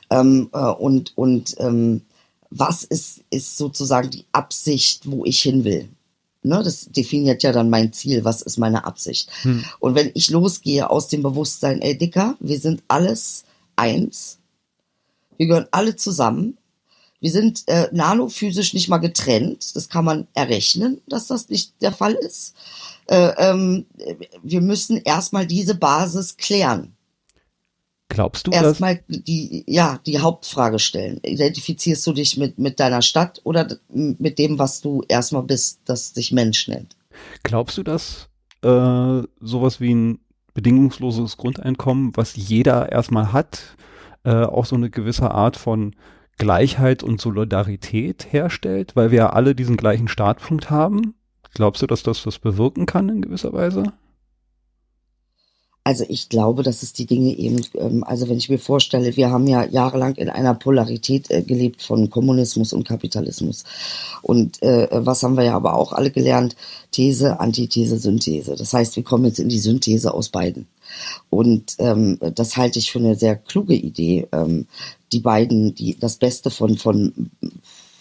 Ähm, 0.10 0.50
äh, 0.52 0.58
und, 0.58 1.16
und, 1.16 1.54
ähm, 1.60 2.02
was 2.50 2.84
ist, 2.84 3.22
ist 3.30 3.58
sozusagen 3.58 4.10
die 4.10 4.26
Absicht, 4.32 5.10
wo 5.10 5.26
ich 5.26 5.42
hin 5.42 5.64
will. 5.64 5.90
Ne, 6.44 6.62
das 6.64 6.86
definiert 6.86 7.44
ja 7.44 7.52
dann 7.52 7.70
mein 7.70 7.92
Ziel, 7.92 8.24
was 8.24 8.42
ist 8.42 8.58
meine 8.58 8.86
Absicht. 8.86 9.30
Hm. 9.42 9.66
Und 9.80 9.96
wenn 9.96 10.12
ich 10.14 10.30
losgehe 10.30 10.90
aus 10.90 11.10
dem 11.10 11.24
Bewusstsein, 11.24 11.82
ey 11.82 11.98
Dicker, 11.98 12.38
wir 12.40 12.60
sind 12.60 12.84
alles 12.88 13.44
eins, 13.76 14.38
wir 15.36 15.48
gehören 15.48 15.68
alle 15.72 15.96
zusammen, 15.96 16.58
wir 17.20 17.32
sind 17.32 17.64
äh, 17.68 17.90
nanophysisch 17.92 18.74
nicht 18.74 18.90
mal 18.90 19.00
getrennt, 19.00 19.76
das 19.76 19.90
kann 19.90 20.06
man 20.06 20.28
errechnen, 20.34 21.02
dass 21.08 21.28
das 21.28 21.50
nicht 21.50 21.74
der 21.82 21.92
Fall 21.92 22.14
ist. 22.14 22.54
Äh, 23.08 23.34
ähm, 23.38 23.86
wir 24.44 24.62
müssen 24.62 24.98
erstmal 24.98 25.48
diese 25.48 25.76
Basis 25.76 26.38
klären. 26.38 26.94
Glaubst 28.10 28.48
du 28.48 28.52
Erstmal 28.52 29.02
die, 29.08 29.64
ja, 29.68 30.00
die 30.06 30.20
Hauptfrage 30.20 30.80
stellen. 30.80 31.20
Identifizierst 31.24 32.08
du 32.08 32.14
dich 32.14 32.38
mit, 32.38 32.58
mit 32.58 32.80
deiner 32.80 33.02
Stadt 33.02 33.42
oder 33.44 33.68
mit 33.90 34.40
dem, 34.40 34.58
was 34.58 34.82
du 34.82 35.04
erstmal 35.08 35.44
bist, 35.44 35.82
das 35.86 36.14
sich 36.14 36.32
Mensch 36.32 36.68
nennt? 36.68 36.96
Glaubst 37.44 37.78
du, 37.78 37.84
dass 37.84 38.30
äh, 38.64 39.22
sowas 39.42 39.82
wie 39.82 39.94
ein 39.94 40.20
bedingungsloses 40.54 41.38
Grundeinkommen, 41.38 42.16
was 42.16 42.36
jeder 42.36 42.92
erstmal 42.92 43.34
hat, 43.34 43.76
äh, 44.24 44.44
auch 44.44 44.66
so 44.66 44.76
eine 44.76 44.90
gewisse 44.90 45.32
Art 45.32 45.58
von 45.58 45.96
Gleichheit 46.38 47.04
und 47.04 47.20
Solidarität 47.20 48.28
herstellt, 48.32 48.96
weil 48.96 49.12
wir 49.12 49.18
ja 49.18 49.30
alle 49.32 49.54
diesen 49.54 49.78
gleichen 49.78 50.08
Startpunkt 50.08 50.70
haben? 50.70 51.14
Glaubst 51.54 51.82
du, 51.82 51.88
dass 51.88 52.04
das 52.04 52.24
das 52.24 52.40
bewirken 52.40 52.86
kann 52.86 53.10
in 53.10 53.22
gewisser 53.22 53.54
Weise? 53.54 53.94
Also 55.88 56.04
ich 56.10 56.28
glaube, 56.28 56.64
dass 56.64 56.84
es 56.84 56.92
die 56.92 57.06
Dinge 57.06 57.38
eben, 57.38 57.66
ähm, 57.76 58.04
also 58.04 58.28
wenn 58.28 58.36
ich 58.36 58.50
mir 58.50 58.60
vorstelle, 58.60 59.16
wir 59.16 59.30
haben 59.30 59.48
ja 59.48 59.64
jahrelang 59.64 60.16
in 60.16 60.28
einer 60.28 60.54
Polarität 60.54 61.32
äh, 61.32 61.42
gelebt 61.44 61.82
von 61.82 62.10
Kommunismus 62.10 62.74
und 62.74 62.86
Kapitalismus. 62.86 63.64
Und 64.22 64.62
äh, 64.62 64.90
was 64.92 65.24
haben 65.24 65.38
wir 65.38 65.46
ja 65.46 65.56
aber 65.56 65.76
auch 65.78 65.94
alle 65.94 66.12
gelernt? 66.12 66.58
These, 66.92 67.40
Antithese, 67.40 68.00
Synthese. 68.00 68.56
Das 68.58 68.74
heißt, 68.74 68.98
wir 68.98 69.04
kommen 69.04 69.24
jetzt 69.24 69.40
in 69.40 69.48
die 69.48 69.60
Synthese 69.60 70.14
aus 70.14 70.28
beiden. 70.28 70.68
Und 71.30 71.78
ähm, 71.80 72.20
das 72.36 72.58
halte 72.58 72.80
ich 72.80 72.92
für 72.92 73.00
eine 73.00 73.16
sehr 73.16 73.38
kluge 73.38 73.76
Idee, 73.76 74.28
ähm, 74.34 74.68
die 75.14 75.22
beiden, 75.22 75.74
die 75.74 75.98
das 75.98 76.18
Beste 76.18 76.50
von 76.50 76.78
von 76.78 77.32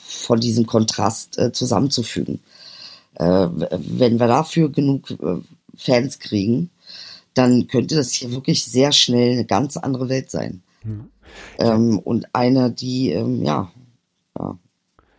von 0.08 0.40
diesem 0.40 0.66
Kontrast 0.66 1.38
äh, 1.38 1.52
zusammenzufügen. 1.52 2.40
Äh, 3.14 3.46
wenn 3.78 4.18
wir 4.18 4.26
dafür 4.26 4.70
genug 4.72 5.12
äh, 5.12 5.36
Fans 5.76 6.18
kriegen, 6.18 6.70
dann 7.36 7.66
könnte 7.66 7.96
das 7.96 8.12
hier 8.12 8.32
wirklich 8.32 8.64
sehr 8.64 8.92
schnell 8.92 9.32
eine 9.32 9.44
ganz 9.44 9.76
andere 9.76 10.08
Welt 10.08 10.30
sein. 10.30 10.62
Ja. 11.58 11.74
Ähm, 11.74 11.98
und 11.98 12.34
eine, 12.34 12.70
die, 12.70 13.10
ähm, 13.10 13.44
ja, 13.44 13.70
ja. 14.38 14.58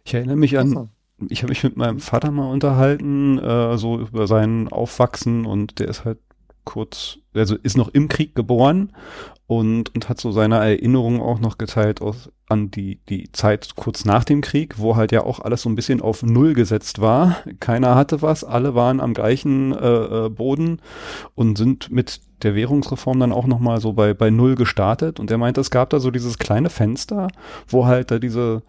Ich 0.03 0.13
erinnere 0.13 0.37
mich 0.37 0.57
an, 0.57 0.89
ich 1.29 1.43
habe 1.43 1.51
mich 1.51 1.63
mit 1.63 1.77
meinem 1.77 1.99
Vater 1.99 2.31
mal 2.31 2.49
unterhalten, 2.49 3.37
äh, 3.37 3.77
so 3.77 3.99
über 3.99 4.25
sein 4.25 4.67
Aufwachsen 4.69 5.45
und 5.45 5.79
der 5.79 5.89
ist 5.89 6.05
halt 6.05 6.19
kurz, 6.67 7.19
also 7.33 7.55
ist 7.55 7.77
noch 7.77 7.87
im 7.87 8.09
Krieg 8.09 8.35
geboren 8.35 8.91
und, 9.47 9.95
und 9.95 10.09
hat 10.09 10.19
so 10.19 10.33
seine 10.33 10.57
Erinnerungen 10.57 11.21
auch 11.21 11.39
noch 11.39 11.57
geteilt 11.57 12.01
aus, 12.01 12.29
an 12.49 12.69
die, 12.69 12.99
die 13.07 13.31
Zeit 13.31 13.75
kurz 13.77 14.03
nach 14.03 14.25
dem 14.25 14.41
Krieg, 14.41 14.75
wo 14.77 14.97
halt 14.97 15.13
ja 15.13 15.23
auch 15.23 15.39
alles 15.39 15.61
so 15.61 15.69
ein 15.69 15.75
bisschen 15.75 16.01
auf 16.01 16.23
Null 16.23 16.53
gesetzt 16.53 16.99
war. 16.99 17.37
Keiner 17.61 17.95
hatte 17.95 18.21
was, 18.21 18.43
alle 18.43 18.75
waren 18.75 18.99
am 18.99 19.13
gleichen 19.13 19.73
äh, 19.73 20.25
äh 20.25 20.29
Boden 20.29 20.81
und 21.35 21.57
sind 21.57 21.89
mit 21.89 22.19
der 22.43 22.53
Währungsreform 22.53 23.19
dann 23.19 23.31
auch 23.31 23.47
nochmal 23.47 23.79
so 23.79 23.93
bei, 23.93 24.13
bei 24.13 24.29
Null 24.29 24.55
gestartet. 24.55 25.19
Und 25.19 25.31
er 25.31 25.37
meinte, 25.37 25.61
es 25.61 25.71
gab 25.71 25.89
da 25.89 25.99
so 25.99 26.11
dieses 26.11 26.37
kleine 26.37 26.69
Fenster, 26.69 27.29
wo 27.67 27.85
halt 27.85 28.11
da 28.11 28.19
diese 28.19 28.61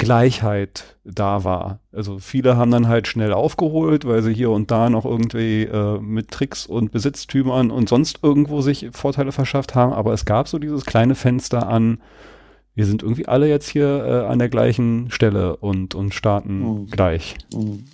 Gleichheit 0.00 0.96
da 1.04 1.44
war. 1.44 1.78
Also 1.92 2.18
viele 2.18 2.56
haben 2.56 2.70
dann 2.70 2.88
halt 2.88 3.06
schnell 3.06 3.34
aufgeholt, 3.34 4.06
weil 4.06 4.22
sie 4.22 4.32
hier 4.32 4.50
und 4.50 4.70
da 4.70 4.88
noch 4.88 5.04
irgendwie 5.04 5.64
äh, 5.64 6.00
mit 6.00 6.30
Tricks 6.30 6.64
und 6.64 6.90
Besitztümern 6.90 7.70
und 7.70 7.90
sonst 7.90 8.20
irgendwo 8.22 8.62
sich 8.62 8.88
Vorteile 8.92 9.30
verschafft 9.30 9.74
haben. 9.74 9.92
Aber 9.92 10.14
es 10.14 10.24
gab 10.24 10.48
so 10.48 10.58
dieses 10.58 10.86
kleine 10.86 11.14
Fenster 11.14 11.68
an, 11.68 12.00
wir 12.74 12.86
sind 12.86 13.02
irgendwie 13.02 13.28
alle 13.28 13.46
jetzt 13.46 13.68
hier 13.68 14.04
äh, 14.04 14.26
an 14.26 14.38
der 14.38 14.48
gleichen 14.48 15.10
Stelle 15.10 15.56
und, 15.56 15.94
und 15.94 16.14
starten 16.14 16.60
mhm. 16.60 16.86
gleich. 16.90 17.36
Mhm. 17.52 17.84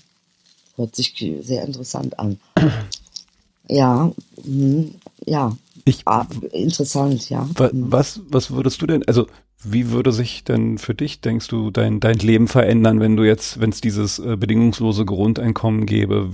Hört 0.76 0.94
sich 0.94 1.12
sehr 1.40 1.64
interessant 1.64 2.20
an. 2.20 2.38
ja, 3.68 4.12
mh, 4.44 4.84
ja. 5.24 5.56
Ich, 5.88 6.02
ah, 6.04 6.26
interessant, 6.52 7.30
ja. 7.30 7.44
Mhm. 7.44 7.92
Was, 7.92 8.20
was 8.28 8.50
würdest 8.50 8.82
du 8.82 8.86
denn, 8.86 9.06
also 9.06 9.28
wie 9.62 9.90
würde 9.90 10.10
sich 10.10 10.42
denn 10.42 10.78
für 10.78 10.94
dich, 10.94 11.20
denkst 11.20 11.46
du, 11.46 11.70
dein, 11.70 12.00
dein 12.00 12.18
Leben 12.18 12.48
verändern, 12.48 12.98
wenn 12.98 13.16
du 13.16 13.22
jetzt, 13.22 13.60
wenn 13.60 13.70
es 13.70 13.80
dieses 13.80 14.18
äh, 14.18 14.36
bedingungslose 14.36 15.04
Grundeinkommen 15.04 15.86
gäbe? 15.86 16.28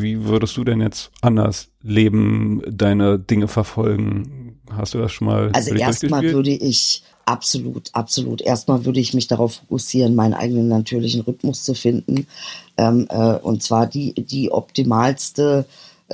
Wie 0.00 0.24
würdest 0.24 0.56
du 0.56 0.62
denn 0.62 0.80
jetzt 0.80 1.10
anders 1.20 1.68
leben, 1.82 2.62
deine 2.64 3.18
Dinge 3.18 3.48
verfolgen? 3.48 4.60
Hast 4.70 4.94
du 4.94 4.98
das 4.98 5.10
schon 5.10 5.26
mal? 5.26 5.50
Also 5.52 5.74
erstmal 5.74 6.22
würde 6.22 6.50
ich 6.50 7.02
absolut, 7.26 7.90
absolut. 7.94 8.40
Erstmal 8.40 8.84
würde 8.84 9.00
ich 9.00 9.14
mich 9.14 9.26
darauf 9.26 9.54
fokussieren, 9.54 10.14
meinen 10.14 10.34
eigenen 10.34 10.68
natürlichen 10.68 11.22
Rhythmus 11.22 11.64
zu 11.64 11.74
finden. 11.74 12.28
Ähm, 12.76 13.08
äh, 13.10 13.34
und 13.34 13.64
zwar 13.64 13.88
die, 13.88 14.14
die 14.14 14.52
optimalste 14.52 15.66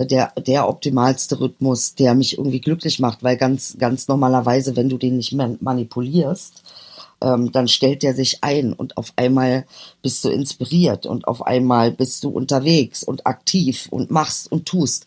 der, 0.06 0.32
der 0.32 0.68
optimalste 0.68 1.40
Rhythmus, 1.40 1.94
der 1.94 2.14
mich 2.14 2.38
irgendwie 2.38 2.60
glücklich 2.60 2.98
macht, 2.98 3.22
weil 3.22 3.36
ganz, 3.36 3.76
ganz 3.78 4.08
normalerweise, 4.08 4.76
wenn 4.76 4.88
du 4.88 4.98
den 4.98 5.16
nicht 5.16 5.32
manipulierst, 5.32 6.62
ähm, 7.20 7.50
dann 7.52 7.68
stellt 7.68 8.02
der 8.02 8.14
sich 8.14 8.38
ein 8.42 8.72
und 8.72 8.96
auf 8.96 9.12
einmal 9.16 9.66
bist 10.02 10.24
du 10.24 10.28
inspiriert 10.28 11.06
und 11.06 11.26
auf 11.26 11.46
einmal 11.46 11.90
bist 11.90 12.24
du 12.24 12.28
unterwegs 12.28 13.02
und 13.02 13.26
aktiv 13.26 13.88
und 13.90 14.10
machst 14.10 14.50
und 14.50 14.66
tust. 14.66 15.06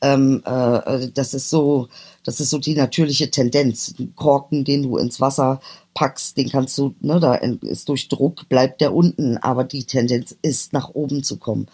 Ähm, 0.00 0.42
äh, 0.44 1.08
das 1.12 1.34
ist 1.34 1.50
so, 1.50 1.88
das 2.24 2.40
ist 2.40 2.50
so 2.50 2.58
die 2.58 2.74
natürliche 2.74 3.30
Tendenz. 3.30 3.94
Ein 3.98 4.14
Korken, 4.14 4.64
den 4.64 4.82
du 4.82 4.98
ins 4.98 5.20
Wasser 5.20 5.60
packst, 5.94 6.36
den 6.36 6.48
kannst 6.48 6.78
du, 6.78 6.94
ne, 7.00 7.18
da 7.18 7.34
ist 7.34 7.88
durch 7.88 8.08
Druck 8.08 8.48
bleibt 8.48 8.80
der 8.80 8.94
unten, 8.94 9.36
aber 9.38 9.64
die 9.64 9.84
Tendenz 9.84 10.36
ist 10.42 10.72
nach 10.72 10.90
oben 10.90 11.24
zu 11.24 11.38
kommen. 11.38 11.66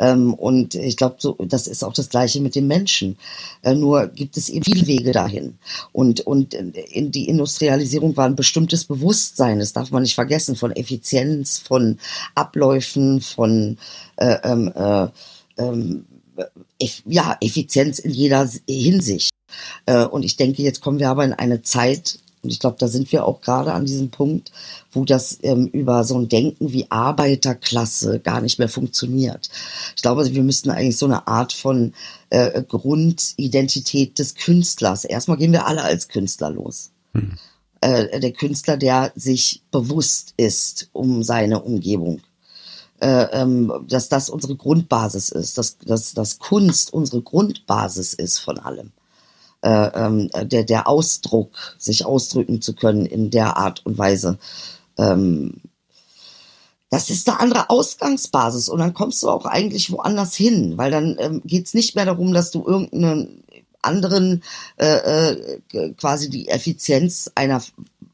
Ähm, 0.00 0.34
und 0.34 0.74
ich 0.74 0.96
glaube, 0.96 1.16
so, 1.18 1.36
das 1.38 1.66
ist 1.66 1.84
auch 1.84 1.92
das 1.92 2.08
Gleiche 2.08 2.40
mit 2.40 2.54
den 2.54 2.66
Menschen. 2.66 3.18
Äh, 3.62 3.74
nur 3.74 4.08
gibt 4.08 4.36
es 4.36 4.48
eben 4.48 4.64
viele 4.64 4.86
Wege 4.86 5.12
dahin. 5.12 5.58
Und, 5.92 6.20
und 6.22 6.54
in 6.54 7.12
die 7.12 7.28
Industrialisierung 7.28 8.16
war 8.16 8.24
ein 8.24 8.34
bestimmtes 8.34 8.86
Bewusstsein, 8.86 9.58
das 9.58 9.74
darf 9.74 9.90
man 9.90 10.02
nicht 10.02 10.14
vergessen, 10.14 10.56
von 10.56 10.72
Effizienz, 10.72 11.58
von 11.58 11.98
Abläufen, 12.34 13.20
von 13.20 13.76
äh, 14.16 14.38
ähm, 14.42 14.72
äh, 14.74 15.08
ähm, 15.58 16.06
ja, 17.04 17.36
Effizienz 17.42 17.98
in 17.98 18.12
jeder 18.12 18.48
Hinsicht. 18.66 19.30
Äh, 19.84 20.04
und 20.06 20.24
ich 20.24 20.36
denke, 20.36 20.62
jetzt 20.62 20.80
kommen 20.80 20.98
wir 20.98 21.10
aber 21.10 21.24
in 21.24 21.34
eine 21.34 21.62
Zeit, 21.62 22.18
und 22.42 22.50
ich 22.50 22.58
glaube, 22.58 22.76
da 22.78 22.88
sind 22.88 23.12
wir 23.12 23.26
auch 23.26 23.40
gerade 23.42 23.72
an 23.72 23.84
diesem 23.84 24.10
Punkt, 24.10 24.50
wo 24.92 25.04
das 25.04 25.38
ähm, 25.42 25.66
über 25.66 26.04
so 26.04 26.18
ein 26.18 26.28
Denken 26.28 26.72
wie 26.72 26.90
Arbeiterklasse 26.90 28.20
gar 28.20 28.40
nicht 28.40 28.58
mehr 28.58 28.68
funktioniert. 28.68 29.50
Ich 29.94 30.02
glaube, 30.02 30.32
wir 30.32 30.42
müssten 30.42 30.70
eigentlich 30.70 30.96
so 30.96 31.06
eine 31.06 31.28
Art 31.28 31.52
von 31.52 31.92
äh, 32.30 32.62
Grundidentität 32.62 34.18
des 34.18 34.34
Künstlers. 34.34 35.04
Erstmal 35.04 35.36
gehen 35.36 35.52
wir 35.52 35.66
alle 35.66 35.82
als 35.82 36.08
Künstler 36.08 36.50
los. 36.50 36.90
Hm. 37.12 37.36
Äh, 37.82 38.20
der 38.20 38.32
Künstler, 38.32 38.76
der 38.76 39.12
sich 39.14 39.62
bewusst 39.70 40.32
ist 40.36 40.88
um 40.92 41.22
seine 41.22 41.62
Umgebung. 41.62 42.20
Äh, 43.00 43.28
ähm, 43.32 43.72
dass 43.88 44.10
das 44.10 44.28
unsere 44.28 44.56
Grundbasis 44.56 45.30
ist, 45.30 45.56
dass, 45.56 45.78
dass, 45.78 46.12
dass 46.12 46.38
Kunst 46.38 46.92
unsere 46.92 47.22
Grundbasis 47.22 48.12
ist 48.12 48.38
von 48.38 48.58
allem 48.58 48.92
ähm, 49.62 50.30
der, 50.42 50.64
der 50.64 50.88
Ausdruck, 50.88 51.76
sich 51.78 52.04
ausdrücken 52.04 52.62
zu 52.62 52.74
können 52.74 53.06
in 53.06 53.30
der 53.30 53.56
Art 53.56 53.84
und 53.84 53.98
Weise. 53.98 54.38
Ähm, 54.98 55.60
das 56.90 57.08
ist 57.08 57.28
eine 57.28 57.38
andere 57.38 57.70
Ausgangsbasis 57.70 58.68
und 58.68 58.80
dann 58.80 58.94
kommst 58.94 59.22
du 59.22 59.28
auch 59.28 59.46
eigentlich 59.46 59.92
woanders 59.92 60.34
hin, 60.34 60.76
weil 60.76 60.90
dann 60.90 61.16
ähm, 61.20 61.40
geht 61.44 61.66
es 61.66 61.74
nicht 61.74 61.94
mehr 61.94 62.04
darum, 62.04 62.32
dass 62.32 62.50
du 62.50 62.66
irgendeinen 62.66 63.44
anderen 63.80 64.42
äh, 64.76 65.32
äh, 65.32 65.92
quasi 65.96 66.28
die 66.28 66.48
Effizienz 66.48 67.30
einer 67.34 67.62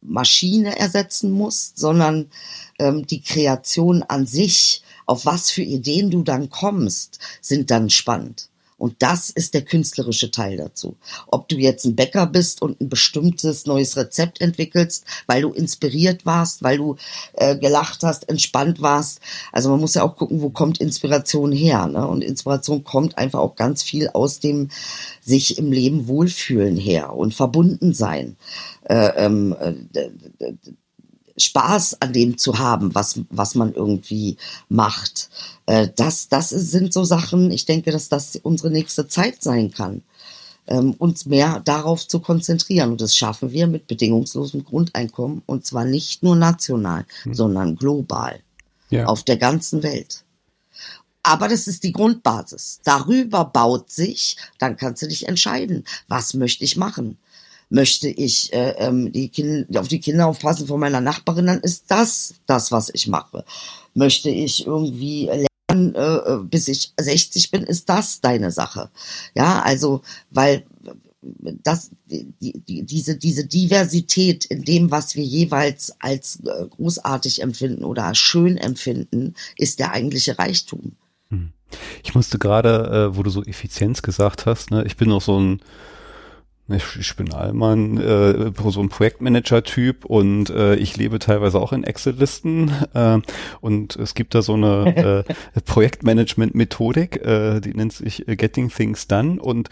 Maschine 0.03 0.79
ersetzen 0.79 1.31
musst, 1.31 1.79
sondern 1.79 2.31
ähm, 2.79 3.07
die 3.07 3.23
Kreation 3.23 4.03
an 4.03 4.27
sich, 4.27 4.83
auf 5.07 5.25
was 5.25 5.51
für 5.51 5.63
Ideen 5.63 6.11
du 6.11 6.23
dann 6.23 6.51
kommst, 6.51 7.19
sind 7.41 7.71
dann 7.71 7.91
spannend. 7.91 8.49
Und 8.79 8.97
das 8.99 9.31
ist 9.31 9.55
der 9.55 9.62
künstlerische 9.62 10.31
Teil 10.31 10.59
dazu. 10.59 10.97
Ob 11.29 11.49
du 11.49 11.57
jetzt 11.57 11.85
ein 11.87 11.97
Bäcker 11.97 12.27
bist 12.27 12.61
und 12.61 12.81
ein 12.81 12.89
bestimmtes 12.89 13.67
neues 13.67 13.97
Rezept 13.97 14.41
entwickelst, 14.41 15.05
weil 15.27 15.43
du 15.43 15.53
inspiriert 15.53 16.27
warst, 16.27 16.62
weil 16.62 16.77
du 16.77 16.97
äh, 17.35 17.57
gelacht 17.57 18.03
hast, 18.03 18.29
entspannt 18.29 18.83
warst. 18.83 19.21
Also 19.53 19.71
man 19.71 19.81
muss 19.81 19.95
ja 19.95 20.03
auch 20.03 20.17
gucken, 20.17 20.43
wo 20.43 20.51
kommt 20.51 20.79
Inspiration 20.79 21.53
her. 21.53 21.87
Ne? 21.87 22.07
Und 22.07 22.23
Inspiration 22.23 22.85
kommt 22.85 23.17
einfach 23.17 23.41
auch 23.41 23.57
ganz 23.57 23.83
viel 23.83 24.09
aus 24.09 24.41
dem 24.41 24.69
sich 25.23 25.59
im 25.59 25.73
Leben 25.73 26.07
wohlfühlen 26.07 26.77
her 26.77 27.15
und 27.15 27.35
verbunden 27.35 27.95
sein. 27.95 28.37
Äh, 28.85 29.12
ähm, 29.17 29.57
äh, 29.59 30.53
Spaß 31.38 32.01
an 32.01 32.12
dem 32.12 32.38
zu 32.38 32.59
haben, 32.59 32.94
was, 32.94 33.20
was 33.31 33.55
man 33.55 33.75
irgendwie 33.75 34.37
macht. 34.68 35.29
Äh, 35.66 35.88
das, 35.94 36.29
das 36.29 36.51
sind 36.51 36.92
so 36.92 37.05
Sachen, 37.05 37.51
ich 37.51 37.66
denke, 37.66 37.90
dass 37.90 38.09
das 38.09 38.37
unsere 38.37 38.70
nächste 38.70 39.09
Zeit 39.09 39.42
sein 39.42 39.70
kann. 39.70 40.03
Ähm, 40.68 40.94
uns 40.94 41.27
mehr 41.27 41.61
darauf 41.61 42.09
zu 42.09 42.18
konzentrieren. 42.18 42.90
Und 42.90 43.01
das 43.01 43.14
schaffen 43.14 43.53
wir 43.53 43.68
mit 43.68 43.87
bedingungslosem 43.87 44.64
Grundeinkommen 44.64 45.42
und 45.46 45.64
zwar 45.64 45.85
nicht 45.85 46.25
nur 46.25 46.35
national, 46.35 47.05
hm. 47.22 47.35
sondern 47.35 47.77
global. 47.77 48.40
Ja. 48.90 49.07
Auf 49.07 49.22
der 49.22 49.37
ganzen 49.37 49.83
Welt. 49.83 50.25
Aber 51.22 51.49
das 51.49 51.66
ist 51.66 51.83
die 51.83 51.92
Grundbasis. 51.92 52.81
Darüber 52.85 53.44
baut 53.44 53.90
sich, 53.90 54.37
dann 54.59 54.77
kannst 54.77 55.03
du 55.03 55.09
dich 55.09 55.29
entscheiden, 55.29 55.85
was 56.09 56.35
möchte 56.35 56.64
ich 56.64 56.77
machen 56.77 57.18
möchte 57.68 58.09
ich 58.09 58.52
äh, 58.52 58.74
ähm, 58.79 59.12
die 59.12 59.29
kind, 59.29 59.76
auf 59.76 59.88
die 59.88 60.00
Kinder 60.00 60.26
aufpassen 60.26 60.66
von 60.66 60.81
meiner 60.81 61.00
Nachbarin, 61.00 61.46
dann 61.46 61.61
ist 61.61 61.85
das 61.88 62.35
das, 62.46 62.72
was 62.72 62.90
ich 62.92 63.09
mache. 63.09 63.44
Möchte 63.94 64.31
ich 64.31 64.66
irgendwie 64.66 65.31
lernen, 65.68 65.94
äh, 65.94 66.16
äh 66.16 66.38
bis 66.44 66.68
ich 66.68 66.92
60 66.98 67.50
bin, 67.50 67.62
ist 67.64 67.88
das 67.88 68.20
deine 68.20 68.50
Sache. 68.50 68.90
Ja, 69.35 69.62
also, 69.62 70.02
weil 70.31 70.64
das, 71.62 71.90
die, 72.07 72.33
die, 72.40 72.85
diese, 72.85 73.16
diese 73.16 73.46
Diversität 73.46 74.44
in 74.44 74.62
dem, 74.62 74.90
was 74.90 75.16
wir 75.16 75.24
jeweils 75.24 75.92
als 76.00 76.40
äh, 76.44 76.66
großartig 76.68 77.42
empfinden 77.42 77.85
oder 77.85 78.14
schön 78.14 78.57
empfinden, 78.57 79.35
ist 79.57 79.79
der 79.79 79.92
eigentliche 79.92 80.38
Reichtum. 80.38 80.92
Hm. 81.31 81.52
Ich 82.05 82.14
musste 82.14 82.38
gerade, 82.38 83.11
äh, 83.11 83.16
wo 83.16 83.22
du 83.22 83.31
so 83.31 83.42
Effizienz 83.42 84.02
gesagt 84.02 84.46
hast, 84.46 84.70
ne, 84.70 84.85
ich 84.85 84.96
bin 84.96 85.09
noch 85.09 85.22
so 85.22 85.40
ein 85.40 85.61
Ich, 86.68 86.96
ich 86.98 87.14
bin 87.14 87.33
Allmann, 87.33 87.96
äh, 87.96 88.50
so 88.70 88.81
ein 88.81 88.88
Projektmanager-Typ 88.88 90.05
und 90.05 90.50
äh, 90.50 90.74
ich 90.74 90.96
lebe 90.96 91.20
teilweise 91.20 91.61
auch 91.61 91.72
in 91.72 91.85
Excel-Listen 91.85 92.72
äh, 92.92 93.18
und 93.61 93.94
es 93.94 94.14
gibt 94.14 94.35
da 94.35 94.42
so 94.42 94.55
eine 94.55 95.24
äh, 95.55 95.61
Projektmanagement-Methodik, 95.61 97.24
äh, 97.24 97.61
die 97.61 97.72
nennt 97.72 97.92
sich 97.92 98.26
äh, 98.26 98.35
Getting 98.35 98.68
Things 98.70 99.07
Done 99.07 99.40
und 99.40 99.68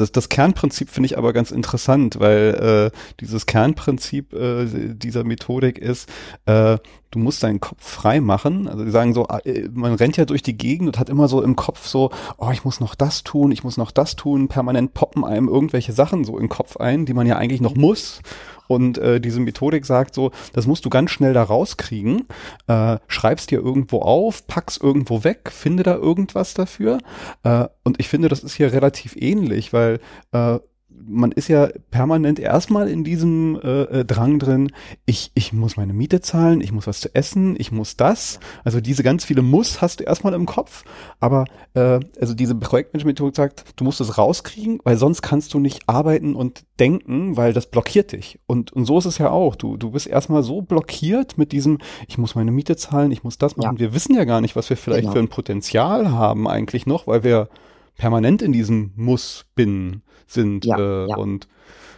das, 0.00 0.12
das 0.12 0.28
Kernprinzip 0.28 0.88
finde 0.88 1.06
ich 1.06 1.18
aber 1.18 1.32
ganz 1.32 1.50
interessant, 1.50 2.18
weil 2.18 2.90
äh, 2.92 2.98
dieses 3.20 3.46
Kernprinzip 3.46 4.32
äh, 4.32 4.66
dieser 4.94 5.24
Methodik 5.24 5.78
ist, 5.78 6.08
äh, 6.46 6.78
du 7.10 7.18
musst 7.18 7.42
deinen 7.42 7.60
Kopf 7.60 7.82
frei 7.82 8.20
machen. 8.20 8.68
Also 8.68 8.84
die 8.84 8.90
sagen 8.90 9.14
so, 9.14 9.26
äh, 9.44 9.68
man 9.72 9.94
rennt 9.94 10.16
ja 10.16 10.24
durch 10.24 10.42
die 10.42 10.56
Gegend 10.56 10.88
und 10.88 10.98
hat 10.98 11.08
immer 11.08 11.28
so 11.28 11.42
im 11.42 11.56
Kopf 11.56 11.86
so, 11.86 12.10
oh, 12.38 12.50
ich 12.52 12.64
muss 12.64 12.80
noch 12.80 12.94
das 12.94 13.22
tun, 13.22 13.52
ich 13.52 13.64
muss 13.64 13.76
noch 13.76 13.90
das 13.90 14.16
tun. 14.16 14.48
Permanent 14.48 14.94
poppen 14.94 15.24
einem 15.24 15.48
irgendwelche 15.48 15.92
Sachen 15.92 16.24
so 16.24 16.38
im 16.38 16.48
Kopf 16.48 16.76
ein, 16.78 17.06
die 17.06 17.14
man 17.14 17.26
ja 17.26 17.36
eigentlich 17.36 17.60
noch 17.60 17.74
muss. 17.74 18.22
Und 18.70 18.98
äh, 18.98 19.20
diese 19.20 19.40
Methodik 19.40 19.84
sagt 19.84 20.14
so, 20.14 20.30
das 20.52 20.68
musst 20.68 20.84
du 20.84 20.90
ganz 20.90 21.10
schnell 21.10 21.34
da 21.34 21.42
rauskriegen. 21.42 22.28
Äh, 22.68 22.98
schreibst 23.08 23.50
dir 23.50 23.58
irgendwo 23.58 23.98
auf, 23.98 24.46
pack's 24.46 24.76
irgendwo 24.76 25.24
weg, 25.24 25.50
finde 25.52 25.82
da 25.82 25.96
irgendwas 25.96 26.54
dafür. 26.54 26.98
Äh, 27.42 27.66
und 27.82 27.98
ich 27.98 28.06
finde, 28.06 28.28
das 28.28 28.44
ist 28.44 28.54
hier 28.54 28.72
relativ 28.72 29.16
ähnlich, 29.16 29.72
weil 29.72 29.98
äh, 30.30 30.60
man 31.06 31.32
ist 31.32 31.48
ja 31.48 31.68
permanent 31.90 32.38
erstmal 32.38 32.88
in 32.88 33.04
diesem 33.04 33.58
äh, 33.62 33.82
äh, 33.82 34.04
Drang 34.04 34.38
drin, 34.38 34.72
ich, 35.06 35.30
ich 35.34 35.52
muss 35.52 35.76
meine 35.76 35.92
Miete 35.92 36.20
zahlen, 36.20 36.60
ich 36.60 36.72
muss 36.72 36.86
was 36.86 37.00
zu 37.00 37.14
essen, 37.14 37.56
ich 37.58 37.72
muss 37.72 37.96
das. 37.96 38.40
Also 38.64 38.80
diese 38.80 39.02
ganz 39.02 39.24
viele 39.24 39.42
Muss 39.42 39.80
hast 39.80 40.00
du 40.00 40.04
erstmal 40.04 40.34
im 40.34 40.46
Kopf. 40.46 40.84
Aber 41.18 41.44
äh, 41.74 42.00
also 42.20 42.34
diese 42.34 42.54
Projektmanagement-Methode 42.54 43.34
sagt, 43.34 43.64
du 43.76 43.84
musst 43.84 44.00
es 44.00 44.18
rauskriegen, 44.18 44.80
weil 44.84 44.96
sonst 44.96 45.22
kannst 45.22 45.54
du 45.54 45.58
nicht 45.60 45.88
arbeiten 45.88 46.34
und 46.34 46.64
denken, 46.78 47.36
weil 47.36 47.52
das 47.52 47.66
blockiert 47.66 48.12
dich. 48.12 48.40
Und, 48.46 48.72
und 48.72 48.84
so 48.84 48.98
ist 48.98 49.06
es 49.06 49.18
ja 49.18 49.30
auch. 49.30 49.56
Du, 49.56 49.76
du 49.76 49.90
bist 49.90 50.06
erstmal 50.06 50.42
so 50.42 50.62
blockiert 50.62 51.38
mit 51.38 51.52
diesem, 51.52 51.78
ich 52.08 52.18
muss 52.18 52.34
meine 52.34 52.50
Miete 52.50 52.76
zahlen, 52.76 53.12
ich 53.12 53.24
muss 53.24 53.38
das 53.38 53.56
machen. 53.56 53.76
Ja. 53.76 53.80
Wir 53.80 53.94
wissen 53.94 54.14
ja 54.14 54.24
gar 54.24 54.40
nicht, 54.40 54.56
was 54.56 54.70
wir 54.70 54.76
vielleicht 54.76 55.02
genau. 55.02 55.12
für 55.12 55.18
ein 55.20 55.28
Potenzial 55.28 56.10
haben 56.10 56.48
eigentlich 56.48 56.86
noch, 56.86 57.06
weil 57.06 57.24
wir 57.24 57.48
permanent 57.96 58.40
in 58.40 58.52
diesem 58.52 58.92
Muss-Bin 58.96 60.02
sind 60.32 60.64
ja, 60.64 60.78
äh, 60.78 61.08
ja. 61.08 61.16
und 61.16 61.48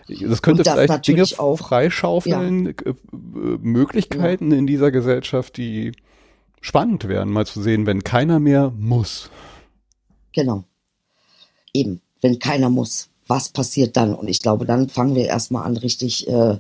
das 0.09 0.43
könnte 0.43 0.63
das 0.63 0.75
vielleicht 0.75 1.07
Dinge 1.07 1.25
auch, 1.39 1.57
freischaufeln, 1.57 2.67
ja. 2.67 2.71
Äh, 2.71 2.91
äh, 2.91 2.95
Möglichkeiten 3.61 4.53
in 4.53 4.67
dieser 4.67 4.91
Gesellschaft, 4.91 5.57
die 5.57 5.93
spannend 6.61 7.09
wären, 7.09 7.31
mal 7.31 7.47
zu 7.47 7.63
sehen, 7.63 7.87
wenn 7.87 8.05
keiner 8.05 8.41
mehr 8.41 8.73
muss. 8.77 9.31
Genau. 10.33 10.65
Eben, 11.73 12.01
wenn 12.21 12.39
keiner 12.39 12.71
muss. 12.71 13.09
Was 13.29 13.49
passiert 13.49 13.97
dann? 13.97 14.15
Und 14.15 14.29
ich 14.29 14.43
glaube, 14.43 14.67
dann 14.67 14.89
fangen 14.89 15.15
wir 15.15 15.27
erstmal 15.27 15.65
an, 15.65 15.77
richtig 15.77 16.29
äh, 16.29 16.59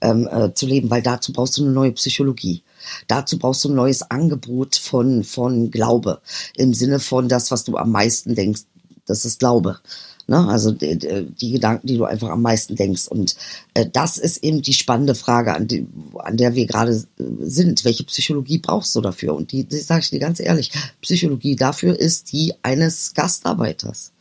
ähm, 0.00 0.28
äh, 0.30 0.52
zu 0.54 0.66
leben, 0.66 0.90
weil 0.90 1.02
dazu 1.02 1.32
brauchst 1.32 1.56
du 1.56 1.64
eine 1.64 1.72
neue 1.72 1.92
Psychologie. 1.92 2.62
Dazu 3.08 3.38
brauchst 3.38 3.64
du 3.64 3.70
ein 3.70 3.74
neues 3.74 4.02
Angebot 4.10 4.76
von, 4.76 5.24
von 5.24 5.70
Glaube. 5.70 6.20
Im 6.54 6.74
Sinne 6.74 7.00
von 7.00 7.28
das, 7.28 7.50
was 7.50 7.64
du 7.64 7.76
am 7.76 7.90
meisten 7.90 8.34
denkst, 8.34 8.62
das 9.06 9.24
ist 9.24 9.40
Glaube. 9.40 9.78
Ne? 10.26 10.48
Also 10.48 10.72
die, 10.72 10.98
die, 10.98 11.52
Gedanken, 11.52 11.86
die 11.86 11.96
du 11.96 12.04
einfach 12.04 12.28
am 12.30 12.42
meisten 12.42 12.76
denkst. 12.76 13.08
Und 13.08 13.36
äh, 13.74 13.86
das 13.90 14.18
ist 14.18 14.42
eben 14.44 14.62
die 14.62 14.72
spannende 14.72 15.14
Frage, 15.14 15.54
an, 15.54 15.66
die, 15.66 15.86
an 16.18 16.36
der 16.36 16.54
wir 16.54 16.66
gerade 16.66 16.92
äh, 16.92 17.24
sind. 17.40 17.84
Welche 17.84 18.04
Psychologie 18.04 18.58
brauchst 18.58 18.94
du 18.94 19.00
dafür? 19.00 19.34
Und 19.34 19.52
die, 19.52 19.64
die 19.64 19.78
sage 19.78 20.00
ich 20.00 20.10
dir 20.10 20.20
ganz 20.20 20.40
ehrlich, 20.40 20.70
Psychologie 21.00 21.56
dafür 21.56 21.98
ist 21.98 22.32
die 22.32 22.54
eines 22.62 23.14
Gastarbeiters. 23.14 24.12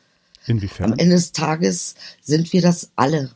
Inwiefern? 0.47 0.93
Am 0.93 0.97
Ende 0.97 1.15
des 1.15 1.31
Tages 1.31 1.95
sind 2.21 2.51
wir 2.51 2.61
das 2.61 2.89
alle. 2.95 3.31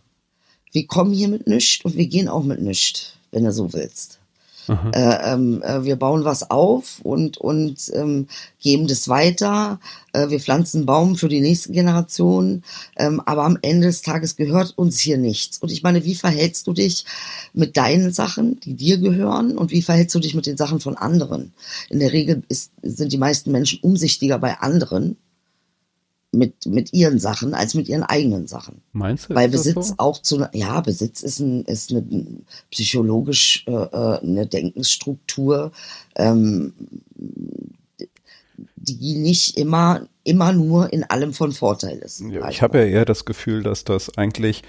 Wir 0.72 0.88
kommen 0.88 1.14
hier 1.14 1.28
mit 1.28 1.48
nichts 1.48 1.86
und 1.86 1.96
wir 1.96 2.08
gehen 2.08 2.28
auch 2.28 2.44
mit 2.44 2.62
nichts, 2.62 3.14
wenn 3.32 3.44
du 3.44 3.52
so 3.52 3.74
willst. 3.74 4.20
Äh, 4.68 5.34
ähm, 5.34 5.62
äh, 5.62 5.84
wir 5.84 5.96
bauen 5.96 6.26
was 6.26 6.50
auf 6.50 7.00
und, 7.04 7.38
und 7.38 7.92
ähm, 7.94 8.28
geben 8.60 8.88
das 8.88 9.08
weiter. 9.08 9.80
Äh, 10.14 10.30
wir 10.30 10.40
pflanzen 10.40 10.86
Baum 10.86 11.16
für 11.16 11.30
die 11.30 11.42
nächste 11.42 11.72
Generation. 11.72 12.64
Ähm, 12.96 13.22
aber 13.26 13.44
am 13.44 13.58
Ende 13.62 13.88
des 13.88 14.02
Tages 14.02 14.36
gehört 14.36 14.78
uns 14.78 15.00
hier 15.00 15.18
nichts. 15.18 15.60
Und 15.60 15.72
ich 15.72 15.84
meine, 15.84 16.04
wie 16.04 16.16
verhältst 16.16 16.68
du 16.68 16.74
dich 16.74 17.06
mit 17.54 17.78
deinen 17.78 18.12
Sachen, 18.12 18.60
die 18.62 18.74
dir 18.74 18.98
gehören? 18.98 19.58
Und 19.58 19.72
wie 19.72 19.82
verhältst 19.82 20.16
du 20.16 20.20
dich 20.20 20.36
mit 20.36 20.46
den 20.46 20.58
Sachen 20.58 20.80
von 20.80 20.98
anderen? 20.98 21.54
In 21.90 22.00
der 22.00 22.12
Regel 22.12 22.44
ist, 22.48 22.72
sind 22.82 23.12
die 23.12 23.18
meisten 23.18 23.52
Menschen 23.52 23.80
umsichtiger 23.82 24.40
bei 24.40 24.60
anderen 24.60 25.18
mit, 26.38 26.66
mit 26.66 26.94
ihren 26.94 27.20
Sachen 27.20 27.54
als 27.54 27.74
mit 27.74 27.88
ihren 27.88 28.04
eigenen 28.04 28.48
Sachen. 28.48 28.82
Meinst 28.92 29.30
du? 29.30 29.36
Weil 29.36 29.50
Besitz 29.50 29.90
so? 29.90 29.94
auch 29.98 30.22
zu, 30.22 30.46
ja, 30.54 30.82
Besitz 30.82 31.22
ist, 31.22 31.40
ein, 31.40 31.64
ist 31.66 31.92
eine 31.92 32.04
psychologisch 32.72 33.66
äh, 33.68 33.72
äh, 33.72 34.20
eine 34.20 34.46
Denkensstruktur, 34.48 35.72
ähm, 36.16 36.74
die 38.76 39.16
nicht 39.16 39.58
immer, 39.58 40.08
immer 40.24 40.54
nur 40.54 40.94
in 40.94 41.04
allem 41.04 41.34
von 41.34 41.52
Vorteil 41.52 41.98
ist. 41.98 42.22
Ja, 42.22 42.50
ich 42.50 42.62
habe 42.62 42.80
ja 42.80 42.86
eher 42.86 43.06
das 43.06 43.26
Gefühl, 43.26 43.64
dass 43.64 43.84
das 43.84 44.18
eigentlich 44.18 44.64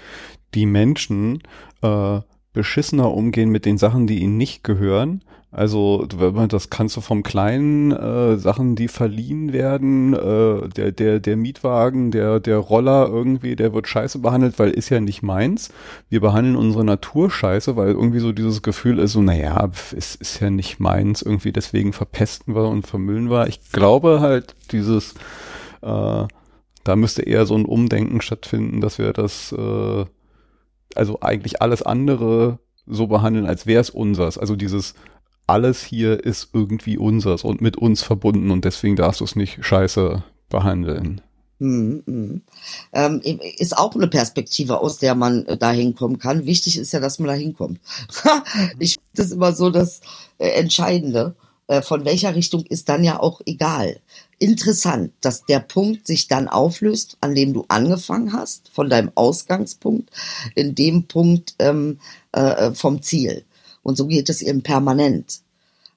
die 0.53 0.65
Menschen 0.65 1.43
äh, 1.81 2.19
beschissener 2.53 3.13
umgehen 3.13 3.49
mit 3.49 3.65
den 3.65 3.77
Sachen, 3.77 4.07
die 4.07 4.19
ihnen 4.19 4.37
nicht 4.37 4.63
gehören, 4.63 5.21
also 5.49 6.05
das 6.05 6.69
kannst 6.69 6.97
du 6.97 7.01
vom 7.01 7.23
kleinen 7.23 7.93
äh, 7.93 8.37
Sachen, 8.37 8.75
die 8.75 8.89
verliehen 8.89 9.53
werden, 9.53 10.13
äh, 10.13 10.67
der 10.67 10.91
der 10.91 11.19
der 11.21 11.37
Mietwagen, 11.37 12.11
der 12.11 12.41
der 12.41 12.57
Roller 12.57 13.07
irgendwie, 13.07 13.55
der 13.55 13.73
wird 13.73 13.87
scheiße 13.87 14.19
behandelt, 14.19 14.59
weil 14.59 14.71
ist 14.71 14.89
ja 14.89 14.99
nicht 14.99 15.23
meins. 15.23 15.71
Wir 16.09 16.19
behandeln 16.19 16.57
unsere 16.57 16.83
Natur 16.83 17.31
scheiße, 17.31 17.77
weil 17.77 17.91
irgendwie 17.91 18.19
so 18.19 18.33
dieses 18.33 18.61
Gefühl 18.61 18.99
ist 18.99 19.13
so, 19.13 19.21
naja, 19.21 19.71
es 19.95 20.15
ist 20.15 20.41
ja 20.41 20.49
nicht 20.49 20.79
meins, 20.79 21.21
irgendwie 21.21 21.53
deswegen 21.53 21.93
verpesten 21.93 22.53
wir 22.53 22.67
und 22.67 22.85
vermüllen 22.85 23.29
wir. 23.29 23.47
Ich 23.47 23.71
glaube 23.71 24.19
halt 24.19 24.53
dieses, 24.71 25.13
äh, 25.81 26.25
da 26.83 26.95
müsste 26.95 27.23
eher 27.23 27.45
so 27.45 27.55
ein 27.55 27.65
Umdenken 27.65 28.19
stattfinden, 28.21 28.81
dass 28.81 28.99
wir 28.99 29.13
das, 29.13 29.53
äh, 29.53 30.05
also 30.95 31.19
eigentlich 31.21 31.61
alles 31.61 31.81
andere 31.81 32.59
so 32.85 33.07
behandeln, 33.07 33.45
als 33.45 33.65
wäre 33.65 33.81
es 33.81 33.89
unseres. 33.89 34.37
Also 34.37 34.55
dieses 34.55 34.93
alles 35.45 35.83
hier 35.83 36.23
ist 36.23 36.49
irgendwie 36.53 36.97
unseres 36.97 37.43
und 37.43 37.61
mit 37.61 37.77
uns 37.77 38.03
verbunden 38.03 38.51
und 38.51 38.65
deswegen 38.65 38.95
darfst 38.95 39.21
du 39.21 39.25
es 39.25 39.35
nicht 39.35 39.63
scheiße 39.63 40.23
behandeln. 40.49 41.21
Mm, 41.59 42.01
mm. 42.05 42.41
Ähm, 42.93 43.21
ist 43.57 43.77
auch 43.77 43.95
eine 43.95 44.07
Perspektive, 44.07 44.79
aus 44.79 44.99
der 44.99 45.15
man 45.15 45.45
äh, 45.45 45.57
da 45.57 45.71
hinkommen 45.71 46.19
kann. 46.19 46.45
Wichtig 46.45 46.77
ist 46.77 46.93
ja, 46.93 46.99
dass 46.99 47.17
man 47.17 47.27
da 47.27 47.33
hinkommt. 47.33 47.79
ich 48.79 48.93
finde 48.93 49.09
das 49.15 49.31
immer 49.31 49.53
so 49.53 49.69
das 49.69 50.01
äh, 50.37 50.49
Entscheidende. 50.49 51.35
Äh, 51.67 51.81
von 51.81 52.05
welcher 52.05 52.35
Richtung 52.35 52.63
ist 52.65 52.89
dann 52.89 53.03
ja 53.03 53.19
auch 53.19 53.41
egal. 53.45 53.99
Interessant, 54.39 55.13
dass 55.21 55.45
der 55.45 55.59
Punkt 55.59 56.05
sich 56.05 56.27
dann 56.27 56.47
auflöst, 56.47 57.17
an 57.21 57.33
dem 57.33 57.53
du 57.53 57.65
angefangen 57.69 58.33
hast, 58.33 58.69
von 58.69 58.89
deinem 58.89 59.11
Ausgangspunkt, 59.15 60.11
in 60.53 60.75
dem 60.75 61.07
Punkt 61.07 61.55
ähm, 61.57 61.99
äh, 62.33 62.71
vom 62.71 63.01
Ziel. 63.01 63.45
Und 63.81 63.97
so 63.97 64.05
geht 64.05 64.29
es 64.29 64.41
eben 64.41 64.61
permanent. 64.61 65.41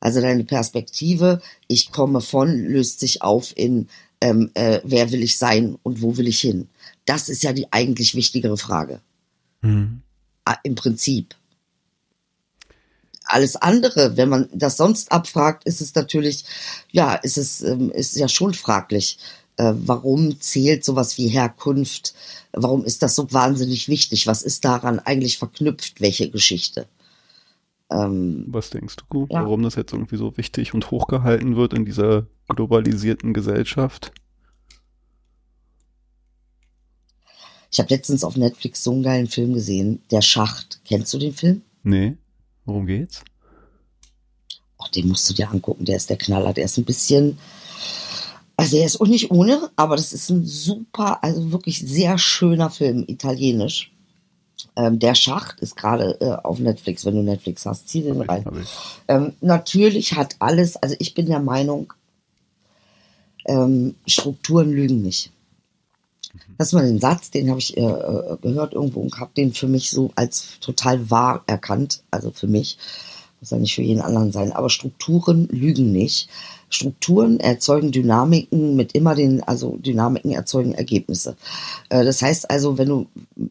Also 0.00 0.22
deine 0.22 0.44
Perspektive, 0.44 1.42
ich 1.68 1.92
komme 1.92 2.22
von, 2.22 2.56
löst 2.56 3.00
sich 3.00 3.20
auf 3.20 3.52
in, 3.56 3.88
ähm, 4.22 4.50
äh, 4.54 4.80
wer 4.84 5.12
will 5.12 5.22
ich 5.22 5.36
sein 5.36 5.76
und 5.82 6.00
wo 6.00 6.16
will 6.16 6.26
ich 6.26 6.40
hin. 6.40 6.68
Das 7.04 7.28
ist 7.28 7.42
ja 7.42 7.52
die 7.52 7.70
eigentlich 7.72 8.14
wichtigere 8.14 8.56
Frage. 8.56 9.00
Mhm. 9.60 10.00
Im 10.62 10.74
Prinzip. 10.74 11.34
Alles 13.32 13.54
andere, 13.56 14.16
wenn 14.16 14.28
man 14.28 14.48
das 14.52 14.76
sonst 14.76 15.12
abfragt, 15.12 15.64
ist 15.64 15.80
es 15.80 15.94
natürlich, 15.94 16.44
ja, 16.90 17.14
ist 17.14 17.38
es 17.38 17.62
ähm, 17.62 17.90
ist 17.90 18.16
ja 18.16 18.28
schon 18.28 18.54
fraglich. 18.54 19.18
Äh, 19.56 19.72
warum 19.76 20.40
zählt 20.40 20.84
sowas 20.84 21.16
wie 21.16 21.28
Herkunft? 21.28 22.14
Warum 22.52 22.84
ist 22.84 23.02
das 23.02 23.14
so 23.14 23.32
wahnsinnig 23.32 23.88
wichtig? 23.88 24.26
Was 24.26 24.42
ist 24.42 24.64
daran 24.64 24.98
eigentlich 24.98 25.38
verknüpft? 25.38 26.00
Welche 26.00 26.30
Geschichte? 26.30 26.86
Ähm, 27.90 28.46
Was 28.48 28.70
denkst 28.70 28.96
du, 29.10 29.26
ja. 29.30 29.42
warum 29.42 29.62
das 29.62 29.74
jetzt 29.74 29.92
irgendwie 29.92 30.16
so 30.16 30.36
wichtig 30.36 30.74
und 30.74 30.90
hochgehalten 30.90 31.56
wird 31.56 31.72
in 31.72 31.84
dieser 31.84 32.26
globalisierten 32.48 33.32
Gesellschaft? 33.34 34.12
Ich 37.72 37.78
habe 37.78 37.90
letztens 37.94 38.24
auf 38.24 38.36
Netflix 38.36 38.82
so 38.82 38.92
einen 38.92 39.02
geilen 39.04 39.28
Film 39.28 39.52
gesehen, 39.54 40.02
Der 40.10 40.22
Schacht. 40.22 40.80
Kennst 40.84 41.12
du 41.14 41.18
den 41.18 41.32
Film? 41.32 41.62
Nee. 41.84 42.16
Worum 42.70 42.86
geht's? 42.86 43.24
Ach, 44.78 44.88
den 44.90 45.08
musst 45.08 45.28
du 45.28 45.34
dir 45.34 45.50
angucken. 45.50 45.84
Der 45.86 45.96
ist 45.96 46.08
der 46.08 46.18
Knaller. 46.18 46.52
Der 46.52 46.66
ist 46.66 46.78
ein 46.78 46.84
bisschen, 46.84 47.36
also 48.56 48.76
er 48.76 48.86
ist 48.86 49.00
auch 49.00 49.08
nicht 49.08 49.32
ohne, 49.32 49.70
aber 49.74 49.96
das 49.96 50.12
ist 50.12 50.30
ein 50.30 50.46
super, 50.46 51.24
also 51.24 51.50
wirklich 51.50 51.80
sehr 51.80 52.16
schöner 52.16 52.70
Film, 52.70 53.04
italienisch. 53.08 53.90
Ähm, 54.76 55.00
der 55.00 55.16
Schacht 55.16 55.58
ist 55.58 55.74
gerade 55.74 56.20
äh, 56.20 56.46
auf 56.46 56.60
Netflix, 56.60 57.04
wenn 57.04 57.16
du 57.16 57.22
Netflix 57.22 57.66
hast, 57.66 57.88
zieh 57.88 58.02
den 58.02 58.20
rein. 58.20 58.44
Ähm, 59.08 59.32
natürlich 59.40 60.12
hat 60.12 60.36
alles, 60.38 60.76
also 60.76 60.94
ich 61.00 61.14
bin 61.14 61.26
der 61.26 61.40
Meinung, 61.40 61.92
ähm, 63.46 63.96
Strukturen 64.06 64.70
lügen 64.70 65.02
nicht. 65.02 65.32
Du 66.68 66.76
mal 66.76 66.86
den 66.86 67.00
Satz, 67.00 67.30
den 67.30 67.48
habe 67.48 67.58
ich 67.58 67.74
äh, 67.78 67.80
äh, 67.80 68.36
gehört 68.42 68.74
irgendwo 68.74 69.00
und 69.00 69.18
habe 69.18 69.30
den 69.34 69.54
für 69.54 69.66
mich 69.66 69.90
so 69.90 70.10
als 70.14 70.60
total 70.60 71.08
wahr 71.10 71.42
erkannt. 71.46 72.02
Also 72.10 72.32
für 72.32 72.48
mich, 72.48 72.76
muss 73.40 73.50
ja 73.50 73.56
nicht 73.56 73.74
für 73.74 73.82
jeden 73.82 74.02
anderen 74.02 74.30
sein. 74.30 74.52
Aber 74.52 74.68
Strukturen 74.68 75.48
lügen 75.48 75.90
nicht. 75.90 76.28
Strukturen 76.68 77.40
erzeugen 77.40 77.92
Dynamiken 77.92 78.76
mit 78.76 78.92
immer 78.92 79.14
den, 79.14 79.42
also 79.42 79.78
Dynamiken 79.78 80.32
erzeugen 80.32 80.74
Ergebnisse. 80.74 81.34
Äh, 81.88 82.04
das 82.04 82.20
heißt 82.20 82.50
also, 82.50 82.76
wenn 82.76 82.88
du 82.88 83.06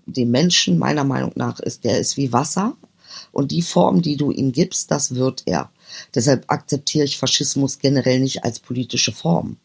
den 0.05 0.29
Menschen 0.29 0.77
meiner 0.77 1.03
Meinung 1.03 1.31
nach 1.33 1.59
ist, 1.59 1.85
der 1.85 1.99
ist 1.99 2.15
wie 2.15 2.31
Wasser 2.31 2.75
und 3.31 3.49
die 3.49 3.63
Form, 3.63 4.03
die 4.03 4.17
du 4.17 4.29
ihm 4.29 4.51
gibst, 4.51 4.91
das 4.91 5.15
wird 5.15 5.43
er. 5.47 5.71
Deshalb 6.13 6.45
akzeptiere 6.47 7.05
ich 7.05 7.17
Faschismus 7.17 7.79
generell 7.79 8.19
nicht 8.19 8.43
als 8.43 8.59
politische 8.59 9.11
Form. 9.11 9.57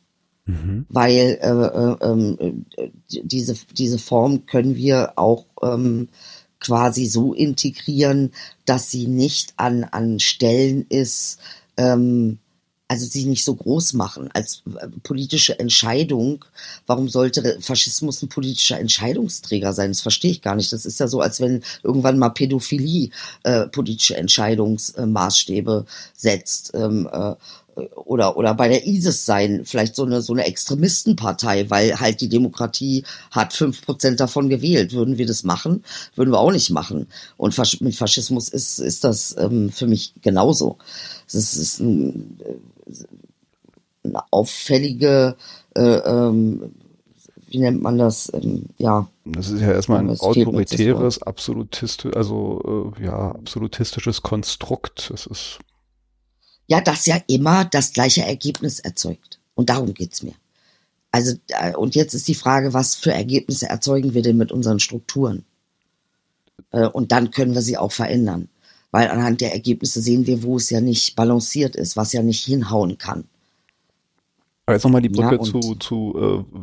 Mhm. 0.47 0.87
Weil 0.89 1.39
äh, 1.41 1.49
äh, 1.49 2.83
äh, 2.83 2.91
diese, 3.09 3.55
diese 3.73 3.99
Form 3.99 4.47
können 4.47 4.77
wir 4.77 5.15
auch 5.17 5.47
ähm, 5.63 6.09
quasi 6.61 7.07
so 7.07 7.33
integrieren, 7.35 8.33
dass 8.65 8.91
sie 8.91 9.07
nicht 9.07 9.55
an, 9.57 9.85
an 9.85 10.21
Stellen 10.21 10.87
ist, 10.89 11.39
ähm, 11.77 12.39
also 12.87 13.07
sie 13.07 13.25
nicht 13.25 13.45
so 13.45 13.55
groß 13.55 13.95
machen 13.95 14.31
als 14.35 14.63
äh, 14.79 14.89
politische 15.03 15.59
Entscheidung. 15.59 16.45
Warum 16.87 17.09
sollte 17.09 17.59
Faschismus 17.61 18.23
ein 18.23 18.29
politischer 18.29 18.79
Entscheidungsträger 18.79 19.73
sein? 19.73 19.91
Das 19.91 20.03
verstehe 20.03 20.33
ich 20.33 20.43
gar 20.43 20.55
nicht. 20.55 20.73
Das 20.73 20.85
ist 20.85 21.01
ja 21.01 21.09
so, 21.09 21.21
als 21.21 21.41
wenn 21.41 21.63
irgendwann 21.83 22.19
mal 22.19 22.29
Pädophilie 22.31 23.11
äh, 23.43 23.67
politische 23.69 24.17
Entscheidungsmaßstäbe 24.17 25.87
setzt. 26.15 26.73
Ähm, 26.75 27.09
äh, 27.11 27.35
oder, 27.95 28.37
oder 28.37 28.55
bei 28.55 28.69
der 28.69 28.87
ISIS 28.87 29.25
sein, 29.25 29.63
vielleicht 29.65 29.97
so 29.97 30.05
eine, 30.05 30.23
so 30.23 30.33
eine 30.33 30.45
Extremistenpartei, 30.47 31.71
weil 31.71 31.99
halt 31.99 32.21
die 32.21 32.29
Demokratie 32.29 33.05
hat 33.31 33.53
fünf 33.53 33.85
Prozent 33.85 34.21
davon 34.21 34.49
gewählt. 34.49 34.93
Würden 34.93 35.19
wir 35.19 35.27
das 35.27 35.45
machen? 35.45 35.85
Würden 36.15 36.31
wir 36.31 36.39
auch 36.39 36.53
nicht 36.53 36.71
machen. 36.71 37.09
Und 37.37 37.55
Fasch 37.55 37.81
mit 37.81 37.97
Faschismus 37.97 38.49
ist, 38.49 38.79
ist 38.79 39.05
das 39.05 39.37
ähm, 39.39 39.71
für 39.71 39.87
mich 39.87 40.15
genauso. 40.23 40.79
Es 41.27 41.57
ist, 41.57 41.81
ein, 41.81 42.39
äh, 42.41 44.09
eine 44.09 44.23
auffällige, 44.31 45.37
äh, 45.75 45.81
ähm, 45.81 46.75
wie 47.49 47.59
nennt 47.59 47.83
man 47.83 47.99
das? 47.99 48.31
Ähm, 48.35 48.67
ja. 48.79 49.09
Das 49.25 49.51
ist 49.51 49.61
ja 49.61 49.73
erstmal 49.73 50.01
ein 50.01 50.11
autoritäres, 50.11 51.23
absolutistisch, 51.23 52.15
also 52.15 52.93
äh, 52.99 53.05
ja, 53.05 53.31
absolutistisches 53.31 54.23
Konstrukt. 54.23 55.11
Das 55.11 55.27
ist 55.27 55.59
ja, 56.67 56.81
das 56.81 57.07
ja 57.07 57.19
immer 57.27 57.65
das 57.65 57.93
gleiche 57.93 58.23
Ergebnis 58.23 58.81
erzeugt. 58.81 59.39
Und 59.55 59.71
darum 59.71 59.95
geht's 59.95 60.23
mir. 60.23 60.35
Also, 61.11 61.37
äh, 61.49 61.75
und 61.75 61.95
jetzt 61.95 62.15
ist 62.15 62.27
die 62.27 62.35
Frage, 62.35 62.75
was 62.75 62.95
für 62.95 63.13
Ergebnisse 63.13 63.69
erzeugen 63.69 64.15
wir 64.15 64.23
denn 64.23 64.37
mit 64.37 64.51
unseren 64.51 64.81
Strukturen? 64.81 65.45
Äh, 66.73 66.87
und 66.89 67.13
dann 67.13 67.31
können 67.31 67.55
wir 67.55 67.63
sie 67.63 67.77
auch 67.77 67.93
verändern. 67.93 68.49
Weil 68.91 69.09
anhand 69.09 69.41
der 69.41 69.53
Ergebnisse 69.53 70.01
sehen 70.01 70.27
wir, 70.27 70.43
wo 70.43 70.57
es 70.57 70.71
ja 70.71 70.81
nicht 70.81 71.17
balanciert 71.17 71.77
ist, 71.77 71.97
was 71.97 72.13
ja 72.13 72.23
nicht 72.23 72.45
hinhauen 72.45 72.99
kann. 72.99 73.25
Aber 74.67 74.75
jetzt 74.75 74.85
nochmal 74.85 75.03
die 75.03 75.09
Brücke 75.09 75.37
ja, 75.37 75.41
zu, 75.41 75.75
zu 75.75 76.15
äh, 76.17 76.59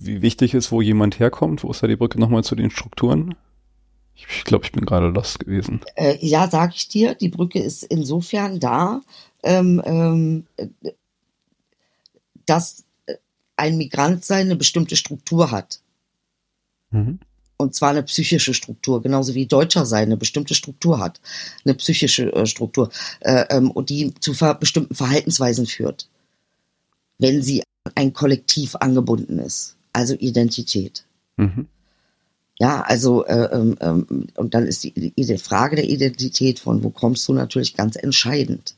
wie 0.00 0.20
wichtig 0.20 0.54
ist, 0.54 0.72
wo 0.72 0.82
jemand 0.82 1.18
herkommt. 1.18 1.62
Wo 1.62 1.70
ist 1.70 1.82
da 1.82 1.86
die 1.86 1.96
Brücke 1.96 2.18
nochmal 2.18 2.42
zu 2.44 2.56
den 2.56 2.70
Strukturen? 2.70 3.34
Ich 4.28 4.44
glaube, 4.44 4.64
ich 4.64 4.72
bin 4.72 4.84
gerade 4.84 5.08
lost 5.08 5.40
gewesen. 5.40 5.80
Äh, 5.94 6.16
ja, 6.20 6.48
sag 6.50 6.74
ich 6.74 6.88
dir, 6.88 7.14
die 7.14 7.28
Brücke 7.28 7.60
ist 7.60 7.84
insofern 7.84 8.60
da, 8.60 9.02
ähm, 9.42 9.82
ähm, 9.84 10.46
dass 12.46 12.84
ein 13.56 13.76
Migrant 13.76 14.24
sein 14.24 14.46
eine 14.46 14.56
bestimmte 14.56 14.96
Struktur 14.96 15.50
hat. 15.50 15.80
Mhm. 16.90 17.20
Und 17.56 17.74
zwar 17.74 17.90
eine 17.90 18.02
psychische 18.02 18.54
Struktur, 18.54 19.02
genauso 19.02 19.34
wie 19.34 19.46
Deutscher 19.46 19.84
sein 19.84 20.04
eine 20.04 20.16
bestimmte 20.16 20.54
Struktur 20.54 20.98
hat. 20.98 21.20
Eine 21.64 21.74
psychische 21.74 22.32
äh, 22.32 22.46
Struktur. 22.46 22.90
Äh, 23.20 23.44
ähm, 23.50 23.70
und 23.70 23.90
die 23.90 24.14
zu 24.18 24.32
ver 24.32 24.54
bestimmten 24.54 24.94
Verhaltensweisen 24.94 25.66
führt. 25.66 26.08
Wenn 27.18 27.42
sie 27.42 27.62
ein 27.94 28.12
Kollektiv 28.14 28.76
angebunden 28.76 29.38
ist. 29.38 29.76
Also 29.92 30.14
Identität. 30.14 31.04
Mhm. 31.36 31.68
Ja, 32.60 32.82
also 32.82 33.24
äh, 33.24 33.48
ähm, 33.52 33.76
ähm, 33.80 34.26
und 34.36 34.52
dann 34.52 34.66
ist 34.66 34.84
die, 34.84 34.92
die 34.92 35.38
Frage 35.38 35.76
der 35.76 35.88
Identität 35.88 36.58
von 36.58 36.84
wo 36.84 36.90
kommst 36.90 37.26
du 37.26 37.32
natürlich 37.32 37.74
ganz 37.74 37.96
entscheidend. 37.96 38.74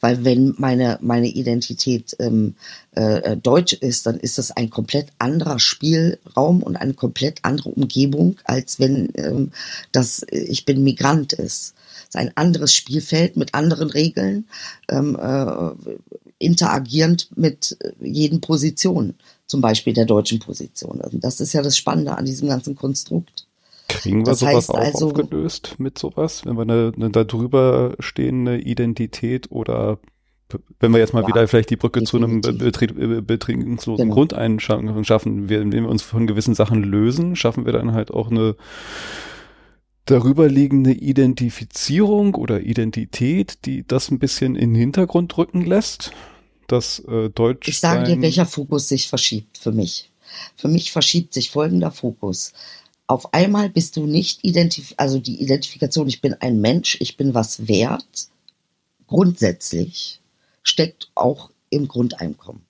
Weil 0.00 0.24
wenn 0.24 0.56
meine, 0.58 0.98
meine 1.00 1.28
Identität 1.28 2.16
ähm, 2.18 2.56
äh, 2.90 3.36
deutsch 3.36 3.72
ist, 3.72 4.06
dann 4.06 4.18
ist 4.18 4.38
das 4.38 4.50
ein 4.50 4.68
komplett 4.68 5.06
anderer 5.20 5.60
Spielraum 5.60 6.60
und 6.60 6.76
eine 6.76 6.94
komplett 6.94 7.38
andere 7.42 7.68
Umgebung, 7.68 8.36
als 8.44 8.80
wenn 8.80 9.10
ähm, 9.14 9.52
das 9.92 10.26
Ich 10.30 10.64
bin 10.64 10.82
Migrant 10.82 11.32
ist. 11.32 11.74
Es 12.00 12.08
ist 12.08 12.16
ein 12.16 12.36
anderes 12.36 12.74
Spielfeld 12.74 13.36
mit 13.36 13.54
anderen 13.54 13.90
Regeln, 13.90 14.48
ähm, 14.88 15.16
äh, 15.16 15.70
interagierend 16.40 17.28
mit 17.36 17.78
jeden 18.00 18.40
Positionen 18.40 19.14
zum 19.50 19.60
Beispiel 19.60 19.92
der 19.92 20.06
deutschen 20.06 20.38
Position. 20.38 21.00
Also 21.00 21.18
das 21.18 21.40
ist 21.40 21.52
ja 21.52 21.62
das 21.62 21.76
Spannende 21.76 22.16
an 22.16 22.24
diesem 22.24 22.48
ganzen 22.48 22.76
Konstrukt. 22.76 23.46
Kriegen 23.88 24.20
wir 24.20 24.24
das 24.26 24.38
sowas 24.38 24.70
auch 24.70 24.78
also, 24.78 25.08
aufgelöst 25.08 25.74
mit 25.78 25.98
sowas, 25.98 26.46
wenn 26.46 26.56
wir 26.56 26.62
eine, 26.62 26.92
eine 26.94 27.10
da 27.10 27.24
drüber 27.24 27.96
stehende 27.98 28.58
Identität 28.58 29.50
oder 29.50 29.98
wenn 30.78 30.92
wir 30.92 30.98
jetzt 30.98 31.12
mal 31.12 31.22
ja, 31.22 31.28
wieder 31.28 31.46
vielleicht 31.48 31.70
die 31.70 31.76
Brücke 31.76 32.00
definitiv. 32.00 32.42
zu 32.42 32.50
einem 32.50 32.58
Betrieb, 32.58 33.26
betriebslosen 33.26 34.04
genau. 34.04 34.14
Grundeinschränkung 34.14 35.04
schaffen, 35.04 35.48
indem 35.48 35.84
wir 35.84 35.90
uns 35.90 36.02
von 36.02 36.26
gewissen 36.26 36.54
Sachen 36.54 36.82
lösen, 36.82 37.36
schaffen 37.36 37.66
wir 37.66 37.72
dann 37.72 37.92
halt 37.92 38.12
auch 38.12 38.30
eine 38.30 38.56
darüberliegende 40.06 40.92
Identifizierung 40.92 42.34
oder 42.34 42.60
Identität, 42.60 43.64
die 43.64 43.86
das 43.86 44.10
ein 44.10 44.18
bisschen 44.18 44.56
in 44.56 44.72
den 44.72 44.80
Hintergrund 44.80 45.36
rücken 45.36 45.64
lässt 45.64 46.12
das 46.72 47.00
äh, 47.00 47.30
Deutsch. 47.30 47.68
Ich 47.68 47.80
sage 47.80 48.04
dir, 48.04 48.22
welcher 48.22 48.46
Fokus 48.46 48.88
sich 48.88 49.08
verschiebt 49.08 49.58
für 49.58 49.72
mich. 49.72 50.10
Für 50.56 50.68
mich 50.68 50.92
verschiebt 50.92 51.34
sich 51.34 51.50
folgender 51.50 51.90
Fokus. 51.90 52.52
Auf 53.06 53.34
einmal 53.34 53.68
bist 53.70 53.96
du 53.96 54.06
nicht 54.06 54.44
identif 54.44 54.94
also 54.96 55.18
die 55.18 55.42
Identifikation, 55.42 56.08
ich 56.08 56.20
bin 56.20 56.34
ein 56.34 56.60
Mensch, 56.60 56.96
ich 57.00 57.16
bin 57.16 57.34
was 57.34 57.66
wert, 57.66 58.28
grundsätzlich 59.08 60.20
steckt 60.62 61.10
auch 61.16 61.50
im 61.70 61.88
Grundeinkommen. 61.88 62.62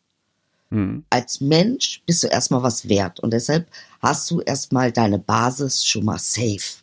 Hm. 0.70 1.05
Als 1.11 1.40
Mensch 1.40 2.03
bist 2.07 2.22
du 2.22 2.28
erstmal 2.28 2.62
was 2.62 2.88
wert 2.88 3.20
und 3.20 3.32
deshalb 3.32 3.68
hast 4.01 4.30
du 4.30 4.40
erstmal 4.40 4.92
deine 4.92 5.18
Basis 5.18 5.84
schon 5.84 6.05
mal 6.05 6.18
safe. 6.18 6.78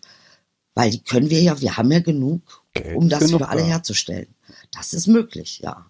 Weil 0.76 0.92
die 0.92 1.00
können 1.00 1.32
wir 1.32 1.42
ja, 1.42 1.60
wir 1.60 1.78
haben 1.78 1.92
ja 1.92 2.00
genug, 2.00 2.64
Geld 2.74 2.96
um 2.96 3.10
das 3.10 3.32
für 3.32 3.48
alle 3.48 3.62
da. 3.62 3.68
herzustellen. 3.68 4.28
Das 4.72 4.94
ist 4.94 5.08
möglich, 5.08 5.62
ja. 5.64 5.88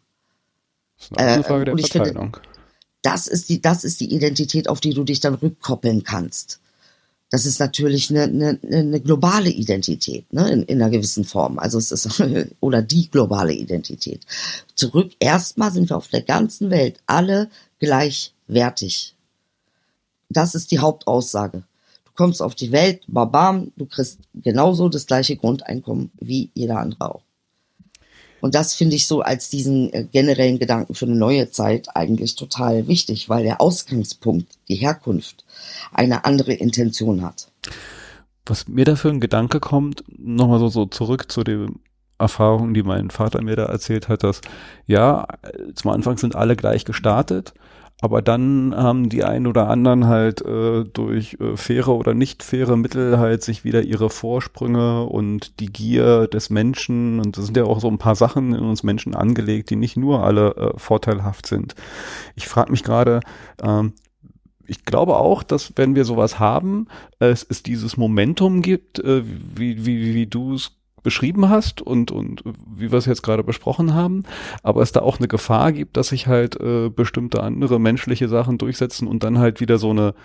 Das 0.97 1.09
ist 1.09 1.17
eine 1.17 1.43
Frage 1.43 1.71
äh, 1.71 1.75
der 1.75 1.77
Verteilung. 1.77 2.33
Finde, 2.33 2.49
das 3.01 3.27
ist 3.27 3.49
die, 3.49 3.61
das 3.61 3.83
ist 3.83 4.01
die 4.01 4.13
Identität, 4.13 4.67
auf 4.67 4.79
die 4.79 4.93
du 4.93 5.03
dich 5.03 5.19
dann 5.19 5.35
rückkoppeln 5.35 6.03
kannst. 6.03 6.59
Das 7.29 7.45
ist 7.45 7.59
natürlich 7.59 8.09
eine, 8.09 8.23
eine, 8.23 8.59
eine 8.63 9.01
globale 9.01 9.49
Identität, 9.49 10.31
ne, 10.31 10.49
in, 10.49 10.63
in 10.63 10.81
einer 10.81 10.89
gewissen 10.89 11.25
Form. 11.25 11.59
Also 11.59 11.77
es 11.77 11.91
ist, 11.91 12.23
oder 12.61 12.81
die 12.81 13.09
globale 13.11 13.53
Identität. 13.53 14.25
Zurück, 14.75 15.11
erstmal 15.19 15.71
sind 15.71 15.89
wir 15.89 15.97
auf 15.97 16.07
der 16.07 16.21
ganzen 16.21 16.69
Welt 16.69 16.99
alle 17.05 17.49
gleichwertig. 17.79 19.15
Das 20.29 20.55
ist 20.55 20.71
die 20.71 20.79
Hauptaussage. 20.79 21.63
Du 22.05 22.11
kommst 22.15 22.41
auf 22.41 22.55
die 22.55 22.71
Welt, 22.71 23.03
babam, 23.07 23.71
du 23.75 23.85
kriegst 23.85 24.19
genauso 24.33 24.87
das 24.87 25.05
gleiche 25.05 25.35
Grundeinkommen 25.35 26.11
wie 26.19 26.49
jeder 26.53 26.79
andere 26.79 27.13
auch. 27.13 27.26
Und 28.41 28.55
das 28.55 28.73
finde 28.75 28.95
ich 28.95 29.07
so 29.07 29.21
als 29.21 29.49
diesen 29.49 29.91
äh, 29.93 30.03
generellen 30.03 30.59
Gedanken 30.59 30.93
für 30.93 31.05
eine 31.05 31.15
neue 31.15 31.49
Zeit 31.49 31.95
eigentlich 31.95 32.35
total 32.35 32.87
wichtig, 32.87 33.29
weil 33.29 33.43
der 33.43 33.61
Ausgangspunkt, 33.61 34.57
die 34.67 34.75
Herkunft, 34.75 35.45
eine 35.91 36.25
andere 36.25 36.53
Intention 36.53 37.23
hat. 37.23 37.49
Was 38.45 38.67
mir 38.67 38.85
dafür 38.85 39.11
ein 39.11 39.19
Gedanke 39.19 39.59
kommt, 39.59 40.03
nochmal 40.17 40.59
so, 40.59 40.69
so 40.69 40.85
zurück 40.85 41.31
zu 41.31 41.43
den 41.43 41.79
Erfahrungen, 42.19 42.73
die 42.73 42.83
mein 42.83 43.11
Vater 43.11 43.41
mir 43.41 43.55
da 43.55 43.65
erzählt 43.65 44.07
hat, 44.07 44.23
dass 44.23 44.41
ja, 44.85 45.27
zum 45.75 45.91
Anfang 45.91 46.17
sind 46.17 46.35
alle 46.35 46.55
gleich 46.55 46.85
gestartet 46.85 47.53
aber 47.99 48.21
dann 48.21 48.75
haben 48.75 49.09
die 49.09 49.23
einen 49.23 49.47
oder 49.47 49.69
anderen 49.69 50.07
halt 50.07 50.41
äh, 50.41 50.83
durch 50.83 51.37
äh, 51.39 51.57
faire 51.57 51.89
oder 51.89 52.13
nicht 52.13 52.43
faire 52.43 52.77
Mittel 52.77 53.17
halt 53.17 53.43
sich 53.43 53.63
wieder 53.63 53.81
ihre 53.81 54.09
Vorsprünge 54.09 55.03
und 55.03 55.59
die 55.59 55.67
Gier 55.67 56.27
des 56.27 56.49
Menschen 56.49 57.19
und 57.19 57.37
das 57.37 57.45
sind 57.45 57.57
ja 57.57 57.63
auch 57.63 57.79
so 57.79 57.87
ein 57.87 57.97
paar 57.97 58.15
Sachen 58.15 58.53
in 58.53 58.63
uns 58.63 58.83
Menschen 58.83 59.15
angelegt, 59.15 59.71
die 59.71 59.75
nicht 59.75 59.97
nur 59.97 60.23
alle 60.23 60.55
äh, 60.55 60.77
vorteilhaft 60.77 61.47
sind. 61.47 61.75
Ich 62.35 62.47
frage 62.47 62.71
mich 62.71 62.83
gerade, 62.83 63.21
ähm, 63.63 63.93
ich 64.67 64.85
glaube 64.85 65.15
auch, 65.15 65.43
dass 65.43 65.73
wenn 65.75 65.95
wir 65.95 66.05
sowas 66.05 66.39
haben, 66.39 66.87
es, 67.19 67.45
es 67.49 67.63
dieses 67.63 67.97
Momentum 67.97 68.61
gibt, 68.61 68.99
äh, 68.99 69.23
wie, 69.25 69.85
wie, 69.85 70.13
wie 70.13 70.27
du 70.27 70.53
es 70.53 70.76
beschrieben 71.07 71.47
hast 71.47 71.81
und, 71.81 72.11
und 72.11 72.43
wie 72.75 72.91
wir 72.91 72.97
es 72.97 73.05
jetzt 73.05 73.23
gerade 73.23 73.41
besprochen 73.41 73.93
haben, 73.93 74.23
aber 74.61 74.81
es 74.81 74.91
da 74.91 74.99
auch 74.99 75.19
eine 75.19 75.29
Gefahr 75.29 75.71
gibt, 75.71 75.95
dass 75.95 76.09
sich 76.09 76.27
halt 76.27 76.59
äh, 76.59 76.89
bestimmte 76.89 77.41
andere 77.43 77.79
menschliche 77.79 78.27
Sachen 78.27 78.57
durchsetzen 78.57 79.07
und 79.07 79.23
dann 79.23 79.39
halt 79.39 79.61
wieder 79.61 79.77
so 79.77 79.91
eine 79.91 80.15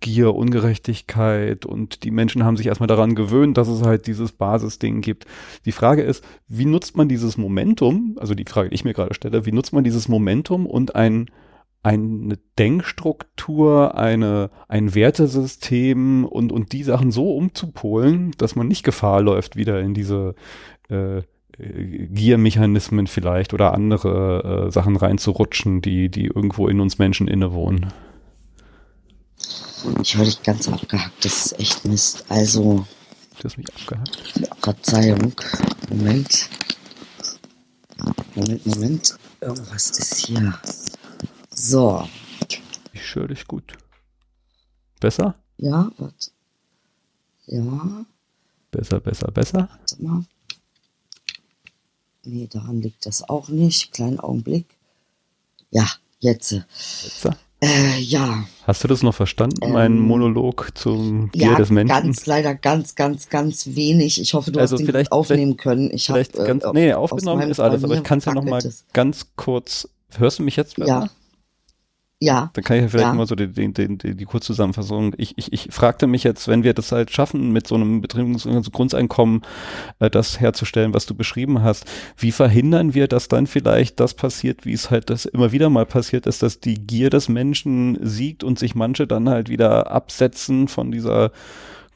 Gier, 0.00 0.34
Ungerechtigkeit 0.34 1.64
und 1.64 2.04
die 2.04 2.10
Menschen 2.10 2.44
haben 2.44 2.58
sich 2.58 2.66
erstmal 2.66 2.86
daran 2.86 3.14
gewöhnt, 3.14 3.56
dass 3.56 3.68
es 3.68 3.80
halt 3.80 4.06
dieses 4.06 4.32
Basisding 4.32 5.00
gibt. 5.00 5.24
Die 5.64 5.72
Frage 5.72 6.02
ist, 6.02 6.22
wie 6.48 6.66
nutzt 6.66 6.98
man 6.98 7.08
dieses 7.08 7.38
Momentum, 7.38 8.18
also 8.20 8.34
die 8.34 8.44
Frage, 8.46 8.68
die 8.68 8.74
ich 8.74 8.84
mir 8.84 8.92
gerade 8.92 9.14
stelle, 9.14 9.46
wie 9.46 9.52
nutzt 9.52 9.72
man 9.72 9.84
dieses 9.84 10.06
Momentum 10.06 10.66
und 10.66 10.94
ein 10.96 11.30
eine 11.86 12.36
Denkstruktur, 12.58 13.96
eine, 13.96 14.50
ein 14.66 14.96
Wertesystem 14.96 16.24
und, 16.24 16.50
und 16.50 16.72
die 16.72 16.82
Sachen 16.82 17.12
so 17.12 17.36
umzupolen, 17.36 18.32
dass 18.38 18.56
man 18.56 18.66
nicht 18.66 18.82
Gefahr 18.82 19.22
läuft, 19.22 19.54
wieder 19.54 19.80
in 19.80 19.94
diese 19.94 20.34
äh, 20.88 21.22
Giermechanismen 21.58 23.06
vielleicht 23.06 23.54
oder 23.54 23.72
andere 23.72 24.66
äh, 24.66 24.72
Sachen 24.72 24.96
reinzurutschen, 24.96 25.80
die, 25.80 26.08
die 26.08 26.26
irgendwo 26.26 26.66
in 26.66 26.80
uns 26.80 26.98
Menschen 26.98 27.28
innewohnen. 27.28 27.92
Ich 30.02 30.16
höre 30.16 30.24
dich 30.24 30.42
ganz 30.42 30.68
abgehackt, 30.68 31.24
das 31.24 31.46
ist 31.46 31.60
echt 31.60 31.84
Mist. 31.84 32.24
Also. 32.28 32.84
Du 33.38 33.44
hast 33.44 33.58
mich 33.58 33.68
abgehackt. 33.72 34.18
Verzeihung. 34.60 35.32
Moment. 35.88 36.48
Moment, 38.34 38.66
Moment. 38.66 39.18
Irgendwas 39.40 39.90
ist 39.90 40.26
hier. 40.26 40.52
So. 41.58 42.06
Ich 42.92 43.14
höre 43.14 43.28
dich 43.28 43.46
gut. 43.46 43.72
Besser? 45.00 45.34
Ja, 45.56 45.90
warte. 45.96 46.30
Ja. 47.46 48.04
Besser, 48.70 49.00
besser, 49.00 49.30
besser. 49.30 49.68
Warte 49.70 50.02
mal. 50.02 50.24
Nee, 52.24 52.46
daran 52.50 52.82
liegt 52.82 53.06
das 53.06 53.28
auch 53.28 53.48
nicht. 53.48 53.92
Kleinen 53.92 54.20
Augenblick. 54.20 54.66
Ja, 55.70 55.86
jetzt. 56.18 56.50
Jetzt? 56.50 57.28
Äh, 57.62 58.00
ja. 58.00 58.44
Hast 58.64 58.84
du 58.84 58.88
das 58.88 59.02
noch 59.02 59.14
verstanden, 59.14 59.62
ähm, 59.62 59.72
mein 59.72 59.98
Monolog 59.98 60.72
zum 60.74 61.30
Gier 61.30 61.52
ja, 61.52 61.54
des 61.54 61.70
Menschen? 61.70 61.88
ganz, 61.88 62.26
leider 62.26 62.54
ganz, 62.54 62.96
ganz, 62.96 63.30
ganz 63.30 63.68
wenig. 63.68 64.20
Ich 64.20 64.34
hoffe, 64.34 64.52
du 64.52 64.60
also 64.60 64.74
hast 64.74 64.80
ihn 64.80 64.86
vielleicht, 64.86 65.10
aufnehmen 65.10 65.56
können. 65.56 65.90
Ich 65.90 66.06
vielleicht 66.06 66.38
hab, 66.38 66.46
ganz, 66.46 66.64
äh, 66.64 66.70
nee, 66.74 66.92
aufgenommen 66.92 67.50
ist 67.50 67.60
alles, 67.60 67.82
aber 67.82 67.94
ich 67.94 68.02
kann 68.02 68.18
es 68.18 68.26
ja 68.26 68.34
noch 68.34 68.44
mal 68.44 68.62
ganz 68.92 69.28
kurz. 69.36 69.88
Hörst 70.18 70.38
du 70.38 70.42
mich 70.42 70.56
jetzt 70.56 70.76
besser? 70.76 70.88
Ja. 70.88 71.10
Ja. 72.18 72.50
Dann 72.54 72.64
kann 72.64 72.78
ich 72.78 72.82
ja 72.84 72.88
vielleicht 72.88 73.08
ja. 73.08 73.12
mal 73.12 73.26
so 73.26 73.34
die, 73.34 73.48
die, 73.48 73.72
die, 73.72 74.16
die 74.16 74.24
Kurzzusammenfassung. 74.24 75.14
Ich, 75.18 75.36
ich, 75.36 75.52
ich 75.52 75.68
fragte 75.70 76.06
mich 76.06 76.24
jetzt, 76.24 76.48
wenn 76.48 76.62
wir 76.62 76.72
das 76.72 76.90
halt 76.90 77.10
schaffen, 77.10 77.52
mit 77.52 77.66
so 77.66 77.74
einem 77.74 78.00
Betriebsgrundeinkommen 78.00 79.42
äh, 79.98 80.08
das 80.08 80.40
herzustellen, 80.40 80.94
was 80.94 81.04
du 81.04 81.14
beschrieben 81.14 81.62
hast, 81.62 81.84
wie 82.16 82.32
verhindern 82.32 82.94
wir, 82.94 83.06
dass 83.06 83.28
dann 83.28 83.46
vielleicht 83.46 84.00
das 84.00 84.14
passiert, 84.14 84.64
wie 84.64 84.72
es 84.72 84.90
halt 84.90 85.10
das 85.10 85.26
immer 85.26 85.52
wieder 85.52 85.68
mal 85.68 85.84
passiert 85.84 86.26
ist, 86.26 86.42
dass 86.42 86.58
die 86.58 86.86
Gier 86.86 87.10
des 87.10 87.28
Menschen 87.28 87.98
siegt 88.00 88.44
und 88.44 88.58
sich 88.58 88.74
manche 88.74 89.06
dann 89.06 89.28
halt 89.28 89.50
wieder 89.50 89.90
absetzen 89.90 90.68
von 90.68 90.90
dieser 90.90 91.32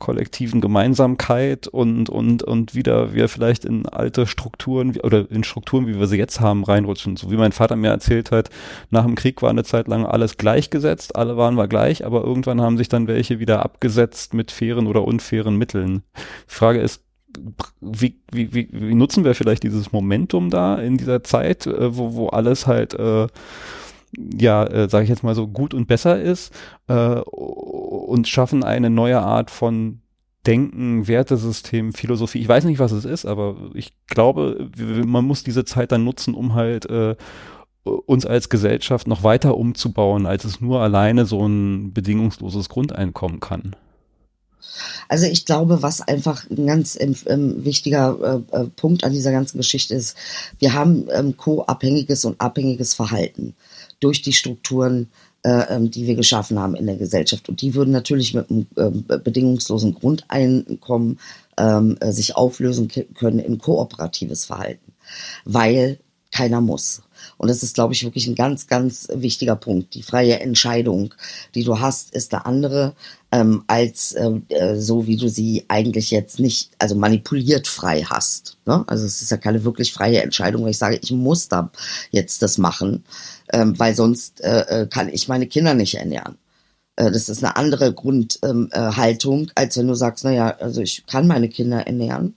kollektiven 0.01 0.61
Gemeinsamkeit 0.61 1.69
und, 1.69 2.11
und, 2.11 2.43
und 2.43 2.75
wieder 2.75 3.15
wir 3.15 3.29
vielleicht 3.29 3.65
in 3.65 3.87
alte 3.87 4.27
Strukturen 4.27 4.99
oder 4.99 5.31
in 5.31 5.45
Strukturen, 5.45 5.87
wie 5.87 6.01
wir 6.01 6.09
sie 6.09 6.19
jetzt 6.19 6.41
haben, 6.41 6.65
reinrutschen. 6.65 7.17
So 7.17 7.31
wie 7.31 7.37
mein 7.37 7.53
Vater 7.53 7.77
mir 7.77 7.91
erzählt 7.91 8.33
hat, 8.33 8.51
nach 8.91 9.05
dem 9.05 9.15
Krieg 9.15 9.43
war 9.43 9.51
eine 9.51 9.63
Zeit 9.63 9.87
lang 9.87 10.05
alles 10.05 10.37
gleichgesetzt, 10.37 11.15
alle 11.15 11.37
waren 11.37 11.55
wir 11.55 11.69
gleich, 11.69 12.05
aber 12.05 12.25
irgendwann 12.25 12.61
haben 12.61 12.79
sich 12.79 12.89
dann 12.89 13.07
welche 13.07 13.39
wieder 13.39 13.65
abgesetzt 13.65 14.35
mit 14.35 14.51
fairen 14.51 14.89
oder 14.89 15.05
unfairen 15.05 15.57
Mitteln. 15.57 16.03
Frage 16.49 16.81
ist, 16.81 17.05
wie, 17.81 18.21
wie, 18.33 18.53
wie, 18.53 18.69
wie 18.73 18.95
nutzen 18.95 19.25
wir 19.25 19.35
vielleicht 19.35 19.63
dieses 19.63 19.93
Momentum 19.93 20.51
da 20.51 20.77
in 20.77 20.97
dieser 20.97 21.23
Zeit, 21.23 21.67
äh, 21.67 21.97
wo, 21.97 22.15
wo 22.15 22.29
alles 22.29 22.67
halt 22.67 22.95
äh, 22.95 23.29
ja, 24.17 24.65
äh, 24.65 24.89
sage 24.89 25.05
ich 25.05 25.11
jetzt 25.11 25.23
mal 25.23 25.35
so, 25.35 25.47
gut 25.47 25.75
und 25.75 25.87
besser 25.87 26.21
ist 26.21 26.53
äh, 26.89 27.21
und 27.21 28.29
schaffen 28.29 28.65
eine 28.65 28.91
neue 28.91 29.21
Art 29.21 29.51
von 29.51 30.01
Denken, 30.47 31.07
Wertesystem, 31.07 31.93
Philosophie. 31.93 32.41
Ich 32.41 32.49
weiß 32.49 32.65
nicht, 32.65 32.79
was 32.79 32.93
es 32.93 33.05
ist, 33.05 33.27
aber 33.27 33.57
ich 33.75 33.93
glaube, 34.07 34.71
man 35.05 35.25
muss 35.25 35.45
diese 35.45 35.67
Zeit 35.67 35.93
dann 35.93 36.05
nutzen, 36.05 36.35
um 36.35 36.55
halt 36.55 36.87
äh, 36.87 37.15
uns 37.85 38.25
als 38.25 38.49
Gesellschaft 38.49 39.07
noch 39.07 39.23
weiter 39.23 39.57
umzubauen, 39.57 40.27
als 40.27 40.45
es 40.45 40.61
nur 40.61 40.81
alleine 40.81 41.27
so 41.27 41.47
ein 41.47 41.93
bedingungsloses 41.93 42.69
Grundeinkommen 42.69 43.41
kann. 43.41 43.77
Also 45.09 45.27
ich 45.27 45.47
glaube, 45.47 45.83
was 45.83 46.01
einfach 46.01 46.49
ein 46.51 46.67
ganz 46.67 46.97
ähm, 46.99 47.17
ähm 47.27 47.65
wichtiger 47.65 48.45
äh, 48.53 48.57
äh, 48.57 48.65
Punkt 48.77 49.05
an 49.05 49.13
dieser 49.13 49.33
ganzen 49.33 49.59
Geschichte 49.59 49.95
ist, 49.95 50.17
wir 50.59 50.75
haben 50.75 51.07
ähm, 51.13 51.37
co-abhängiges 51.37 52.25
und 52.25 52.41
abhängiges 52.41 52.95
Verhalten 52.95 53.55
durch 54.01 54.23
die 54.23 54.33
Strukturen, 54.33 55.09
äh, 55.43 55.75
ähm, 55.75 55.91
die 55.91 56.07
wir 56.07 56.17
geschaffen 56.17 56.59
haben 56.59 56.75
in 56.75 56.87
der 56.87 56.97
Gesellschaft. 56.97 57.49
Und 57.49 57.63
die 57.63 57.75
würden 57.75 57.93
natürlich 57.93 58.35
mit 58.35 58.51
einem 58.51 58.67
äh, 58.77 59.19
bedingungslosen 59.19 59.95
Grundeinkommen 59.95 61.19
ähm, 61.57 61.97
äh, 62.01 62.13
sich 62.13 62.37
auflösen 62.37 62.89
können 63.15 63.39
in 63.39 63.59
kooperatives 63.59 64.45
Verhalten, 64.45 64.93
weil 65.45 65.99
keiner 66.33 66.61
muss. 66.61 67.03
Und 67.37 67.49
das 67.49 67.63
ist, 67.63 67.75
glaube 67.75 67.93
ich, 67.93 68.05
wirklich 68.05 68.27
ein 68.27 68.35
ganz, 68.35 68.67
ganz 68.67 69.09
wichtiger 69.13 69.57
Punkt. 69.57 69.95
Die 69.95 70.03
freie 70.03 70.41
Entscheidung, 70.41 71.15
die 71.55 71.65
du 71.65 71.81
hast, 71.81 72.15
ist 72.15 72.33
der 72.33 72.47
andere 72.47 72.95
ähm, 73.33 73.65
als 73.67 74.15
ähm, 74.17 74.45
äh, 74.49 74.77
so, 74.77 75.07
wie 75.07 75.17
du 75.17 75.29
sie 75.29 75.65
eigentlich 75.69 76.11
jetzt 76.11 76.39
nicht, 76.41 76.71
also 76.79 76.95
manipuliert 76.95 77.67
frei 77.67 78.03
hast. 78.03 78.59
Ne? 78.65 78.85
Also 78.87 79.05
es 79.05 79.23
ist 79.23 79.31
ja 79.31 79.37
keine 79.37 79.65
wirklich 79.65 79.93
freie 79.93 80.23
Entscheidung, 80.23 80.63
weil 80.63 80.71
ich 80.71 80.79
sage, 80.79 80.99
ich 81.03 81.11
muss 81.11 81.49
da 81.49 81.71
jetzt 82.11 82.43
das 82.43 82.59
machen, 82.59 83.05
ähm, 83.53 83.79
weil 83.79 83.95
sonst 83.95 84.41
äh, 84.43 84.83
äh 84.83 84.87
kann 84.87 85.09
ich 85.09 85.29
meine 85.29 85.47
Kinder 85.47 85.75
nicht 85.75 85.95
ernähren. 85.95 86.39
Äh, 86.97 87.11
das 87.11 87.29
ist 87.29 87.43
eine 87.43 87.57
andere 87.57 87.93
Grundhaltung, 87.93 89.39
ähm, 89.41 89.47
äh, 89.49 89.53
als 89.55 89.77
wenn 89.77 89.89
du 89.89 89.95
sagst, 89.95 90.25
naja, 90.25 90.57
also 90.61 90.81
ich 90.81 91.07
kann 91.07 91.27
meine 91.27 91.49
Kinder 91.49 91.87
ernähren, 91.87 92.37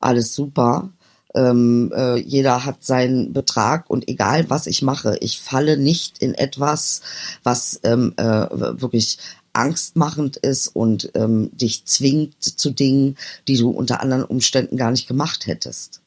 alles 0.00 0.34
super, 0.34 0.90
ähm, 1.34 1.92
äh, 1.94 2.16
jeder 2.16 2.64
hat 2.64 2.84
seinen 2.84 3.32
Betrag 3.32 3.88
und 3.88 4.08
egal 4.08 4.50
was 4.50 4.66
ich 4.66 4.82
mache, 4.82 5.16
ich 5.20 5.40
falle 5.40 5.76
nicht 5.76 6.18
in 6.18 6.34
etwas, 6.34 7.02
was 7.42 7.80
ähm, 7.84 8.14
äh, 8.16 8.24
wirklich 8.24 9.18
angstmachend 9.52 10.36
ist 10.36 10.68
und 10.68 11.10
ähm, 11.14 11.50
dich 11.52 11.84
zwingt 11.84 12.42
zu 12.42 12.70
Dingen, 12.70 13.16
die 13.48 13.56
du 13.56 13.70
unter 13.70 14.00
anderen 14.00 14.24
Umständen 14.24 14.76
gar 14.76 14.90
nicht 14.90 15.08
gemacht 15.08 15.46
hättest. 15.46 15.99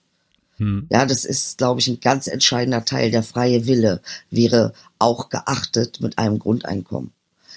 Hm. 0.63 0.87
Ja, 0.89 1.05
das 1.05 1.25
ist, 1.25 1.57
glaube 1.57 1.81
ich, 1.81 1.87
ein 1.87 1.99
ganz 1.99 2.27
entscheidender 2.27 2.85
Teil. 2.85 3.11
Der 3.11 3.23
freie 3.23 3.67
Wille 3.67 4.01
wäre 4.29 4.73
auch 4.97 5.29
geachtet 5.29 5.99
mit 5.99 6.17
einem 6.17 6.39
Grundeinkommen. 6.39 7.11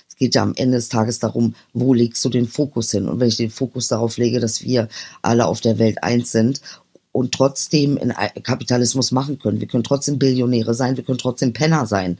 Es 0.09 0.16
geht 0.16 0.34
ja 0.34 0.42
am 0.42 0.54
Ende 0.57 0.78
des 0.78 0.88
Tages 0.88 1.18
darum, 1.18 1.54
wo 1.72 1.94
legst 1.94 2.24
du 2.24 2.28
den 2.28 2.48
Fokus 2.48 2.90
hin? 2.90 3.09
Und 3.09 3.20
wenn 3.20 3.28
ich 3.28 3.36
den 3.36 3.50
Fokus 3.50 3.88
darauf 3.88 4.16
lege, 4.16 4.40
dass 4.40 4.62
wir 4.62 4.88
alle 5.22 5.46
auf 5.46 5.61
der 5.61 5.78
Welt 5.78 6.02
eins 6.02 6.32
sind 6.32 6.61
und 7.17 7.33
trotzdem 7.33 7.97
in 7.97 8.12
Kapitalismus 8.43 9.11
machen 9.11 9.39
können. 9.39 9.59
Wir 9.59 9.67
können 9.67 9.85
trotzdem 9.85 10.19
Billionäre 10.19 10.75
sein, 10.75 10.99
wir 10.99 11.05
können 11.05 11.17
trotzdem 11.17 11.55
Penner 11.55 11.87
sein. 11.87 12.19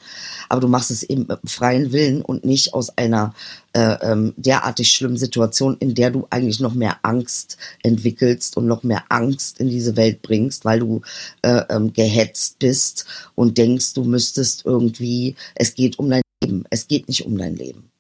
Aber 0.49 0.63
du 0.63 0.69
machst 0.69 0.91
es 0.91 1.03
eben 1.03 1.27
mit 1.27 1.39
freien 1.45 1.93
Willen 1.93 2.23
und 2.23 2.47
nicht 2.47 2.73
aus 2.73 2.97
einer 2.97 3.35
äh, 3.75 3.97
ähm, 4.01 4.33
derartig 4.39 4.89
schlimmen 4.89 5.19
Situation, 5.19 5.77
in 5.81 5.95
der 5.95 6.11
du 6.11 6.27
eigentlich 6.31 6.61
noch 6.61 6.73
mehr 6.73 6.97
Angst 7.03 7.59
entwickelst 7.83 8.57
und 8.57 8.67
noch 8.67 8.85
mehr 8.85 9.05
Angst 9.11 9.61
in 9.61 9.69
diese 9.69 9.97
Welt 9.97 10.23
bringst, 10.23 10.65
weil 10.65 10.81
du 10.81 11.03
äh, 11.43 11.63
ähm, 11.69 11.93
gehetzt 11.93 12.59
bist 12.59 13.05
und 13.35 13.59
denkst, 13.59 13.93
du 13.93 14.05
müsstest 14.05 14.65
irgendwie, 14.65 15.37
es 15.55 15.75
geht 15.75 15.99
um 15.99 16.09
dein 16.09 16.23
Leben, 16.43 16.65
es 16.71 16.89
geht 16.89 17.07
nicht 17.09 17.27
um 17.27 17.37
dein 17.37 17.55
Leben. 17.55 17.91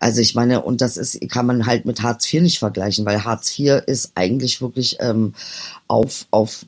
Also 0.00 0.20
ich 0.20 0.34
meine, 0.34 0.62
und 0.62 0.80
das 0.80 0.96
ist, 0.96 1.20
kann 1.30 1.46
man 1.46 1.66
halt 1.66 1.84
mit 1.84 2.02
Hartz 2.02 2.32
IV 2.32 2.42
nicht 2.42 2.58
vergleichen, 2.58 3.04
weil 3.04 3.24
Hartz 3.24 3.58
IV 3.58 3.82
ist 3.86 4.12
eigentlich 4.14 4.60
wirklich 4.60 4.96
ähm, 5.00 5.34
auf, 5.86 6.26
auf 6.30 6.66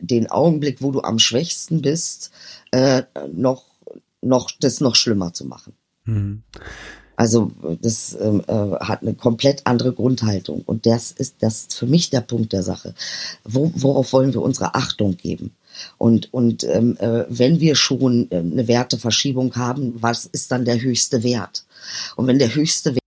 den 0.00 0.30
Augenblick, 0.30 0.82
wo 0.82 0.90
du 0.90 1.00
am 1.00 1.18
schwächsten 1.18 1.82
bist, 1.82 2.30
äh, 2.72 3.02
noch, 3.32 3.64
noch, 4.20 4.50
das 4.60 4.80
noch 4.80 4.96
schlimmer 4.96 5.32
zu 5.32 5.46
machen. 5.46 5.72
Mhm. 6.04 6.42
Also 7.16 7.50
das 7.80 8.16
ähm, 8.20 8.42
äh, 8.46 8.52
hat 8.52 9.00
eine 9.00 9.14
komplett 9.14 9.62
andere 9.64 9.92
Grundhaltung. 9.92 10.62
Und 10.66 10.84
das 10.84 11.12
ist 11.12 11.36
das 11.40 11.60
ist 11.60 11.74
für 11.74 11.86
mich 11.86 12.10
der 12.10 12.20
Punkt 12.20 12.52
der 12.52 12.62
Sache. 12.62 12.94
Wo, 13.42 13.72
worauf 13.74 14.12
wollen 14.12 14.34
wir 14.34 14.42
unsere 14.42 14.74
Achtung 14.74 15.16
geben? 15.16 15.52
Und, 15.98 16.32
und 16.32 16.64
ähm, 16.64 16.96
äh, 16.98 17.24
wenn 17.28 17.60
wir 17.60 17.74
schon 17.74 18.30
äh, 18.30 18.36
eine 18.36 18.68
Werteverschiebung 18.68 19.56
haben, 19.56 19.94
was 20.00 20.26
ist 20.26 20.52
dann 20.52 20.64
der 20.64 20.80
höchste 20.80 21.22
Wert? 21.22 21.64
Und 22.16 22.26
wenn 22.26 22.38
der 22.38 22.54
höchste 22.54 22.94
Wert 22.94 23.02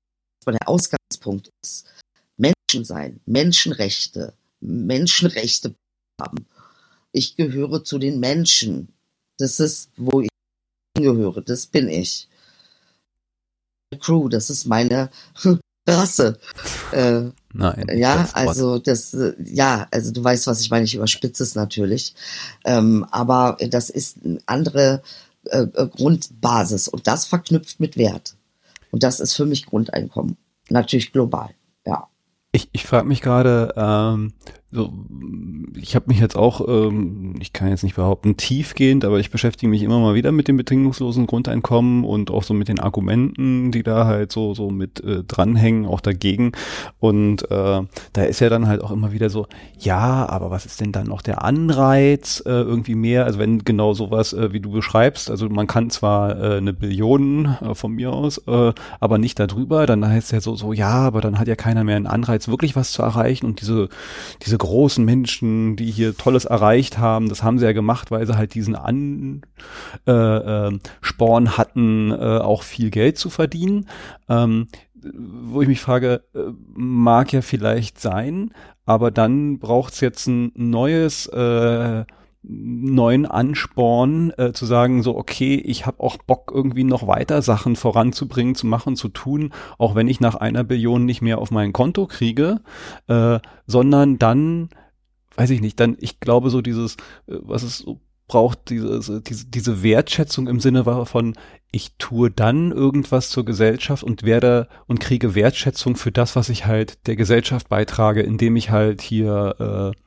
der 0.47 0.67
Ausgangspunkt 0.67 1.51
ist, 1.63 1.85
Menschen 2.37 2.85
sein, 2.85 3.19
Menschenrechte, 3.25 4.33
Menschenrechte 4.59 5.75
haben. 6.19 6.45
Ich 7.11 7.35
gehöre 7.35 7.83
zu 7.83 7.97
den 7.99 8.19
Menschen. 8.19 8.89
Das 9.37 9.59
ist, 9.59 9.89
wo 9.95 10.21
ich 10.21 10.29
gehöre. 10.95 11.41
Das 11.41 11.67
bin 11.67 11.87
ich. 11.87 12.27
Crew, 13.99 14.29
das 14.29 14.49
ist 14.49 14.65
meine, 14.65 15.09
Rasse. 15.87 16.37
Äh, 16.91 17.29
Nein. 17.53 17.87
Ja, 17.95 18.29
also 18.33 18.77
das, 18.77 19.13
äh, 19.13 19.33
ja, 19.43 19.87
also 19.91 20.11
du 20.11 20.23
weißt, 20.23 20.45
was 20.47 20.61
ich 20.61 20.69
meine, 20.69 20.85
ich 20.85 20.95
überspitze 20.95 21.43
es 21.43 21.55
natürlich. 21.55 22.13
Ähm, 22.63 23.05
aber 23.11 23.57
das 23.69 23.89
ist 23.89 24.17
eine 24.23 24.39
andere 24.45 25.01
äh, 25.45 25.61
äh, 25.61 25.87
Grundbasis 25.87 26.87
und 26.87 27.07
das 27.07 27.25
verknüpft 27.25 27.79
mit 27.79 27.97
Wert. 27.97 28.35
Und 28.91 29.03
das 29.03 29.19
ist 29.19 29.33
für 29.33 29.45
mich 29.45 29.65
Grundeinkommen. 29.65 30.37
Natürlich 30.69 31.11
global, 31.11 31.49
ja. 31.85 32.07
Ich, 32.51 32.69
ich 32.71 32.85
frage 32.85 33.07
mich 33.07 33.21
gerade, 33.21 33.73
ähm, 33.75 34.33
so, 34.71 34.93
ich 35.75 35.95
habe 35.95 36.05
mich 36.09 36.19
jetzt 36.19 36.35
auch, 36.35 36.67
ähm, 36.67 37.33
ich 37.39 37.53
kann 37.53 37.69
jetzt 37.69 37.83
nicht 37.83 37.95
behaupten 37.95 38.37
tiefgehend, 38.37 39.03
aber 39.03 39.19
ich 39.19 39.31
beschäftige 39.31 39.67
mich 39.67 39.81
immer 39.81 39.99
mal 39.99 40.13
wieder 40.13 40.31
mit 40.31 40.47
dem 40.47 40.57
bedingungslosen 40.57 41.25
Grundeinkommen 41.25 42.03
und 42.03 42.29
auch 42.29 42.43
so 42.43 42.53
mit 42.53 42.67
den 42.67 42.79
Argumenten, 42.79 43.71
die 43.71 43.81
da 43.81 44.05
halt 44.05 44.31
so 44.31 44.53
so 44.53 44.69
mit 44.69 45.03
äh, 45.03 45.23
dranhängen, 45.23 45.87
auch 45.87 46.01
dagegen. 46.01 46.51
Und 46.99 47.49
äh, 47.49 47.81
da 48.13 48.23
ist 48.23 48.41
ja 48.41 48.49
dann 48.49 48.67
halt 48.67 48.83
auch 48.83 48.91
immer 48.91 49.11
wieder 49.11 49.31
so, 49.31 49.47
ja, 49.79 50.29
aber 50.29 50.51
was 50.51 50.67
ist 50.67 50.81
denn 50.81 50.91
dann 50.91 51.07
noch 51.07 51.23
der 51.23 51.43
Anreiz 51.43 52.43
äh, 52.45 52.49
irgendwie 52.49 52.95
mehr? 52.95 53.25
Also 53.25 53.39
wenn 53.39 53.63
genau 53.63 53.93
sowas, 53.93 54.33
äh, 54.33 54.53
wie 54.53 54.59
du 54.59 54.69
beschreibst, 54.69 55.31
also 55.31 55.49
man 55.49 55.65
kann 55.65 55.89
zwar 55.89 56.39
äh, 56.39 56.57
eine 56.57 56.73
Billion 56.73 57.57
äh, 57.61 57.73
von 57.73 57.93
mir 57.93 58.13
aus, 58.13 58.37
äh, 58.47 58.73
aber 58.99 59.17
nicht 59.17 59.39
darüber, 59.39 59.87
dann 59.87 60.07
heißt 60.07 60.27
es 60.27 60.31
ja 60.31 60.41
so, 60.41 60.55
so, 60.55 60.73
ja, 60.73 60.91
aber 60.91 61.21
dann 61.21 61.39
hat 61.39 61.47
ja 61.47 61.55
keiner 61.55 61.83
mehr 61.83 61.95
einen 61.95 62.05
Anreiz, 62.05 62.47
wirklich 62.47 62.75
was 62.75 62.91
zu 62.91 63.01
erreichen 63.01 63.47
und 63.47 63.61
diese, 63.61 63.89
diese 64.45 64.58
großen 64.59 65.03
Menschen, 65.03 65.75
die 65.75 65.89
hier 65.89 66.15
Tolles 66.15 66.45
erreicht 66.45 66.99
haben, 66.99 67.29
das 67.29 67.41
haben 67.41 67.57
sie 67.57 67.65
ja 67.65 67.71
gemacht, 67.71 68.11
weil 68.11 68.27
sie 68.27 68.37
halt 68.37 68.53
diesen 68.53 68.75
Ansporn 68.75 69.41
äh, 70.07 70.67
äh, 70.67 70.79
Sporn 71.01 71.57
hatten, 71.57 72.11
äh, 72.11 72.37
auch 72.37 72.61
viel 72.61 72.91
Geld 72.91 73.17
zu 73.17 73.31
verdienen. 73.31 73.87
Ähm, 74.27 74.67
wo 75.01 75.61
ich 75.61 75.67
mich 75.67 75.81
frage, 75.81 76.23
äh, 76.35 76.51
mag 76.73 77.33
ja 77.33 77.41
vielleicht 77.41 77.99
sein, 77.99 78.51
aber 78.85 79.11
dann 79.11 79.59
braucht 79.59 79.93
es 79.93 80.01
jetzt 80.01 80.27
ein 80.27 80.51
neues 80.55 81.25
äh, 81.27 82.03
neuen 82.41 83.25
Ansporn 83.25 84.31
äh, 84.37 84.53
zu 84.53 84.65
sagen, 84.65 85.03
so 85.03 85.17
okay, 85.17 85.55
ich 85.55 85.85
habe 85.85 85.99
auch 86.01 86.17
Bock 86.17 86.51
irgendwie 86.53 86.85
noch 86.85 87.05
weiter 87.05 87.41
Sachen 87.41 87.75
voranzubringen, 87.75 88.55
zu 88.55 88.65
machen, 88.65 88.95
zu 88.95 89.09
tun, 89.09 89.51
auch 89.77 89.95
wenn 89.95 90.07
ich 90.07 90.19
nach 90.19 90.35
einer 90.35 90.63
Billion 90.63 91.05
nicht 91.05 91.21
mehr 91.21 91.39
auf 91.39 91.51
mein 91.51 91.73
Konto 91.73 92.07
kriege, 92.07 92.61
äh, 93.07 93.39
sondern 93.67 94.19
dann, 94.19 94.69
weiß 95.35 95.49
ich 95.49 95.61
nicht, 95.61 95.79
dann, 95.79 95.97
ich 95.99 96.19
glaube 96.19 96.49
so 96.49 96.61
dieses, 96.61 96.95
äh, 97.27 97.35
was 97.41 97.63
es 97.63 97.79
so 97.79 97.99
braucht, 98.27 98.69
diese, 98.69 99.21
diese, 99.21 99.47
diese 99.47 99.83
Wertschätzung 99.83 100.47
im 100.47 100.61
Sinne 100.61 100.85
von, 101.05 101.33
ich 101.71 101.95
tue 101.97 102.31
dann 102.31 102.71
irgendwas 102.71 103.29
zur 103.29 103.43
Gesellschaft 103.43 104.03
und 104.03 104.23
werde 104.23 104.69
und 104.87 104.99
kriege 104.99 105.35
Wertschätzung 105.35 105.97
für 105.97 106.11
das, 106.11 106.35
was 106.37 106.47
ich 106.47 106.65
halt 106.65 107.07
der 107.07 107.15
Gesellschaft 107.15 107.67
beitrage, 107.67 108.21
indem 108.21 108.55
ich 108.55 108.69
halt 108.69 109.01
hier 109.01 109.93
äh, 109.95 109.99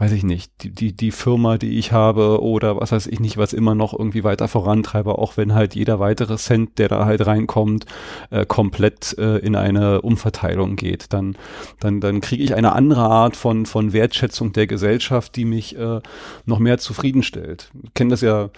weiß 0.00 0.12
ich 0.12 0.24
nicht, 0.24 0.50
die, 0.62 0.70
die, 0.70 0.96
die 0.96 1.10
Firma, 1.10 1.58
die 1.58 1.78
ich 1.78 1.92
habe 1.92 2.42
oder 2.42 2.80
was 2.80 2.90
weiß 2.90 3.06
ich 3.06 3.20
nicht, 3.20 3.36
was 3.36 3.52
immer 3.52 3.74
noch 3.74 3.92
irgendwie 3.92 4.24
weiter 4.24 4.48
vorantreibe, 4.48 5.18
auch 5.18 5.36
wenn 5.36 5.54
halt 5.54 5.74
jeder 5.74 6.00
weitere 6.00 6.38
Cent, 6.38 6.78
der 6.78 6.88
da 6.88 7.04
halt 7.04 7.26
reinkommt, 7.26 7.84
äh, 8.30 8.46
komplett 8.46 9.18
äh, 9.18 9.36
in 9.38 9.54
eine 9.54 10.00
Umverteilung 10.00 10.76
geht. 10.76 11.12
Dann, 11.12 11.36
dann, 11.80 12.00
dann 12.00 12.22
kriege 12.22 12.42
ich 12.42 12.54
eine 12.54 12.72
andere 12.72 13.02
Art 13.02 13.36
von, 13.36 13.66
von 13.66 13.92
Wertschätzung 13.92 14.52
der 14.52 14.66
Gesellschaft, 14.66 15.36
die 15.36 15.44
mich 15.44 15.76
äh, 15.76 16.00
noch 16.46 16.60
mehr 16.60 16.78
zufriedenstellt. 16.78 17.70
Ich 17.82 17.92
kenne 17.92 18.10
das 18.10 18.22
ja 18.22 18.48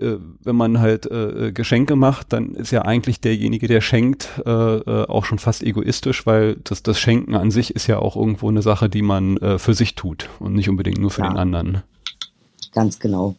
äh, 0.00 0.16
wenn 0.42 0.56
man 0.56 0.80
halt 0.80 1.06
äh, 1.06 1.52
Geschenke 1.52 1.96
macht, 1.96 2.32
dann 2.32 2.54
ist 2.54 2.70
ja 2.70 2.82
eigentlich 2.82 3.20
derjenige, 3.20 3.68
der 3.68 3.80
schenkt, 3.80 4.28
äh, 4.44 4.50
äh, 4.50 5.06
auch 5.08 5.24
schon 5.24 5.38
fast 5.38 5.62
egoistisch, 5.62 6.26
weil 6.26 6.56
das, 6.64 6.82
das 6.82 6.98
Schenken 6.98 7.34
an 7.34 7.50
sich 7.50 7.74
ist 7.74 7.86
ja 7.86 7.98
auch 7.98 8.16
irgendwo 8.16 8.48
eine 8.48 8.62
Sache, 8.62 8.88
die 8.88 9.02
man 9.02 9.36
äh, 9.38 9.58
für 9.58 9.74
sich 9.74 9.94
tut 9.94 10.28
und 10.38 10.54
nicht 10.54 10.68
unbedingt 10.68 10.98
nur 10.98 11.10
für 11.10 11.22
ja. 11.22 11.28
den 11.28 11.36
anderen. 11.36 11.82
Ganz 12.72 12.98
genau. 12.98 13.36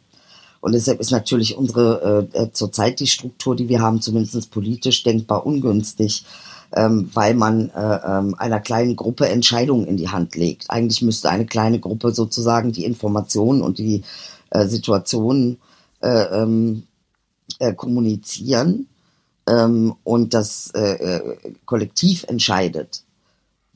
Und 0.61 0.71
deshalb 0.73 1.01
ist 1.01 1.11
natürlich 1.11 1.57
unsere 1.57 2.29
äh, 2.33 2.43
äh, 2.43 2.51
zurzeit 2.51 2.99
die 2.99 3.07
Struktur, 3.07 3.55
die 3.55 3.67
wir 3.67 3.81
haben, 3.81 3.99
zumindest 4.01 4.49
politisch 4.51 5.03
denkbar 5.03 5.45
ungünstig, 5.45 6.25
ähm, 6.71 7.09
weil 7.13 7.35
man 7.35 7.69
äh, 7.69 7.95
äh, 7.95 8.33
einer 8.37 8.59
kleinen 8.61 8.95
Gruppe 8.95 9.27
Entscheidungen 9.27 9.85
in 9.85 9.97
die 9.97 10.09
Hand 10.09 10.35
legt. 10.35 10.69
Eigentlich 10.69 11.01
müsste 11.01 11.29
eine 11.29 11.45
kleine 11.45 11.79
Gruppe 11.79 12.11
sozusagen 12.11 12.71
die 12.71 12.85
Informationen 12.85 13.61
und 13.61 13.77
die 13.77 14.03
äh, 14.51 14.65
Situationen 14.67 15.57
äh, 16.03 16.41
ähm, 16.41 16.83
äh, 17.59 17.73
kommunizieren 17.73 18.87
ähm, 19.47 19.95
und 20.03 20.33
das 20.33 20.71
äh, 20.75 20.95
äh, 20.95 21.53
Kollektiv 21.65 22.25
entscheidet, 22.27 23.03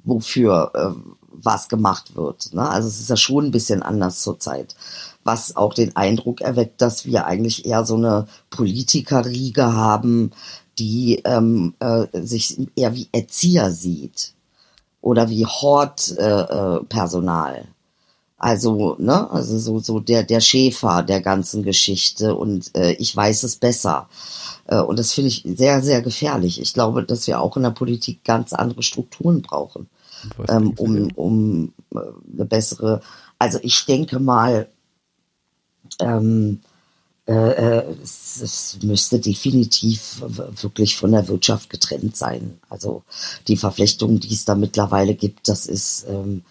wofür 0.04 0.72
äh, 0.74 0.92
was 1.32 1.70
gemacht 1.70 2.16
wird. 2.16 2.54
Ne? 2.54 2.68
Also 2.68 2.88
es 2.88 3.00
ist 3.00 3.10
ja 3.10 3.18
schon 3.18 3.46
ein 3.46 3.52
bisschen 3.52 3.84
anders 3.84 4.22
zurzeit, 4.22 4.76
was 5.24 5.56
auch 5.56 5.74
den 5.74 5.96
Eindruck 5.96 6.42
erweckt, 6.42 6.82
dass 6.82 7.06
wir 7.06 7.26
eigentlich 7.26 7.66
eher 7.66 7.86
so 7.86 7.96
eine 7.96 8.28
Politikerriege 8.50 9.74
haben, 9.74 10.32
die 10.80 11.22
ähm, 11.26 11.74
äh, 11.80 12.08
sich 12.22 12.58
eher 12.76 12.96
wie 12.96 13.10
Erzieher 13.12 13.72
sieht 13.72 14.34
oder 15.02 15.30
wie 15.30 15.46
Hortpersonal. 15.46 17.56
Äh, 17.56 17.77
also, 18.38 18.96
ne, 19.00 19.30
also 19.32 19.58
so, 19.58 19.80
so 19.80 20.00
der, 20.00 20.24
der 20.24 20.42
Schäfer 20.42 21.02
der 21.02 21.22
ganzen 21.22 21.64
Geschichte 21.64 22.36
und 22.36 22.76
äh, 22.76 22.92
ich 22.94 23.16
weiß 23.16 23.44
es 23.44 23.56
besser. 23.56 24.10
Äh, 24.68 24.80
und 24.80 25.00
das 25.00 25.14
finde 25.14 25.30
ich 25.30 25.44
sehr, 25.44 25.82
sehr 25.82 26.02
gefährlich. 26.04 26.62
Ich 26.62 26.74
glaube, 26.74 27.04
dass 27.04 27.26
wir 27.26 27.42
auch 27.42 27.58
in 27.58 27.64
der 27.64 27.72
Politik 27.72 28.24
ganz 28.24 28.54
andere 28.54 28.84
Strukturen 28.84 29.42
brauchen, 29.42 29.90
ähm, 30.48 30.74
um, 30.78 31.12
um 31.16 31.74
äh, 31.96 32.00
eine 32.34 32.46
bessere, 32.46 33.02
also 33.40 33.58
ich 33.64 33.86
denke 33.86 34.20
mal, 34.20 34.68
ähm, 36.00 36.60
äh, 37.26 37.34
äh, 37.34 37.96
es, 38.04 38.40
es 38.40 38.80
müsste 38.84 39.20
definitiv 39.20 40.22
wirklich 40.62 40.96
von 40.96 41.12
der 41.12 41.28
Wirtschaft 41.28 41.70
getrennt 41.72 42.16
sein. 42.16 42.60
Also 42.70 43.04
die 43.48 43.58
Verflechtungen, 43.58 44.20
die 44.20 44.34
es 44.34 44.46
da 44.46 44.54
mittlerweile 44.56 45.16
gibt, 45.16 45.50
das 45.50 45.66
ist 45.66 46.06
ähm, 46.08 46.44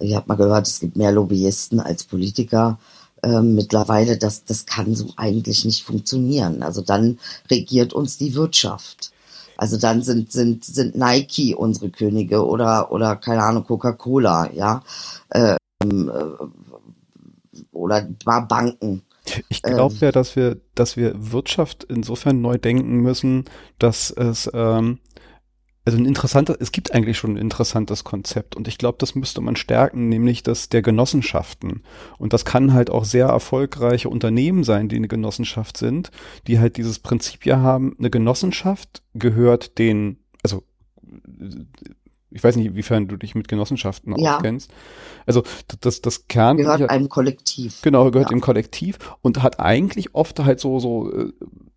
ich 0.00 0.14
habe 0.14 0.26
mal 0.28 0.36
gehört, 0.36 0.66
es 0.66 0.80
gibt 0.80 0.96
mehr 0.96 1.12
Lobbyisten 1.12 1.80
als 1.80 2.04
Politiker. 2.04 2.78
Ähm, 3.22 3.54
mittlerweile, 3.54 4.18
das, 4.18 4.44
das 4.44 4.66
kann 4.66 4.94
so 4.94 5.06
eigentlich 5.16 5.64
nicht 5.64 5.84
funktionieren. 5.84 6.62
Also 6.62 6.82
dann 6.82 7.18
regiert 7.50 7.92
uns 7.92 8.18
die 8.18 8.34
Wirtschaft. 8.34 9.12
Also 9.56 9.76
dann 9.76 10.02
sind, 10.02 10.32
sind, 10.32 10.64
sind 10.64 10.96
Nike 10.96 11.54
unsere 11.54 11.90
Könige 11.90 12.44
oder, 12.44 12.90
oder 12.90 13.16
keine 13.16 13.42
Ahnung, 13.44 13.64
Coca-Cola, 13.64 14.50
ja. 14.52 14.82
Ähm, 15.32 16.10
äh, 16.10 16.44
oder 17.72 18.02
Banken. 18.02 19.02
Ich 19.48 19.62
glaube 19.62 19.94
ähm, 19.94 20.00
ja, 20.00 20.12
dass 20.12 20.36
wir, 20.36 20.60
dass 20.74 20.96
wir 20.96 21.14
Wirtschaft 21.32 21.84
insofern 21.84 22.40
neu 22.40 22.58
denken 22.58 22.98
müssen, 22.98 23.44
dass 23.78 24.10
es 24.10 24.50
ähm, 24.52 24.98
also 25.84 25.98
ein 25.98 26.06
interessanter, 26.06 26.56
es 26.60 26.72
gibt 26.72 26.94
eigentlich 26.94 27.18
schon 27.18 27.34
ein 27.34 27.36
interessantes 27.36 28.04
Konzept 28.04 28.56
und 28.56 28.68
ich 28.68 28.78
glaube, 28.78 28.96
das 28.98 29.14
müsste 29.14 29.42
man 29.42 29.54
stärken, 29.54 30.08
nämlich 30.08 30.42
das 30.42 30.70
der 30.70 30.80
Genossenschaften. 30.80 31.82
Und 32.18 32.32
das 32.32 32.46
kann 32.46 32.72
halt 32.72 32.88
auch 32.88 33.04
sehr 33.04 33.26
erfolgreiche 33.26 34.08
Unternehmen 34.08 34.64
sein, 34.64 34.88
die 34.88 34.96
eine 34.96 35.08
Genossenschaft 35.08 35.76
sind, 35.76 36.10
die 36.46 36.58
halt 36.58 36.78
dieses 36.78 37.00
Prinzip 37.00 37.44
ja 37.44 37.58
haben, 37.58 37.94
eine 37.98 38.08
Genossenschaft 38.08 39.02
gehört 39.12 39.78
den, 39.78 40.18
also 40.42 40.64
ich 42.30 42.42
weiß 42.42 42.56
nicht, 42.56 42.66
inwiefern 42.66 43.06
du 43.06 43.16
dich 43.16 43.34
mit 43.34 43.46
Genossenschaften 43.46 44.18
ja. 44.18 44.36
auskennst. 44.36 44.72
Also 45.26 45.44
das, 45.80 46.00
das 46.00 46.26
Kern 46.28 46.56
gehört 46.56 46.90
einem 46.90 47.08
Kollektiv. 47.08 47.82
Genau, 47.82 48.10
gehört 48.10 48.30
ja. 48.30 48.36
dem 48.36 48.40
Kollektiv 48.40 48.98
und 49.22 49.42
hat 49.42 49.60
eigentlich 49.60 50.14
oft 50.14 50.40
halt 50.40 50.60
so 50.60 50.80
so 50.80 51.12
äh, 51.12 51.32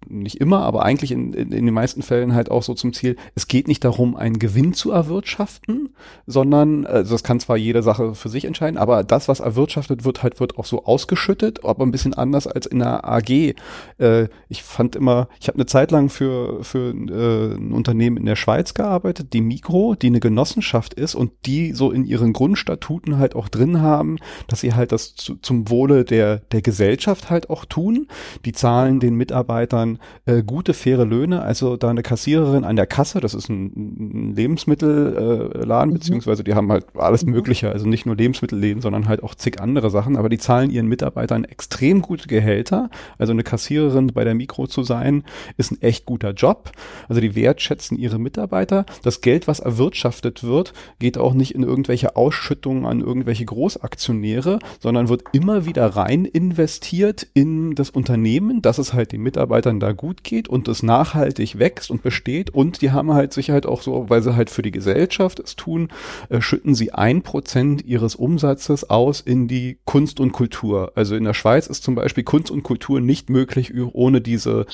nicht 0.09 0.39
immer, 0.39 0.61
aber 0.61 0.83
eigentlich 0.83 1.11
in, 1.11 1.33
in, 1.33 1.51
in 1.51 1.65
den 1.65 1.73
meisten 1.73 2.01
Fällen 2.01 2.33
halt 2.33 2.51
auch 2.51 2.63
so 2.63 2.73
zum 2.73 2.93
Ziel, 2.93 3.15
es 3.35 3.47
geht 3.47 3.67
nicht 3.67 3.83
darum, 3.83 4.15
einen 4.15 4.39
Gewinn 4.39 4.73
zu 4.73 4.91
erwirtschaften, 4.91 5.89
sondern, 6.25 6.85
also 6.85 7.13
das 7.13 7.23
kann 7.23 7.39
zwar 7.39 7.57
jede 7.57 7.83
Sache 7.83 8.15
für 8.15 8.29
sich 8.29 8.45
entscheiden, 8.45 8.77
aber 8.77 9.03
das, 9.03 9.27
was 9.27 9.39
erwirtschaftet 9.39 10.05
wird, 10.05 10.23
halt 10.23 10.39
wird 10.39 10.57
auch 10.57 10.65
so 10.65 10.85
ausgeschüttet, 10.85 11.65
aber 11.65 11.85
ein 11.85 11.91
bisschen 11.91 12.13
anders 12.13 12.47
als 12.47 12.65
in 12.65 12.79
der 12.79 13.07
AG. 13.07 13.55
Äh, 13.97 14.27
ich 14.49 14.63
fand 14.63 14.95
immer, 14.95 15.27
ich 15.39 15.47
habe 15.47 15.57
eine 15.57 15.65
Zeit 15.65 15.91
lang 15.91 16.09
für, 16.09 16.63
für 16.63 16.89
äh, 16.91 17.55
ein 17.55 17.73
Unternehmen 17.73 18.17
in 18.17 18.25
der 18.25 18.35
Schweiz 18.35 18.73
gearbeitet, 18.73 19.33
die 19.33 19.41
Mikro, 19.41 19.95
die 19.95 20.07
eine 20.07 20.19
Genossenschaft 20.19 20.93
ist 20.93 21.15
und 21.15 21.31
die 21.45 21.73
so 21.73 21.91
in 21.91 22.05
ihren 22.05 22.33
Grundstatuten 22.33 23.17
halt 23.17 23.35
auch 23.35 23.49
drin 23.49 23.81
haben, 23.81 24.17
dass 24.47 24.61
sie 24.61 24.73
halt 24.73 24.91
das 24.91 25.15
zu, 25.15 25.35
zum 25.35 25.69
Wohle 25.69 26.05
der, 26.05 26.37
der 26.37 26.61
Gesellschaft 26.61 27.29
halt 27.29 27.49
auch 27.49 27.65
tun. 27.65 28.07
Die 28.45 28.51
zahlen 28.53 28.99
den 28.99 29.15
Mitarbeitern 29.15 29.96
äh, 30.25 30.43
gute, 30.43 30.73
faire 30.73 31.05
Löhne. 31.05 31.41
Also 31.41 31.77
da 31.77 31.89
eine 31.89 32.03
Kassiererin 32.03 32.63
an 32.63 32.75
der 32.75 32.87
Kasse, 32.87 33.19
das 33.19 33.33
ist 33.33 33.49
ein, 33.49 34.31
ein 34.31 34.35
Lebensmittelladen, 34.35 35.89
äh, 35.89 35.93
mhm. 35.93 35.93
beziehungsweise 35.93 36.43
die 36.43 36.53
haben 36.53 36.71
halt 36.71 36.85
alles 36.95 37.25
mhm. 37.25 37.31
Mögliche, 37.33 37.71
also 37.71 37.87
nicht 37.87 38.05
nur 38.05 38.15
Lebensmittelläden, 38.15 38.81
sondern 38.81 39.07
halt 39.07 39.23
auch 39.23 39.35
zig 39.35 39.61
andere 39.61 39.89
Sachen, 39.89 40.17
aber 40.17 40.29
die 40.29 40.37
zahlen 40.37 40.69
ihren 40.69 40.87
Mitarbeitern 40.87 41.43
extrem 41.43 42.01
gute 42.01 42.27
Gehälter. 42.27 42.89
Also 43.17 43.33
eine 43.33 43.43
Kassiererin 43.43 44.07
bei 44.07 44.23
der 44.23 44.35
Mikro 44.35 44.67
zu 44.67 44.83
sein, 44.83 45.23
ist 45.57 45.71
ein 45.71 45.81
echt 45.81 46.05
guter 46.05 46.31
Job. 46.31 46.71
Also 47.07 47.21
die 47.21 47.35
wertschätzen 47.35 47.97
ihre 47.97 48.19
Mitarbeiter. 48.19 48.85
Das 49.03 49.21
Geld, 49.21 49.47
was 49.47 49.59
erwirtschaftet 49.59 50.43
wird, 50.43 50.73
geht 50.99 51.17
auch 51.17 51.33
nicht 51.33 51.55
in 51.55 51.63
irgendwelche 51.63 52.15
Ausschüttungen 52.15 52.85
an 52.85 53.01
irgendwelche 53.01 53.45
Großaktionäre, 53.45 54.59
sondern 54.79 55.09
wird 55.09 55.23
immer 55.33 55.65
wieder 55.65 55.85
rein 55.87 56.25
investiert 56.25 57.27
in 57.33 57.75
das 57.75 57.89
Unternehmen, 57.89 58.61
dass 58.61 58.77
es 58.77 58.93
halt 58.93 59.11
den 59.11 59.21
Mitarbeitern 59.21 59.76
da 59.79 59.91
gut 59.91 60.23
geht 60.23 60.47
und 60.47 60.67
es 60.67 60.83
nachhaltig 60.83 61.59
wächst 61.59 61.91
und 61.91 62.03
besteht. 62.03 62.49
Und 62.49 62.81
die 62.81 62.91
haben 62.91 63.13
halt 63.13 63.33
Sicherheit 63.33 63.65
auch 63.65 63.81
so, 63.81 64.09
weil 64.09 64.21
sie 64.21 64.35
halt 64.35 64.49
für 64.49 64.61
die 64.61 64.71
Gesellschaft 64.71 65.39
es 65.39 65.55
tun, 65.55 65.89
äh, 66.29 66.41
schütten 66.41 66.75
sie 66.75 66.93
ein 66.93 67.21
Prozent 67.21 67.85
ihres 67.85 68.15
Umsatzes 68.15 68.89
aus 68.89 69.21
in 69.21 69.47
die 69.47 69.77
Kunst 69.85 70.19
und 70.19 70.31
Kultur. 70.31 70.91
Also 70.95 71.15
in 71.15 71.23
der 71.23 71.33
Schweiz 71.33 71.67
ist 71.67 71.83
zum 71.83 71.95
Beispiel 71.95 72.23
Kunst 72.23 72.51
und 72.51 72.63
Kultur 72.63 73.01
nicht 73.01 73.29
möglich 73.29 73.73
ohne 73.93 74.21
diese, 74.21 74.65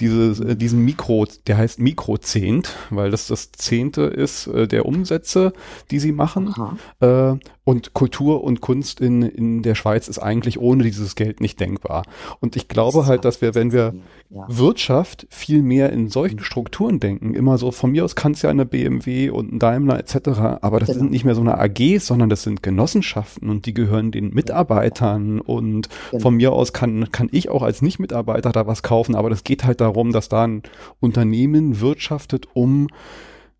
diese, 0.00 0.44
äh, 0.44 0.56
diesen 0.56 0.84
Mikro, 0.84 1.26
der 1.46 1.58
heißt 1.58 1.80
Mikrozehnt, 1.80 2.76
weil 2.90 3.10
das 3.10 3.26
das 3.26 3.52
Zehnte 3.52 4.02
ist 4.02 4.46
äh, 4.46 4.66
der 4.66 4.86
Umsätze, 4.86 5.52
die 5.90 5.98
sie 5.98 6.12
machen. 6.12 6.54
Äh, 7.00 7.36
und 7.64 7.92
Kultur 7.92 8.42
und 8.44 8.62
Kunst 8.62 9.00
in, 9.00 9.20
in 9.20 9.62
der 9.62 9.74
Schweiz 9.74 10.08
ist 10.08 10.18
eigentlich 10.18 10.58
ohne 10.58 10.84
dieses 10.84 11.16
Geld 11.16 11.42
nicht 11.42 11.60
denkbar. 11.60 12.04
Und 12.40 12.56
ich 12.56 12.66
glaube 12.68 13.04
halt, 13.04 13.26
dass 13.26 13.42
wir, 13.42 13.54
wenn 13.54 13.72
wir 13.72 13.94
ja. 14.30 14.46
Wirtschaft 14.48 15.26
viel 15.30 15.62
mehr 15.62 15.92
in 15.92 16.08
solchen 16.08 16.40
Strukturen 16.40 17.00
denken, 17.00 17.34
immer 17.34 17.58
so, 17.58 17.70
von 17.70 17.92
mir 17.92 18.04
aus 18.04 18.16
kann 18.16 18.32
es 18.32 18.42
ja 18.42 18.50
eine 18.50 18.66
BMW 18.66 19.30
und 19.30 19.52
ein 19.52 19.58
Daimler 19.58 19.98
etc., 19.98 20.28
aber 20.60 20.80
das 20.80 20.88
genau. 20.88 21.00
sind 21.00 21.10
nicht 21.10 21.24
mehr 21.24 21.34
so 21.34 21.40
eine 21.40 21.58
AG, 21.58 21.98
sondern 22.00 22.30
das 22.30 22.42
sind 22.42 22.62
Genossenschaften 22.62 23.50
und 23.50 23.66
die 23.66 23.74
gehören 23.74 24.10
den 24.10 24.30
Mitarbeitern 24.30 25.40
und 25.40 25.88
genau. 26.10 26.22
von 26.22 26.34
mir 26.34 26.52
aus 26.52 26.72
kann, 26.72 27.10
kann 27.12 27.28
ich 27.30 27.48
auch 27.48 27.62
als 27.62 27.82
Nicht-Mitarbeiter 27.82 28.52
da 28.52 28.66
was 28.66 28.82
kaufen, 28.82 29.14
aber 29.14 29.30
das 29.30 29.44
geht 29.44 29.64
halt 29.64 29.80
darum, 29.80 30.12
dass 30.12 30.28
da 30.28 30.44
ein 30.44 30.62
Unternehmen 31.00 31.80
wirtschaftet, 31.80 32.48
um 32.54 32.88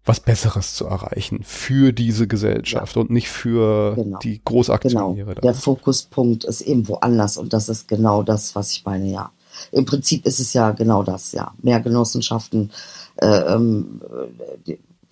was 0.09 0.20
Besseres 0.20 0.74
zu 0.74 0.86
erreichen 0.86 1.41
für 1.45 1.93
diese 1.93 2.26
Gesellschaft 2.26 2.97
ja. 2.97 3.03
und 3.03 3.11
nicht 3.11 3.28
für 3.28 3.95
genau. 3.95 4.18
die 4.20 4.41
Großaktionäre. 4.43 5.34
Genau. 5.34 5.41
Der 5.43 5.55
Fokuspunkt 5.55 6.45
ist 6.45 6.62
eben 6.62 6.89
woanders 6.89 7.36
und 7.36 7.53
das 7.53 7.68
ist 7.68 7.89
genau 7.89 8.22
das, 8.22 8.55
was 8.55 8.72
ich 8.72 8.84
meine, 8.84 9.11
ja. 9.11 9.30
Im 9.72 9.84
Prinzip 9.84 10.26
ist 10.26 10.40
es 10.40 10.52
ja 10.52 10.70
genau 10.72 11.02
das, 11.02 11.32
ja. 11.32 11.52
Mehr 11.62 11.80
Genossenschaften, 11.80 12.70
äh, 13.16 13.26
ähm, 13.26 14.00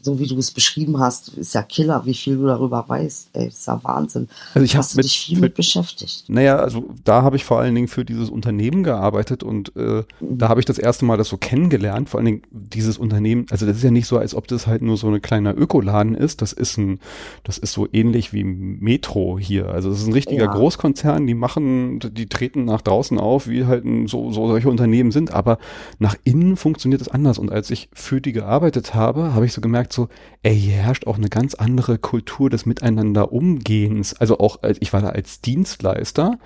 so 0.06 0.20
wie 0.20 0.26
du 0.28 0.38
es 0.38 0.52
beschrieben 0.52 1.00
hast, 1.00 1.30
ist 1.30 1.52
ja 1.52 1.62
Killer, 1.62 2.06
wie 2.06 2.14
viel 2.14 2.36
du 2.36 2.46
darüber 2.46 2.84
weißt. 2.86 3.30
Ey, 3.32 3.48
ist 3.48 3.66
ja 3.66 3.80
Wahnsinn. 3.82 4.28
Also 4.54 4.64
ich 4.64 4.76
hast 4.76 4.96
du 4.96 5.02
dich 5.02 5.18
viel 5.18 5.40
mit 5.40 5.54
beschäftigt. 5.54 6.28
Naja, 6.28 6.56
also 6.56 6.84
da 7.04 7.22
habe 7.22 7.34
ich 7.34 7.44
vor 7.44 7.58
allen 7.58 7.74
Dingen 7.74 7.88
für 7.88 8.04
dieses 8.04 8.30
Unternehmen 8.30 8.84
gearbeitet 8.84 9.42
und 9.42 9.74
äh, 9.74 10.04
mhm. 10.20 10.38
da 10.38 10.48
habe 10.48 10.60
ich 10.60 10.64
das 10.64 10.78
erste 10.78 11.04
Mal 11.04 11.16
das 11.16 11.28
so 11.28 11.36
kennengelernt. 11.36 12.08
Vor 12.08 12.18
allen 12.18 12.26
Dingen 12.26 12.42
dieses 12.52 12.98
Unternehmen, 12.98 13.46
also 13.50 13.66
das 13.66 13.78
ist 13.78 13.82
ja 13.82 13.90
nicht 13.90 14.06
so, 14.06 14.16
als 14.16 14.36
ob 14.36 14.46
das 14.46 14.68
halt 14.68 14.80
nur 14.80 14.96
so 14.96 15.08
eine 15.08 15.18
kleine 15.18 15.52
Ökoladen 15.52 16.14
ist. 16.14 16.40
Das 16.40 16.52
ist 16.52 16.78
ein, 16.78 17.00
das 17.42 17.58
ist 17.58 17.72
so 17.72 17.88
ähnlich 17.92 18.32
wie 18.32 18.44
Metro 18.44 19.40
hier. 19.40 19.70
Also 19.70 19.90
das 19.90 19.98
ist 19.98 20.06
ein 20.06 20.12
richtiger 20.12 20.44
ja. 20.44 20.52
Großkonzern, 20.52 21.26
die 21.26 21.34
machen, 21.34 21.98
die 21.98 22.28
treten 22.28 22.64
nach 22.64 22.80
draußen 22.80 23.18
auf, 23.18 23.48
wie 23.48 23.64
halt 23.64 23.82
so, 24.06 24.30
so 24.30 24.46
solche 24.46 24.70
Unternehmen 24.70 25.10
sind. 25.10 25.32
Aber 25.32 25.58
nach 25.98 26.14
innen 26.22 26.56
funktioniert 26.56 27.02
es 27.02 27.08
anders. 27.08 27.40
Und 27.40 27.50
als 27.50 27.70
ich 27.70 27.88
für 27.92 28.20
die 28.20 28.30
gearbeitet 28.30 28.94
habe, 28.94 29.34
habe 29.34 29.46
ich 29.46 29.52
so 29.52 29.60
gemerkt, 29.60 29.92
so, 29.96 30.08
ey, 30.42 30.56
hier 30.56 30.76
herrscht 30.76 31.06
auch 31.08 31.16
eine 31.16 31.28
ganz 31.28 31.54
andere 31.54 31.98
Kultur 31.98 32.48
des 32.50 32.66
Miteinander-Umgehens. 32.66 34.14
Also 34.14 34.38
auch, 34.38 34.58
ich 34.62 34.92
war 34.92 35.00
da 35.00 35.08
als 35.08 35.40
Dienstleister 35.40 36.38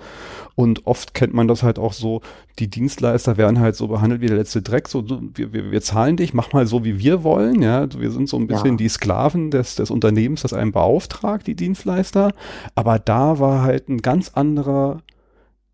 und 0.55 0.87
oft 0.87 1.13
kennt 1.13 1.33
man 1.33 1.47
das 1.47 1.61
halt 1.61 1.77
auch 1.77 1.93
so, 1.93 2.21
die 2.59 2.69
Dienstleister 2.69 3.37
werden 3.37 3.59
halt 3.59 3.75
so 3.75 3.87
behandelt 3.87 4.21
wie 4.21 4.27
der 4.27 4.37
letzte 4.37 4.61
Dreck, 4.61 4.87
so, 4.87 5.05
wir, 5.07 5.53
wir, 5.53 5.71
wir 5.71 5.81
zahlen 5.81 6.17
dich, 6.17 6.33
mach 6.33 6.51
mal 6.53 6.65
so, 6.65 6.83
wie 6.83 6.97
wir 6.99 7.23
wollen, 7.23 7.61
ja, 7.61 7.87
wir 7.93 8.11
sind 8.11 8.27
so 8.27 8.37
ein 8.37 8.47
bisschen 8.47 8.71
ja. 8.71 8.77
die 8.77 8.89
Sklaven 8.89 9.51
des, 9.51 9.75
des 9.75 9.91
Unternehmens, 9.91 10.41
das 10.41 10.53
einen 10.53 10.71
beauftragt, 10.71 11.45
die 11.47 11.55
Dienstleister, 11.55 12.33
aber 12.75 12.99
da 12.99 13.39
war 13.39 13.61
halt 13.61 13.89
ein 13.89 14.01
ganz 14.01 14.29
anderer 14.29 15.01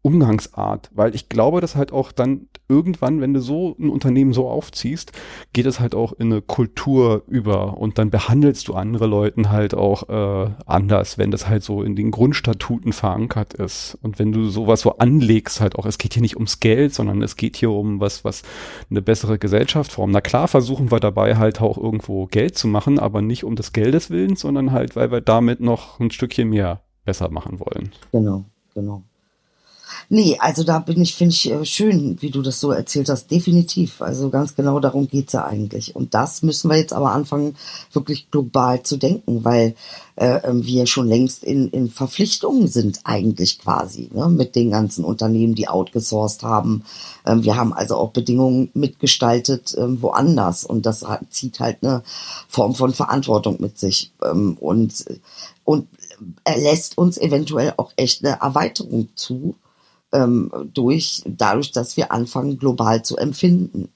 Umgangsart, 0.01 0.89
weil 0.93 1.15
ich 1.15 1.27
glaube, 1.27 1.59
dass 1.59 1.75
halt 1.75 1.91
auch 1.91 2.11
dann 2.11 2.47
irgendwann, 2.69 3.21
wenn 3.21 3.33
du 3.33 3.41
so 3.41 3.75
ein 3.79 3.89
Unternehmen 3.89 4.33
so 4.33 4.47
aufziehst, 4.47 5.11
geht 5.53 5.65
es 5.65 5.79
halt 5.79 5.95
auch 5.95 6.13
in 6.13 6.31
eine 6.31 6.41
Kultur 6.41 7.23
über 7.27 7.77
und 7.77 7.97
dann 7.97 8.09
behandelst 8.09 8.67
du 8.67 8.73
andere 8.73 9.07
Leuten 9.07 9.49
halt 9.49 9.73
auch 9.73 10.07
äh, 10.09 10.49
anders, 10.65 11.17
wenn 11.17 11.31
das 11.31 11.47
halt 11.47 11.63
so 11.63 11.81
in 11.83 11.95
den 11.95 12.11
Grundstatuten 12.11 12.93
verankert 12.93 13.53
ist 13.53 13.97
und 14.01 14.19
wenn 14.19 14.31
du 14.31 14.49
sowas 14.49 14.81
so 14.81 14.97
anlegst 14.97 15.61
halt 15.61 15.75
auch, 15.75 15.85
es 15.85 15.97
geht 15.97 16.13
hier 16.13 16.21
nicht 16.21 16.35
ums 16.35 16.59
Geld, 16.59 16.93
sondern 16.93 17.21
es 17.21 17.35
geht 17.35 17.55
hier 17.57 17.71
um 17.71 17.99
was, 17.99 18.23
was 18.23 18.43
eine 18.89 19.01
bessere 19.01 19.39
Gesellschaft 19.39 19.91
formt. 19.91 20.13
Na 20.13 20.21
klar 20.21 20.47
versuchen 20.47 20.91
wir 20.91 20.99
dabei 20.99 21.37
halt 21.37 21.61
auch 21.61 21.77
irgendwo 21.77 22.27
Geld 22.27 22.57
zu 22.57 22.67
machen, 22.67 22.99
aber 22.99 23.21
nicht 23.21 23.43
um 23.43 23.55
des 23.55 23.73
Geldes 23.73 24.09
willens, 24.09 24.41
sondern 24.41 24.71
halt, 24.71 24.95
weil 24.95 25.11
wir 25.11 25.21
damit 25.21 25.59
noch 25.59 25.99
ein 25.99 26.11
Stückchen 26.11 26.49
mehr 26.49 26.81
besser 27.05 27.29
machen 27.29 27.59
wollen. 27.59 27.91
Genau, 28.11 28.45
genau. 28.73 29.03
Nee, 30.09 30.37
also 30.39 30.63
da 30.63 30.79
bin 30.79 31.01
ich, 31.01 31.15
finde 31.15 31.33
ich 31.33 31.51
äh, 31.51 31.65
schön, 31.65 32.21
wie 32.21 32.31
du 32.31 32.41
das 32.41 32.59
so 32.59 32.71
erzählt 32.71 33.09
hast, 33.09 33.29
definitiv. 33.29 34.01
Also 34.01 34.29
ganz 34.29 34.55
genau 34.55 34.79
darum 34.79 35.07
geht's 35.07 35.33
ja 35.33 35.45
eigentlich. 35.45 35.95
Und 35.95 36.13
das 36.13 36.43
müssen 36.43 36.69
wir 36.69 36.77
jetzt 36.77 36.93
aber 36.93 37.11
anfangen, 37.11 37.55
wirklich 37.91 38.31
global 38.31 38.83
zu 38.83 38.97
denken, 38.97 39.43
weil 39.43 39.75
äh, 40.17 40.39
ähm, 40.47 40.65
wir 40.65 40.87
schon 40.87 41.07
längst 41.07 41.43
in, 41.43 41.69
in 41.69 41.89
Verpflichtungen 41.89 42.67
sind 42.67 43.01
eigentlich 43.03 43.59
quasi, 43.59 44.09
ne, 44.13 44.27
mit 44.29 44.55
den 44.55 44.71
ganzen 44.71 45.05
Unternehmen, 45.05 45.55
die 45.55 45.67
outgesourced 45.67 46.43
haben. 46.43 46.83
Ähm, 47.25 47.43
wir 47.43 47.55
haben 47.55 47.73
also 47.73 47.95
auch 47.97 48.11
Bedingungen 48.11 48.69
mitgestaltet 48.73 49.75
ähm, 49.77 50.01
woanders 50.01 50.63
und 50.63 50.85
das 50.85 51.05
zieht 51.29 51.59
halt 51.59 51.83
eine 51.83 52.01
Form 52.47 52.73
von 52.73 52.93
Verantwortung 52.93 53.57
mit 53.59 53.77
sich. 53.77 54.11
Ähm, 54.23 54.57
und, 54.59 55.05
und 55.63 55.87
er 56.43 56.57
lässt 56.57 56.97
uns 56.97 57.17
eventuell 57.17 57.73
auch 57.77 57.91
echt 57.95 58.25
eine 58.25 58.39
Erweiterung 58.41 59.09
zu 59.15 59.55
ähm, 60.11 60.51
durch, 60.73 61.21
dadurch, 61.25 61.71
dass 61.71 61.97
wir 61.97 62.11
anfangen, 62.11 62.57
global 62.57 63.03
zu 63.03 63.17
empfinden 63.17 63.89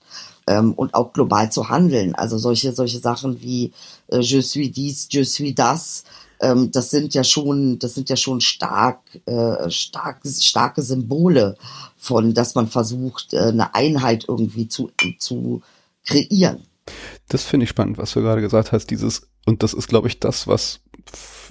ähm, 0.47 0.73
und 0.73 0.93
auch 0.93 1.13
global 1.13 1.51
zu 1.51 1.69
handeln. 1.69 2.15
Also 2.15 2.37
solche, 2.37 2.73
solche 2.73 2.99
Sachen 2.99 3.41
wie 3.41 3.71
äh, 4.07 4.19
je 4.19 4.41
suis 4.41 4.71
dies, 4.71 5.07
je 5.09 5.23
suis 5.23 5.55
das, 5.55 6.03
ähm, 6.41 6.71
das 6.71 6.89
sind 6.89 7.13
ja 7.13 7.23
schon, 7.23 7.79
das 7.79 7.93
sind 7.93 8.09
ja 8.09 8.15
schon 8.15 8.41
stark, 8.41 8.99
äh, 9.25 9.69
stark, 9.69 10.21
starke 10.25 10.81
Symbole 10.81 11.55
von, 11.97 12.33
dass 12.33 12.55
man 12.55 12.67
versucht, 12.67 13.33
äh, 13.33 13.39
eine 13.39 13.73
Einheit 13.75 14.25
irgendwie 14.27 14.67
zu, 14.67 14.91
zu 15.19 15.61
kreieren. 16.05 16.63
Das 17.29 17.43
finde 17.43 17.65
ich 17.65 17.69
spannend, 17.69 17.97
was 17.97 18.11
du 18.13 18.21
gerade 18.21 18.41
gesagt 18.41 18.71
hast, 18.71 18.87
dieses, 18.87 19.29
und 19.45 19.63
das 19.63 19.73
ist, 19.73 19.87
glaube 19.87 20.07
ich, 20.07 20.19
das, 20.19 20.47
was 20.47 20.79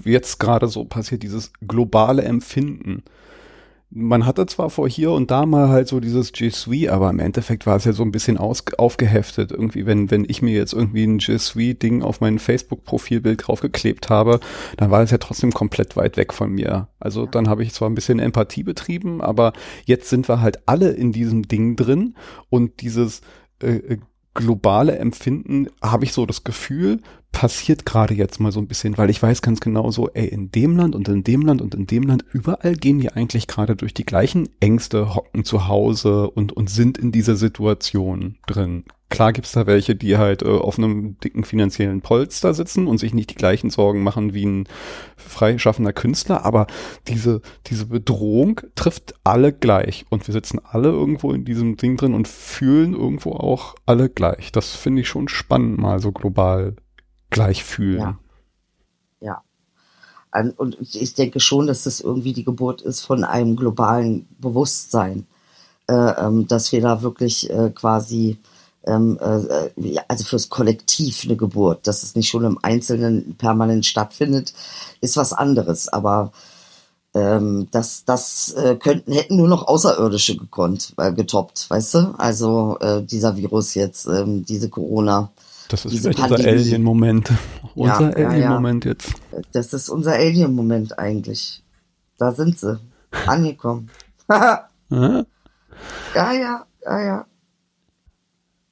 jetzt 0.05 0.39
gerade 0.41 0.69
so 0.69 0.85
passiert, 0.85 1.23
dieses 1.23 1.53
globale 1.67 2.23
Empfinden 2.23 3.05
man 3.93 4.25
hatte 4.25 4.47
zwar 4.47 4.71
vor 4.71 4.89
hier 4.89 5.11
und 5.11 5.33
da 5.33 5.47
mal 5.47 5.69
halt 5.69 5.89
so 5.89 5.99
dieses 5.99 6.33
G 6.33 6.51
Suite, 6.51 6.91
aber 6.91 7.11
im 7.11 7.19
Endeffekt 7.19 7.67
war 7.67 7.77
es 7.77 7.85
ja 7.85 7.93
so 7.93 8.05
ein 8.05 8.13
bisschen 8.13 8.39
aus, 8.39 8.63
aufgeheftet. 8.79 9.51
Irgendwie, 9.51 9.85
wenn, 9.85 10.11
wenn 10.13 10.25
ich 10.29 10.43
mir 10.43 10.55
jetzt 10.55 10.73
irgendwie 10.73 11.05
ein 11.05 11.19
G 11.19 11.37
Suite-Ding 11.37 12.03
auf 12.03 12.21
mein 12.21 12.39
Facebook-Profilbild 12.39 13.47
draufgeklebt 13.47 14.09
habe, 14.09 14.39
dann 14.77 14.93
war 14.93 15.03
es 15.03 15.11
ja 15.11 15.19
trotzdem 15.19 15.51
komplett 15.51 15.97
weit 15.97 16.17
weg 16.17 16.33
von 16.33 16.53
mir. 16.53 16.89
Also 17.01 17.27
dann 17.27 17.49
habe 17.49 17.65
ich 17.65 17.73
zwar 17.73 17.91
ein 17.91 17.97
bisschen 17.97 18.21
Empathie 18.21 18.63
betrieben, 18.63 19.21
aber 19.21 19.53
jetzt 19.85 20.09
sind 20.09 20.29
wir 20.29 20.41
halt 20.41 20.61
alle 20.67 20.91
in 20.91 21.11
diesem 21.11 21.49
Ding 21.49 21.75
drin 21.75 22.15
und 22.49 22.83
dieses 22.83 23.23
äh, 23.61 23.77
äh 23.77 23.99
globale 24.33 24.97
Empfinden, 24.97 25.67
habe 25.83 26.05
ich 26.05 26.13
so 26.13 26.25
das 26.25 26.45
Gefühl, 26.45 27.01
passiert 27.33 27.87
gerade 27.87 28.15
jetzt 28.15 28.41
mal 28.41 28.53
so 28.53 28.61
ein 28.61 28.67
bisschen, 28.67 28.99
weil 28.99 29.11
ich 29.11 29.23
weiß 29.23 29.43
ganz 29.43 29.61
genau 29.61 29.91
so, 29.91 30.09
ey, 30.11 30.27
in 30.27 30.51
dem 30.51 30.77
Land 30.77 30.95
und 30.95 31.09
in 31.09 31.25
dem 31.25 31.43
Land 31.43 31.63
und 31.63 31.75
in 31.75 31.87
dem 31.87 32.03
Land, 32.03 32.25
überall 32.33 32.75
gehen 32.75 32.99
die 32.99 33.13
eigentlich 33.13 33.47
gerade 33.47 33.77
durch 33.77 33.95
die 33.95 34.05
gleichen 34.05 34.49
Ängste, 34.61 35.15
hocken 35.15 35.45
zu 35.45 35.69
Hause 35.69 36.31
und, 36.31 36.53
und 36.53 36.69
sind 36.69 36.99
in 36.99 37.13
dieser 37.13 37.37
Situation 37.37 38.37
drin. 38.47 38.85
Klar 39.11 39.33
gibt's 39.33 39.53
da 39.53 39.67
welche, 39.67 39.97
die 39.97 40.19
halt 40.19 40.43
äh, 40.43 40.49
auf 40.49 40.79
einem 40.79 41.19
dicken 41.19 41.43
finanziellen 41.43 42.01
Polster 42.01 42.55
sitzen 42.55 42.87
und 42.87 42.99
sich 42.99 43.13
nicht 43.13 43.31
die 43.31 43.37
gleichen 43.37 43.69
Sorgen 43.69 44.05
machen 44.05 44.35
wie 44.35 44.47
ein 44.47 44.69
freischaffender 45.17 45.93
Künstler, 45.93 46.45
aber 46.45 46.69
diese, 47.09 47.43
diese 47.67 47.87
Bedrohung 47.87 48.61
trifft 48.77 49.15
alle 49.25 49.53
gleich 49.53 50.07
und 50.11 50.29
wir 50.29 50.33
sitzen 50.33 50.61
alle 50.63 50.89
irgendwo 50.89 51.33
in 51.33 51.45
diesem 51.45 51.77
Ding 51.77 51.97
drin 51.97 52.15
und 52.15 52.29
fühlen 52.29 52.93
irgendwo 52.93 53.33
auch 53.33 53.75
alle 53.85 54.09
gleich. 54.09 54.53
Das 54.53 54.77
finde 54.77 55.03
ich 55.03 55.09
schon 55.09 55.27
spannend, 55.27 55.79
mal 55.79 55.99
so 55.99 56.13
global 56.13 56.77
gleich 57.31 57.65
fühlen. 57.65 58.01
Ja. 58.01 58.19
Ja. 59.21 59.43
Und 60.57 60.77
ich 60.81 61.15
denke 61.15 61.41
schon, 61.41 61.67
dass 61.67 61.85
das 61.85 62.01
irgendwie 62.01 62.33
die 62.33 62.45
Geburt 62.45 62.83
ist 62.83 63.01
von 63.01 63.25
einem 63.25 63.57
globalen 63.57 64.29
Bewusstsein, 64.39 65.27
äh, 65.89 65.93
ähm, 65.93 66.47
dass 66.47 66.71
wir 66.71 66.81
da 66.81 67.03
wirklich 67.03 67.51
äh, 67.51 67.71
quasi, 67.71 68.39
ähm, 68.85 69.19
äh, 69.21 69.99
also 70.07 70.25
fürs 70.25 70.49
Kollektiv 70.49 71.25
eine 71.25 71.37
Geburt, 71.37 71.87
dass 71.89 72.05
es 72.05 72.15
nicht 72.15 72.29
schon 72.29 72.45
im 72.45 72.59
Einzelnen 72.63 73.35
permanent 73.37 73.87
stattfindet, 73.87 74.55
ist 75.01 75.17
was 75.17 75.33
anderes. 75.33 75.89
Aber 75.89 76.31
ähm, 77.13 77.67
das, 77.73 78.05
das 78.05 78.55
könnten, 78.79 79.11
hätten 79.11 79.35
nur 79.35 79.49
noch 79.49 79.67
Außerirdische 79.67 80.37
gekonnt, 80.37 80.95
getoppt, 80.97 81.69
weißt 81.69 81.95
du? 81.95 82.15
Also 82.19 82.79
dieser 83.03 83.37
Virus 83.37 83.75
jetzt, 83.75 84.07
ähm, 84.07 84.45
diese 84.45 84.69
Corona. 84.69 85.33
Das 85.71 85.85
ist 85.85 86.01
vielleicht 86.01 86.19
unser 86.19 86.49
Alien-Moment. 86.49 87.33
Unser 87.77 88.19
ja, 88.19 88.29
Alien-Moment 88.29 88.85
ja, 88.85 88.91
ja. 88.91 88.97
jetzt. 88.97 89.15
Das 89.53 89.73
ist 89.73 89.89
unser 89.89 90.15
Alien-Moment 90.15 90.99
eigentlich. 90.99 91.63
Da 92.19 92.33
sind 92.33 92.59
sie. 92.59 92.81
Angekommen. 93.27 93.89
ja, 94.29 94.67
ja, 96.13 96.67
ja, 96.85 97.01
ja. 97.01 97.27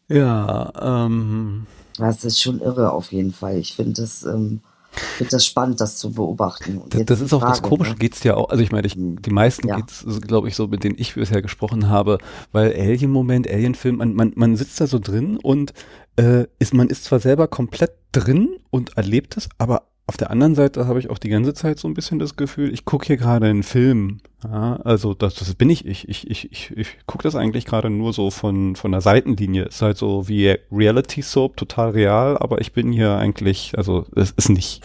Ja, 0.09 0.73
ähm. 1.07 1.67
Das 1.99 2.25
ist 2.25 2.41
schon 2.41 2.61
irre 2.61 2.93
auf 2.93 3.13
jeden 3.13 3.33
Fall. 3.33 3.57
Ich 3.59 3.75
finde 3.75 4.01
das, 4.01 4.25
ähm, 4.25 4.61
finde 4.91 5.31
das 5.31 5.47
spannend, 5.47 5.81
das 5.81 5.97
zu 5.97 6.13
beobachten. 6.13 6.83
Das, 6.91 7.05
das, 7.05 7.21
ist 7.21 7.33
auch 7.33 7.41
Frage, 7.41 7.53
das 7.53 7.63
Komische, 7.63 7.93
ne? 7.93 7.99
geht's 7.99 8.25
ja 8.25 8.35
auch, 8.35 8.51
also 8.51 8.63
ich 8.63 8.73
meine, 8.73 8.87
ich, 8.87 8.95
die 8.97 9.31
meisten 9.31 9.69
ja. 9.69 9.77
geht's, 9.77 10.05
glaube 10.23 10.49
ich, 10.49 10.57
so, 10.57 10.67
mit 10.67 10.83
denen 10.83 10.97
ich 10.99 11.15
bisher 11.15 11.43
gesprochen 11.43 11.89
habe, 11.89 12.19
weil 12.53 12.73
Alien-Moment, 12.73 13.49
Alien-Film, 13.49 13.97
man, 13.97 14.15
man, 14.15 14.33
man 14.35 14.57
sitzt 14.57 14.81
da 14.81 14.87
so 14.87 14.99
drin 14.99 15.37
und 15.37 15.73
äh, 16.19 16.47
ist, 16.59 16.75
man 16.75 16.89
ist 16.89 17.05
zwar 17.05 17.21
selber 17.21 17.49
komplett 17.49 17.93
drin 18.13 18.59
und 18.71 18.97
erlebt 18.97 19.37
es, 19.37 19.49
aber 19.57 19.85
auf 20.07 20.17
der 20.17 20.31
anderen 20.31 20.55
Seite 20.55 20.87
habe 20.87 20.99
ich 20.99 21.11
auch 21.11 21.19
die 21.19 21.29
ganze 21.29 21.53
Zeit 21.53 21.79
so 21.79 21.87
ein 21.87 21.93
bisschen 21.93 22.19
das 22.19 22.35
Gefühl, 22.35 22.73
ich 22.73 22.87
gucke 22.87 23.07
hier 23.07 23.19
gerade 23.19 23.47
einen 23.47 23.63
Film. 23.63 24.21
Ja, 24.43 24.77
also 24.77 25.13
das, 25.13 25.35
das 25.35 25.55
bin 25.55 25.69
ich. 25.69 25.85
Ich, 25.85 26.09
ich, 26.09 26.31
ich, 26.31 26.51
ich, 26.51 26.71
ich 26.75 26.89
gucke 27.07 27.25
das 27.25 27.35
eigentlich 27.35 27.67
gerade 27.67 27.91
nur 27.91 28.15
so 28.15 28.31
von, 28.31 28.75
von 28.75 28.91
der 28.91 29.03
Seitenlinie. 29.03 29.65
Ist 29.65 29.83
halt 29.83 29.99
so 29.99 30.27
wie 30.27 30.57
Reality 30.73 31.21
Soap, 31.21 31.59
total 31.59 31.91
real, 31.91 32.39
aber 32.39 32.63
ich 32.63 32.73
bin 32.73 32.91
hier 32.91 33.17
eigentlich, 33.17 33.77
also 33.77 34.07
es 34.17 34.31
ist 34.31 34.49
nicht 34.49 34.83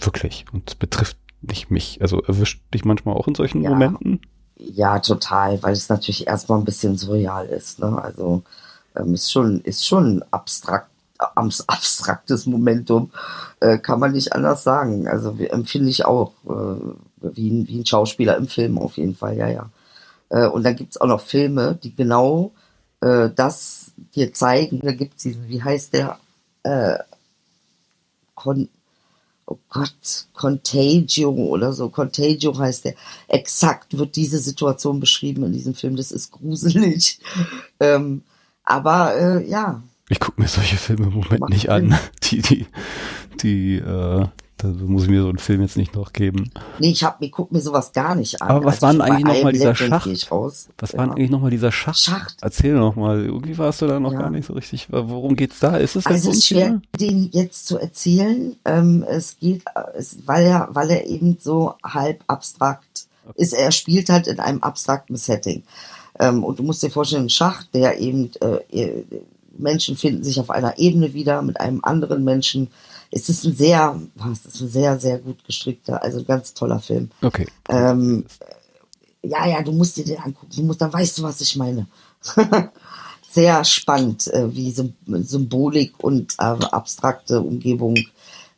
wirklich 0.00 0.44
und 0.52 0.70
es 0.70 0.74
betrifft 0.76 1.16
nicht 1.40 1.72
mich. 1.72 2.00
Also 2.00 2.22
erwischt 2.22 2.62
dich 2.72 2.84
manchmal 2.84 3.16
auch 3.16 3.26
in 3.26 3.34
solchen 3.34 3.62
ja. 3.62 3.70
Momenten? 3.70 4.20
Ja, 4.56 5.00
total, 5.00 5.60
weil 5.64 5.72
es 5.72 5.88
natürlich 5.88 6.28
erstmal 6.28 6.60
ein 6.60 6.64
bisschen 6.64 6.96
surreal 6.96 7.46
ist. 7.46 7.80
Ne? 7.80 8.00
Also 8.00 8.44
ähm, 8.96 9.14
ist 9.14 9.32
schon, 9.32 9.60
ist 9.62 9.86
schon 9.86 10.24
abstrakt 10.30 10.88
abstraktes 11.36 12.46
Momentum, 12.46 13.10
äh, 13.60 13.78
kann 13.78 14.00
man 14.00 14.12
nicht 14.12 14.32
anders 14.32 14.64
sagen. 14.64 15.06
Also 15.06 15.36
empfinde 15.38 15.90
ich 15.90 16.04
auch 16.04 16.32
äh, 16.46 17.34
wie, 17.34 17.50
ein, 17.50 17.68
wie 17.68 17.78
ein 17.78 17.86
Schauspieler 17.86 18.36
im 18.36 18.48
Film 18.48 18.78
auf 18.78 18.96
jeden 18.96 19.14
Fall, 19.14 19.36
ja, 19.36 19.48
ja. 19.48 19.70
Äh, 20.30 20.48
und 20.48 20.64
dann 20.64 20.76
gibt 20.76 20.92
es 20.92 21.00
auch 21.00 21.06
noch 21.06 21.20
Filme, 21.20 21.78
die 21.82 21.94
genau 21.94 22.52
äh, 23.00 23.30
das 23.34 23.92
dir 24.14 24.32
zeigen. 24.32 24.80
Da 24.80 24.92
gibt 24.92 25.16
es 25.16 25.22
diesen, 25.24 25.48
wie 25.48 25.62
heißt 25.62 25.92
der? 25.94 26.18
Äh, 26.62 26.98
Con 28.34 28.68
oh 29.46 29.58
Gott, 29.68 30.26
Contagio 30.32 31.30
oder 31.30 31.72
so. 31.72 31.88
Contagio 31.90 32.56
heißt 32.56 32.86
der. 32.86 32.94
Exakt 33.28 33.98
wird 33.98 34.16
diese 34.16 34.38
Situation 34.38 35.00
beschrieben 35.00 35.44
in 35.44 35.52
diesem 35.52 35.74
Film. 35.74 35.96
Das 35.96 36.12
ist 36.12 36.32
gruselig. 36.32 37.20
ähm, 37.80 38.22
aber 38.64 39.14
äh, 39.16 39.48
ja, 39.48 39.82
ich 40.12 40.20
gucke 40.20 40.42
mir 40.42 40.48
solche 40.48 40.76
Filme 40.76 41.06
im 41.06 41.14
Moment 41.14 41.40
Macht 41.40 41.52
nicht 41.52 41.62
Sinn. 41.62 41.70
an. 41.70 41.98
Die, 42.22 42.42
die, 42.42 42.66
die, 43.42 43.76
äh, 43.76 44.26
da 44.56 44.68
muss 44.68 45.04
ich 45.04 45.10
mir 45.10 45.22
so 45.22 45.28
einen 45.28 45.38
Film 45.38 45.60
jetzt 45.60 45.76
nicht 45.76 45.94
noch 45.94 46.12
geben. 46.12 46.50
Nee, 46.78 46.90
ich, 46.90 47.02
hab, 47.02 47.20
ich 47.20 47.32
guck 47.32 47.50
mir 47.52 47.60
sowas 47.60 47.92
gar 47.92 48.14
nicht 48.14 48.40
an. 48.40 48.48
Aber 48.48 48.64
was 48.64 48.82
also 48.82 48.86
war 48.86 48.92
denn 48.92 49.00
eigentlich 49.02 49.36
nochmal 49.36 49.52
dieser 49.52 49.74
Schacht? 49.74 50.06
Was 50.06 50.92
ja. 50.92 50.98
war 50.98 51.06
denn 51.06 51.14
eigentlich 51.14 51.30
nochmal 51.30 51.50
dieser 51.50 51.72
Schacht? 51.72 51.98
Schacht. 51.98 52.36
Erzähl 52.40 52.74
nochmal. 52.74 53.24
Irgendwie 53.24 53.58
warst 53.58 53.82
du 53.82 53.86
da 53.86 54.00
noch 54.00 54.12
ja. 54.12 54.20
gar 54.20 54.30
nicht 54.30 54.46
so 54.46 54.52
richtig. 54.52 54.88
Worum 54.90 55.34
geht's 55.34 55.60
da? 55.60 55.76
Ist 55.76 55.96
es 55.96 56.06
also 56.06 56.30
es 56.30 56.36
ist 56.38 56.46
schwer, 56.46 56.80
den 56.98 57.28
jetzt 57.32 57.66
zu 57.66 57.78
erzählen. 57.78 58.56
Ähm, 58.64 59.04
es 59.06 59.38
geht, 59.38 59.64
es, 59.94 60.18
weil 60.26 60.46
er, 60.46 60.68
weil 60.72 60.90
er 60.90 61.06
eben 61.06 61.38
so 61.40 61.74
halb 61.82 62.22
abstrakt 62.28 63.06
ist. 63.34 63.52
Er 63.52 63.72
spielt 63.72 64.08
halt 64.08 64.26
in 64.26 64.40
einem 64.40 64.62
abstrakten 64.62 65.16
Setting. 65.16 65.64
Ähm, 66.18 66.44
und 66.44 66.58
du 66.58 66.62
musst 66.62 66.82
dir 66.82 66.90
vorstellen, 66.90 67.26
ein 67.26 67.30
Schacht, 67.30 67.74
der 67.74 67.98
eben 67.98 68.30
äh, 68.40 69.02
Menschen 69.56 69.96
finden 69.96 70.24
sich 70.24 70.40
auf 70.40 70.50
einer 70.50 70.78
Ebene 70.78 71.14
wieder 71.14 71.42
mit 71.42 71.60
einem 71.60 71.80
anderen 71.82 72.24
Menschen. 72.24 72.68
Es 73.10 73.28
ist 73.28 73.44
ein 73.44 73.54
sehr, 73.54 74.00
es 74.32 74.54
ist 74.54 74.60
ein 74.60 74.68
sehr, 74.68 74.98
sehr 74.98 75.18
gut 75.18 75.44
gestrickter, 75.44 76.02
also 76.02 76.18
ein 76.18 76.26
ganz 76.26 76.54
toller 76.54 76.80
Film. 76.80 77.10
Okay. 77.20 77.46
Ähm, 77.68 78.24
ja, 79.22 79.46
ja, 79.46 79.62
du 79.62 79.72
musst 79.72 79.96
dir 79.96 80.04
den 80.04 80.18
angucken. 80.18 80.52
Du 80.54 80.62
musst, 80.62 80.80
dann 80.80 80.92
weißt 80.92 81.18
du, 81.18 81.22
was 81.22 81.40
ich 81.40 81.56
meine. 81.56 81.86
sehr 83.30 83.64
spannend, 83.64 84.26
äh, 84.28 84.54
wie 84.54 84.70
Symbolik 84.72 86.02
und 86.02 86.34
äh, 86.38 86.42
abstrakte 86.42 87.40
Umgebung, 87.40 87.96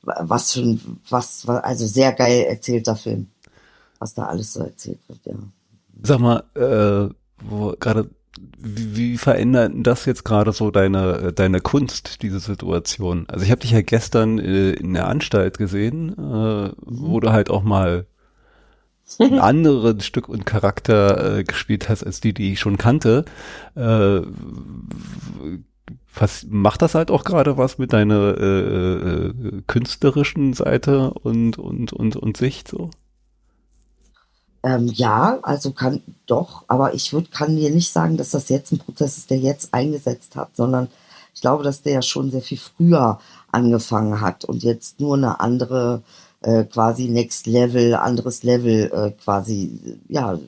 was 0.03 0.53
für 0.53 0.61
ein, 0.61 1.01
was, 1.09 1.47
also 1.49 1.87
sehr 1.87 2.13
geil 2.13 2.43
erzählter 2.43 2.97
Film, 2.97 3.29
was 3.99 4.15
da 4.15 4.25
alles 4.25 4.53
so 4.53 4.61
erzählt 4.61 4.99
wird, 5.09 5.21
ja. 5.25 5.35
Sag 6.03 6.19
mal, 6.19 6.43
äh, 6.55 7.15
wo 7.49 7.75
gerade 7.79 8.11
wie, 8.59 8.97
wie 8.97 9.19
verändert 9.19 9.73
das 9.77 10.07
jetzt 10.07 10.25
gerade 10.25 10.53
so 10.53 10.71
deine, 10.71 11.33
deine 11.33 11.61
Kunst, 11.61 12.23
diese 12.23 12.41
Situation? 12.41 13.27
Also 13.29 13.45
ich 13.45 13.51
habe 13.51 13.61
dich 13.61 13.71
ja 13.71 13.83
gestern 13.83 14.39
äh, 14.39 14.71
in 14.73 14.95
der 14.95 15.09
Anstalt 15.09 15.59
gesehen, 15.59 16.11
äh, 16.13 16.73
wo 16.85 17.21
du 17.21 17.33
halt 17.33 17.51
auch 17.51 17.63
mal 17.63 18.07
ein 19.19 19.39
anderes 19.39 20.05
Stück 20.05 20.29
und 20.29 20.47
Charakter 20.47 21.39
äh, 21.39 21.45
gespielt 21.45 21.89
hast, 21.89 22.05
als 22.05 22.21
die, 22.21 22.33
die 22.35 22.53
ich 22.53 22.61
schon 22.61 22.79
kannte. 22.79 23.25
Äh, 23.77 24.21
was, 26.15 26.47
macht 26.49 26.83
das 26.83 26.95
halt 26.95 27.11
auch 27.11 27.25
gerade 27.25 27.59
was 27.59 27.79
mit 27.79 27.93
deiner 27.93 28.39
äh, 28.39 29.27
äh, 29.27 29.63
künstlerischen 29.67 30.55
Seite 30.55 31.11
und, 31.11 31.59
und, 31.59 31.93
und, 31.93 32.17
und 32.17 32.37
Sicht 32.37 32.69
so? 32.69 32.91
Ähm, 34.65 34.87
ja, 34.87 35.39
also 35.43 35.73
kann 35.73 36.03
doch, 36.27 36.65
aber 36.69 36.95
ich 36.95 37.13
würde 37.13 37.29
kann 37.31 37.55
dir 37.55 37.71
nicht 37.71 37.93
sagen, 37.93 38.17
dass 38.17 38.31
das 38.31 38.49
jetzt 38.49 38.73
ein 38.73 38.79
Prozess 38.79 39.19
ist, 39.19 39.29
der 39.29 39.39
jetzt 39.39 39.75
eingesetzt 39.75 40.37
hat, 40.37 40.57
sondern 40.57 40.89
ich 41.35 41.43
glaube, 41.43 41.65
dass 41.65 41.83
der 41.83 41.93
ja 41.93 42.03
schon 42.03 42.31
sehr 42.31 42.41
viel 42.41 42.59
früher 42.59 43.21
angefangen 43.53 44.23
hat 44.23 44.47
und 44.47 44.63
jetzt 44.63 45.01
nur 45.01 45.17
eine 45.17 45.41
andere 45.41 46.03
äh, 46.41 46.65
quasi 46.65 47.09
Next 47.09 47.47
Level, 47.47 47.95
anderes 47.95 48.43
Level 48.43 48.91
äh, 48.91 49.11
quasi 49.23 49.99
ja 50.09 50.39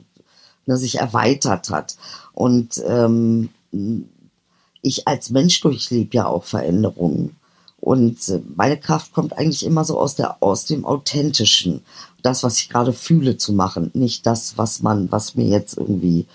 ne, 0.64 0.76
sich 0.78 0.98
erweitert 0.98 1.68
hat. 1.68 1.96
Und 2.32 2.82
ähm, 2.86 3.50
ich 4.80 5.06
als 5.06 5.28
Mensch 5.28 5.60
durchlebe 5.60 6.16
ja 6.16 6.26
auch 6.26 6.44
Veränderungen 6.44 7.36
und 7.86 8.28
äh, 8.30 8.42
meine 8.56 8.80
Kraft 8.80 9.12
kommt 9.12 9.38
eigentlich 9.38 9.64
immer 9.64 9.84
so 9.84 9.96
aus 9.96 10.16
der, 10.16 10.42
aus 10.42 10.64
dem 10.64 10.84
Authentischen. 10.84 11.82
Das, 12.20 12.42
was 12.42 12.58
ich 12.58 12.68
gerade 12.68 12.92
fühle 12.92 13.36
zu 13.36 13.52
machen. 13.52 13.92
Nicht 13.94 14.26
das, 14.26 14.58
was 14.58 14.82
man, 14.82 15.12
was 15.12 15.36
mir 15.36 15.46
jetzt 15.46 15.78
irgendwie, 15.78 16.26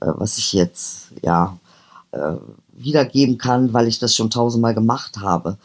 äh, 0.00 0.06
was 0.16 0.38
ich 0.38 0.52
jetzt, 0.52 1.12
ja, 1.22 1.56
äh, 2.10 2.32
wiedergeben 2.72 3.38
kann, 3.38 3.72
weil 3.72 3.86
ich 3.86 4.00
das 4.00 4.16
schon 4.16 4.28
tausendmal 4.28 4.74
gemacht 4.74 5.18
habe. 5.18 5.56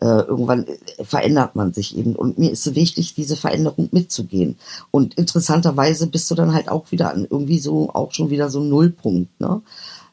Äh, 0.00 0.20
irgendwann 0.26 0.66
äh, 0.66 0.76
verändert 1.02 1.56
man 1.56 1.72
sich 1.72 1.96
eben. 1.96 2.14
Und 2.14 2.36
mir 2.36 2.50
ist 2.50 2.64
so 2.64 2.74
wichtig, 2.74 3.14
diese 3.14 3.36
Veränderung 3.36 3.88
mitzugehen. 3.90 4.58
Und 4.90 5.14
interessanterweise 5.14 6.08
bist 6.08 6.30
du 6.30 6.34
dann 6.34 6.52
halt 6.52 6.68
auch 6.68 6.92
wieder 6.92 7.10
an 7.10 7.26
irgendwie 7.30 7.58
so, 7.58 7.88
auch 7.88 8.12
schon 8.12 8.28
wieder 8.28 8.50
so 8.50 8.60
ein 8.60 8.68
Nullpunkt, 8.68 9.40
ne? 9.40 9.62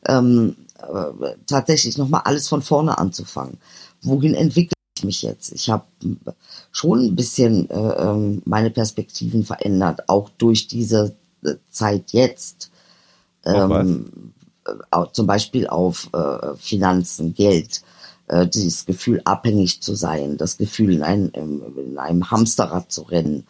Ähm, 0.08 0.56
äh, 0.78 1.36
tatsächlich 1.46 1.98
nochmal 1.98 2.22
alles 2.24 2.48
von 2.48 2.62
vorne 2.62 2.98
anzufangen 2.98 3.58
wohin 4.02 4.34
entwickle 4.34 4.74
ich 4.98 5.04
mich 5.04 5.22
jetzt? 5.22 5.52
Ich 5.52 5.70
habe 5.70 5.86
schon 6.72 7.00
ein 7.00 7.16
bisschen 7.16 7.70
äh, 7.70 7.76
ähm, 7.76 8.42
meine 8.46 8.72
Perspektiven 8.72 9.44
verändert, 9.44 10.10
auch 10.10 10.30
durch 10.38 10.68
diese 10.68 11.16
äh, 11.44 11.56
Zeit 11.70 12.12
jetzt. 12.12 12.72
Ähm, 13.44 14.34
äh, 14.66 15.06
zum 15.14 15.28
Beispiel 15.28 15.68
auf 15.68 16.10
äh, 16.14 16.56
Finanzen, 16.58 17.34
Geld, 17.34 17.82
äh, 18.28 18.48
dieses 18.48 18.86
Gefühl 18.86 19.22
abhängig 19.26 19.82
zu 19.82 19.96
sein, 19.96 20.38
das 20.38 20.58
Gefühl 20.58 20.94
in, 20.94 21.04
ein, 21.04 21.30
in 21.30 21.98
einem 21.98 22.30
Hamsterrad 22.30 22.92
zu 22.92 23.02
rennen, 23.04 23.48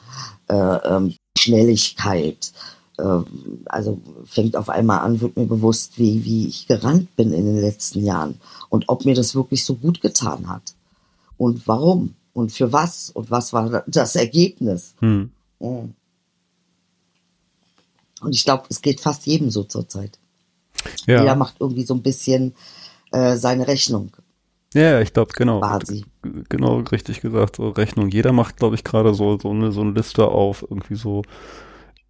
äh, 0.47 0.55
ähm, 0.55 1.15
Schnelligkeit, 1.37 2.51
also 2.97 3.99
fängt 4.25 4.55
auf 4.55 4.69
einmal 4.69 4.99
an, 4.99 5.21
wird 5.21 5.35
mir 5.35 5.45
bewusst, 5.45 5.97
wie, 5.97 6.23
wie 6.23 6.47
ich 6.47 6.67
gerannt 6.67 7.15
bin 7.15 7.33
in 7.33 7.45
den 7.45 7.59
letzten 7.59 8.03
Jahren 8.03 8.39
und 8.69 8.89
ob 8.89 9.05
mir 9.05 9.15
das 9.15 9.33
wirklich 9.33 9.65
so 9.65 9.75
gut 9.75 10.01
getan 10.01 10.47
hat 10.49 10.75
und 11.37 11.67
warum 11.67 12.13
und 12.33 12.51
für 12.51 12.71
was 12.71 13.09
und 13.09 13.31
was 13.31 13.53
war 13.53 13.83
das 13.87 14.15
Ergebnis. 14.15 14.93
Hm. 14.99 15.31
Und 15.59 15.95
ich 18.29 18.43
glaube, 18.43 18.65
es 18.69 18.81
geht 18.81 19.01
fast 19.01 19.25
jedem 19.25 19.49
so 19.49 19.63
zurzeit. 19.63 20.19
Ja. 21.07 21.21
Jeder 21.21 21.35
macht 21.35 21.55
irgendwie 21.59 21.83
so 21.83 21.93
ein 21.93 22.03
bisschen 22.03 22.53
äh, 23.11 23.35
seine 23.37 23.67
Rechnung. 23.67 24.11
Ja, 24.73 25.01
ich 25.01 25.13
glaube, 25.13 25.33
genau. 25.33 25.59
Quasi. 25.59 26.05
Genau, 26.49 26.77
richtig 26.79 27.21
gesagt, 27.21 27.57
so 27.57 27.69
Rechnung. 27.69 28.09
Jeder 28.09 28.31
macht, 28.31 28.57
glaube 28.57 28.75
ich, 28.75 28.83
gerade 28.83 29.13
so, 29.13 29.37
so 29.37 29.49
eine, 29.49 29.71
so 29.71 29.81
eine 29.81 29.91
Liste 29.91 30.27
auf, 30.27 30.61
irgendwie 30.61 30.95
so, 30.95 31.23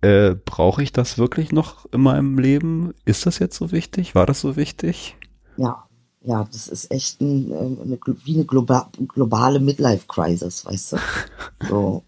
äh, 0.02 0.36
brauche 0.36 0.82
ich 0.84 0.92
das 0.92 1.18
wirklich 1.18 1.52
noch 1.52 1.86
in 1.92 2.02
meinem 2.02 2.38
Leben? 2.40 2.94
Ist 3.06 3.26
das 3.26 3.40
jetzt 3.40 3.56
so 3.56 3.72
wichtig? 3.72 4.16
War 4.16 4.26
das 4.26 4.42
so 4.42 4.56
wichtig? 4.56 5.16
Ja, 5.58 5.88
ja, 6.24 6.44
das 6.52 6.68
ist 6.68 6.92
echt 6.92 7.22
ein, 7.22 7.52
äh, 7.52 7.56
eine, 7.56 8.00
wie 8.24 8.36
eine 8.36 8.46
globa 8.46 8.92
globale 9.08 9.60
Midlife-Crisis, 9.60 10.66
weißt 10.66 10.94
du? 10.94 10.98
So. 11.70 12.04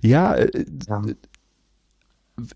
ja, 0.00 0.34
äh, 0.34 0.64
ja. 0.88 1.02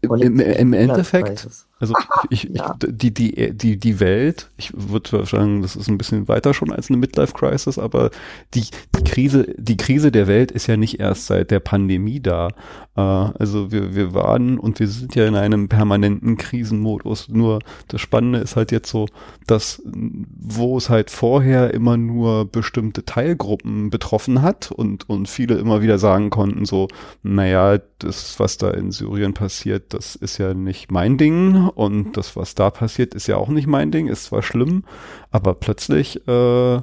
Im, 0.02 0.38
im 0.38 0.72
Endeffekt, 0.72 1.48
also 1.80 1.94
ich, 2.30 2.48
ich, 2.48 2.56
ja. 2.56 2.76
die, 2.80 3.12
die, 3.12 3.56
die, 3.56 3.78
die 3.78 4.00
Welt, 4.00 4.50
ich 4.58 4.72
würde 4.74 5.24
sagen, 5.24 5.62
das 5.62 5.74
ist 5.74 5.88
ein 5.88 5.98
bisschen 5.98 6.28
weiter 6.28 6.54
schon 6.54 6.72
als 6.72 6.90
eine 6.90 6.98
Midlife-Crisis, 6.98 7.78
aber 7.78 8.10
die, 8.54 8.66
die 8.96 9.04
Krise, 9.04 9.54
die 9.56 9.78
Krise 9.78 10.12
der 10.12 10.26
Welt 10.26 10.52
ist 10.52 10.66
ja 10.66 10.76
nicht 10.76 11.00
erst 11.00 11.26
seit 11.26 11.50
der 11.50 11.60
Pandemie 11.60 12.20
da. 12.20 12.48
Äh, 12.96 13.00
also 13.00 13.72
wir, 13.72 13.94
wir 13.94 14.14
waren 14.14 14.58
und 14.58 14.78
wir 14.78 14.88
sind 14.88 15.14
ja 15.14 15.26
in 15.26 15.34
einem 15.34 15.68
permanenten 15.68 16.36
Krisenmodus. 16.36 17.28
Nur 17.28 17.60
das 17.88 18.00
Spannende 18.00 18.40
ist 18.40 18.56
halt 18.56 18.72
jetzt 18.72 18.90
so, 18.90 19.06
dass 19.46 19.82
wo 19.84 20.76
es 20.76 20.90
halt 20.90 21.10
vorher 21.10 21.72
immer 21.72 21.96
nur 21.96 22.44
bestimmte 22.44 23.04
Teilgruppen 23.04 23.88
betroffen 23.90 24.42
hat 24.42 24.70
und, 24.70 25.08
und 25.08 25.28
viele 25.28 25.54
immer 25.54 25.80
wieder 25.80 25.98
sagen 25.98 26.30
konnten 26.30 26.66
so, 26.66 26.88
naja, 27.22 27.78
das, 27.98 28.38
was 28.38 28.58
da 28.58 28.70
in 28.70 28.92
Syrien 28.92 29.34
passiert, 29.34 29.94
das 29.94 30.16
ist 30.16 30.38
ja 30.38 30.54
nicht 30.54 30.90
mein 30.90 31.16
Ding 31.16 31.69
und 31.70 32.16
das, 32.16 32.36
was 32.36 32.54
da 32.54 32.70
passiert, 32.70 33.14
ist 33.14 33.26
ja 33.26 33.36
auch 33.36 33.48
nicht 33.48 33.66
mein 33.66 33.90
Ding, 33.90 34.08
ist 34.08 34.24
zwar 34.24 34.42
schlimm, 34.42 34.84
aber 35.30 35.54
plötzlich 35.54 36.26
äh, 36.28 36.80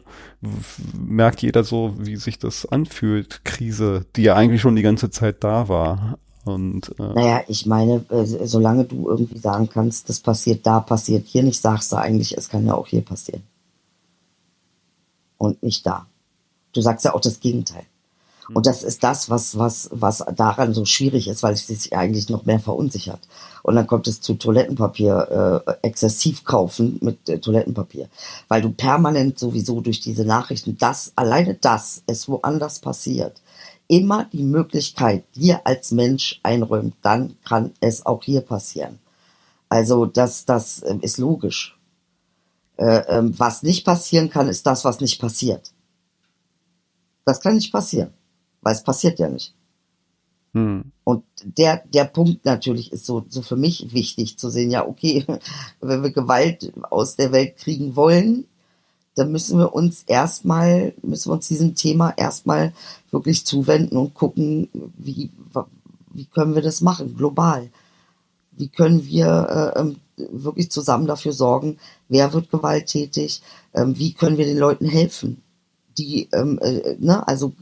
merkt 0.97 1.41
jeder 1.41 1.63
so, 1.63 1.93
wie 1.97 2.15
sich 2.15 2.39
das 2.39 2.65
anfühlt, 2.65 3.43
Krise, 3.45 4.05
die 4.15 4.23
ja 4.23 4.35
eigentlich 4.35 4.61
schon 4.61 4.75
die 4.75 4.81
ganze 4.81 5.09
Zeit 5.09 5.43
da 5.43 5.69
war. 5.69 6.17
Und, 6.45 6.95
äh, 6.99 7.13
naja, 7.13 7.43
ich 7.47 7.65
meine, 7.65 8.05
äh, 8.09 8.25
solange 8.25 8.85
du 8.85 9.09
irgendwie 9.09 9.37
sagen 9.37 9.69
kannst, 9.69 10.09
das 10.09 10.19
passiert 10.19 10.65
da, 10.65 10.79
passiert 10.79 11.27
hier 11.27 11.43
nicht, 11.43 11.61
sagst 11.61 11.91
du 11.91 11.97
eigentlich, 11.97 12.37
es 12.37 12.49
kann 12.49 12.65
ja 12.65 12.73
auch 12.73 12.87
hier 12.87 13.01
passieren. 13.01 13.43
Und 15.37 15.61
nicht 15.61 15.85
da. 15.85 16.07
Du 16.73 16.81
sagst 16.81 17.05
ja 17.05 17.13
auch 17.13 17.21
das 17.21 17.39
Gegenteil. 17.39 17.83
Und 18.53 18.65
das 18.65 18.83
ist 18.83 19.03
das, 19.03 19.29
was, 19.29 19.57
was, 19.57 19.89
was 19.91 20.23
daran 20.35 20.73
so 20.73 20.85
schwierig 20.85 21.27
ist, 21.27 21.43
weil 21.43 21.53
es 21.53 21.67
sich 21.67 21.95
eigentlich 21.95 22.29
noch 22.29 22.45
mehr 22.45 22.59
verunsichert. 22.59 23.19
Und 23.61 23.75
dann 23.75 23.87
kommt 23.87 24.07
es 24.07 24.21
zu 24.21 24.35
Toilettenpapier, 24.35 25.63
äh, 25.67 25.87
exzessiv 25.87 26.45
kaufen 26.45 26.97
mit 27.01 27.27
äh, 27.27 27.39
Toilettenpapier. 27.39 28.07
Weil 28.47 28.61
du 28.61 28.69
permanent 28.69 29.37
sowieso 29.37 29.81
durch 29.81 29.99
diese 29.99 30.23
Nachrichten, 30.23 30.77
das, 30.77 31.11
alleine 31.15 31.55
das 31.55 32.03
es 32.07 32.29
woanders 32.29 32.79
passiert, 32.79 33.41
immer 33.89 34.25
die 34.31 34.43
Möglichkeit 34.43 35.25
dir 35.35 35.61
als 35.65 35.91
Mensch 35.91 36.39
einräumt, 36.43 36.95
dann 37.01 37.35
kann 37.43 37.73
es 37.81 38.05
auch 38.05 38.23
hier 38.23 38.41
passieren. 38.41 38.99
Also 39.67 40.05
das, 40.05 40.45
das 40.45 40.79
äh, 40.83 40.97
ist 41.01 41.17
logisch. 41.17 41.77
Äh, 42.77 42.99
ähm, 43.09 43.33
was 43.37 43.63
nicht 43.63 43.83
passieren 43.83 44.29
kann, 44.29 44.47
ist 44.47 44.65
das, 44.65 44.85
was 44.85 45.01
nicht 45.01 45.19
passiert. 45.19 45.71
Das 47.25 47.41
kann 47.41 47.55
nicht 47.55 47.73
passieren 47.73 48.13
weil 48.67 48.75
es 48.75 48.83
passiert 48.83 49.17
ja 49.17 49.29
nicht. 49.29 49.53
Hm. 50.53 50.91
Und 51.05 51.23
der, 51.41 51.83
der 51.93 52.03
Punkt 52.03 52.43
natürlich 52.43 52.91
ist 52.91 53.05
so, 53.05 53.23
so 53.29 53.41
für 53.41 53.55
mich 53.55 53.93
wichtig 53.93 54.37
zu 54.37 54.49
sehen, 54.49 54.71
ja, 54.71 54.85
okay, 54.85 55.25
wenn 55.79 56.03
wir 56.03 56.11
Gewalt 56.11 56.73
aus 56.89 57.15
der 57.15 57.31
Welt 57.31 57.55
kriegen 57.55 57.95
wollen, 57.95 58.43
dann 59.15 59.31
müssen 59.31 59.57
wir 59.57 59.73
uns 59.73 60.03
erstmal, 60.03 60.93
müssen 61.01 61.29
wir 61.29 61.35
uns 61.35 61.47
diesem 61.47 61.75
Thema 61.75 62.13
erstmal 62.17 62.73
wirklich 63.09 63.45
zuwenden 63.45 63.95
und 63.95 64.13
gucken, 64.13 64.67
wie, 64.97 65.31
wie 66.11 66.25
können 66.25 66.53
wir 66.53 66.61
das 66.61 66.81
machen, 66.81 67.15
global. 67.15 67.69
Wie 68.51 68.67
können 68.67 69.05
wir 69.05 69.73
äh, 69.77 69.79
ähm, 69.79 69.95
wirklich 70.17 70.71
zusammen 70.71 71.07
dafür 71.07 71.31
sorgen, 71.31 71.77
wer 72.09 72.33
wird 72.33 72.51
gewalttätig, 72.51 73.41
äh, 73.71 73.85
wie 73.87 74.11
können 74.11 74.37
wir 74.37 74.45
den 74.45 74.57
Leuten 74.57 74.87
helfen, 74.87 75.41
die, 75.97 76.27
ähm, 76.33 76.59
äh, 76.61 76.97
ne, 76.99 77.25
also 77.25 77.53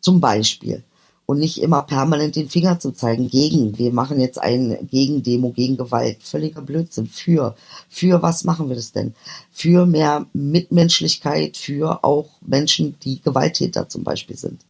zum 0.00 0.20
Beispiel. 0.20 0.82
Und 1.26 1.38
nicht 1.38 1.62
immer 1.62 1.82
permanent 1.82 2.34
den 2.34 2.48
Finger 2.48 2.80
zu 2.80 2.90
zeigen 2.90 3.30
gegen, 3.30 3.78
wir 3.78 3.92
machen 3.92 4.18
jetzt 4.18 4.40
ein 4.40 4.88
Gegendemo 4.90 5.52
gegen 5.52 5.76
Gewalt. 5.76 6.24
Völliger 6.24 6.60
Blödsinn. 6.60 7.06
Für. 7.06 7.54
Für 7.88 8.20
was 8.20 8.42
machen 8.42 8.68
wir 8.68 8.74
das 8.74 8.90
denn? 8.90 9.14
Für 9.52 9.86
mehr 9.86 10.26
Mitmenschlichkeit, 10.32 11.56
für 11.56 12.02
auch 12.02 12.30
Menschen, 12.40 12.96
die 13.04 13.22
Gewalttäter 13.22 13.88
zum 13.88 14.02
Beispiel 14.02 14.36
sind. 14.36 14.60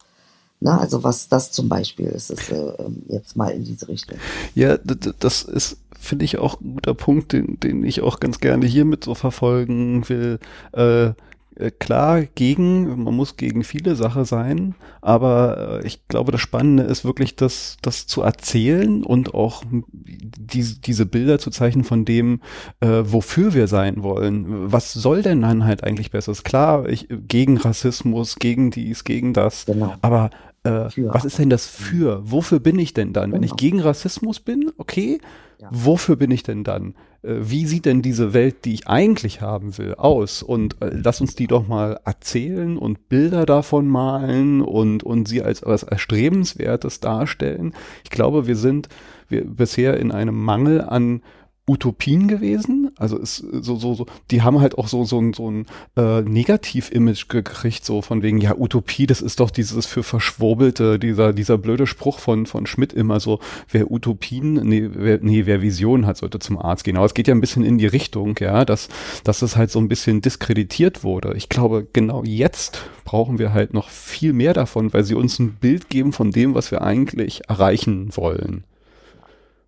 Na, 0.63 0.77
also 0.77 1.03
was 1.03 1.27
das 1.27 1.51
zum 1.51 1.67
Beispiel 1.67 2.05
ist, 2.05 2.29
ist 2.29 2.51
äh, 2.51 2.73
jetzt 3.07 3.35
mal 3.35 3.49
in 3.49 3.63
diese 3.63 3.87
Richtung. 3.87 4.19
Ja, 4.53 4.77
das 4.77 5.41
ist, 5.41 5.77
finde 5.99 6.23
ich, 6.23 6.37
auch 6.37 6.61
ein 6.61 6.75
guter 6.75 6.93
Punkt, 6.93 7.33
den, 7.33 7.59
den 7.59 7.83
ich 7.83 8.01
auch 8.01 8.19
ganz 8.19 8.39
gerne 8.39 8.67
hiermit 8.67 9.05
so 9.05 9.15
verfolgen 9.15 10.07
will. 10.07 10.37
Äh, 10.73 11.13
äh, 11.61 11.71
klar 11.71 12.23
gegen, 12.23 13.03
man 13.03 13.15
muss 13.15 13.37
gegen 13.37 13.63
viele 13.63 13.95
Sachen 13.95 14.25
sein, 14.25 14.75
aber 15.01 15.81
äh, 15.81 15.87
ich 15.87 16.07
glaube, 16.07 16.31
das 16.31 16.41
Spannende 16.41 16.83
ist 16.83 17.05
wirklich, 17.05 17.35
das, 17.35 17.77
das 17.81 18.07
zu 18.07 18.21
erzählen 18.21 19.03
und 19.03 19.33
auch 19.33 19.63
die, 19.69 20.63
diese 20.81 21.05
Bilder 21.05 21.39
zu 21.39 21.51
zeichnen 21.51 21.83
von 21.83 22.05
dem, 22.05 22.41
äh, 22.79 23.03
wofür 23.03 23.53
wir 23.53 23.67
sein 23.67 24.03
wollen. 24.03 24.71
Was 24.71 24.93
soll 24.93 25.21
denn 25.21 25.41
dann 25.41 25.65
halt 25.65 25.83
eigentlich 25.83 26.11
besseres? 26.11 26.43
Klar, 26.43 26.89
ich, 26.89 27.07
gegen 27.09 27.57
Rassismus, 27.57 28.37
gegen 28.37 28.71
dies, 28.71 29.03
gegen 29.03 29.33
das, 29.33 29.65
genau. 29.65 29.95
aber 30.01 30.29
äh, 30.63 30.89
was 30.97 31.25
ist 31.25 31.39
denn 31.39 31.49
das 31.49 31.65
für? 31.65 32.21
Wofür 32.23 32.59
bin 32.59 32.77
ich 32.77 32.93
denn 32.93 33.13
dann? 33.13 33.31
Genau. 33.31 33.35
Wenn 33.35 33.43
ich 33.43 33.55
gegen 33.55 33.79
Rassismus 33.79 34.39
bin, 34.39 34.71
okay, 34.77 35.19
ja. 35.61 35.69
wofür 35.71 36.15
bin 36.15 36.31
ich 36.31 36.43
denn 36.43 36.63
dann? 36.63 36.95
Äh, 37.23 37.35
wie 37.41 37.65
sieht 37.65 37.85
denn 37.85 38.01
diese 38.01 38.33
Welt, 38.33 38.65
die 38.65 38.73
ich 38.73 38.87
eigentlich 38.87 39.41
haben 39.41 39.77
will, 39.77 39.95
aus? 39.95 40.43
Und 40.43 40.81
äh, 40.81 40.89
lass 40.91 41.21
uns 41.21 41.35
die 41.35 41.47
doch 41.47 41.67
mal 41.67 41.99
erzählen 42.03 42.77
und 42.77 43.09
Bilder 43.09 43.45
davon 43.45 43.87
malen 43.87 44.61
und, 44.61 45.03
und 45.03 45.27
sie 45.27 45.41
als 45.41 45.61
etwas 45.61 45.83
Erstrebenswertes 45.83 46.99
darstellen. 46.99 47.73
Ich 48.03 48.09
glaube, 48.09 48.47
wir 48.47 48.55
sind 48.55 48.89
wir 49.27 49.45
bisher 49.45 49.97
in 49.97 50.11
einem 50.11 50.35
Mangel 50.35 50.81
an 50.81 51.21
Utopien 51.67 52.27
gewesen. 52.27 52.91
Also 52.97 53.17
ist 53.17 53.37
so, 53.37 53.75
so, 53.75 53.93
so, 53.93 54.05
die 54.31 54.41
haben 54.41 54.59
halt 54.59 54.77
auch 54.77 54.87
so, 54.87 55.03
so, 55.05 55.19
ein 55.19 55.33
so 55.33 55.49
ein 55.49 55.67
äh, 55.95 56.21
Negativ-Image 56.21 57.27
gekriegt, 57.29 57.85
so 57.85 58.01
von 58.01 58.23
wegen, 58.23 58.39
ja, 58.39 58.55
Utopie, 58.57 59.05
das 59.05 59.21
ist 59.21 59.39
doch 59.39 59.51
dieses 59.51 59.85
für 59.85 60.03
Verschwurbelte, 60.03 60.97
dieser, 60.97 61.33
dieser 61.33 61.57
blöde 61.57 61.85
Spruch 61.85 62.19
von, 62.19 62.47
von 62.47 62.65
Schmidt 62.65 62.93
immer 62.93 63.19
so, 63.19 63.39
wer 63.69 63.91
Utopien, 63.91 64.53
nee 64.53 64.89
wer, 64.91 65.19
nee, 65.21 65.45
wer 65.45 65.61
Visionen 65.61 66.07
hat, 66.07 66.17
sollte 66.17 66.39
zum 66.39 66.57
Arzt 66.57 66.83
gehen. 66.83 66.97
Aber 66.97 67.05
es 67.05 67.13
geht 67.13 67.27
ja 67.27 67.35
ein 67.35 67.41
bisschen 67.41 67.63
in 67.63 67.77
die 67.77 67.87
Richtung, 67.87 68.35
ja, 68.39 68.65
dass, 68.65 68.89
dass 69.23 69.41
es 69.41 69.55
halt 69.55 69.69
so 69.71 69.79
ein 69.79 69.87
bisschen 69.87 70.21
diskreditiert 70.21 71.03
wurde. 71.03 71.33
Ich 71.35 71.47
glaube, 71.47 71.87
genau 71.93 72.23
jetzt 72.23 72.81
brauchen 73.05 73.37
wir 73.37 73.53
halt 73.53 73.73
noch 73.73 73.89
viel 73.89 74.33
mehr 74.33 74.53
davon, 74.53 74.93
weil 74.93 75.03
sie 75.03 75.15
uns 75.15 75.37
ein 75.37 75.53
Bild 75.53 75.89
geben 75.89 76.11
von 76.11 76.31
dem, 76.31 76.55
was 76.55 76.71
wir 76.71 76.81
eigentlich 76.81 77.47
erreichen 77.47 78.15
wollen. 78.17 78.63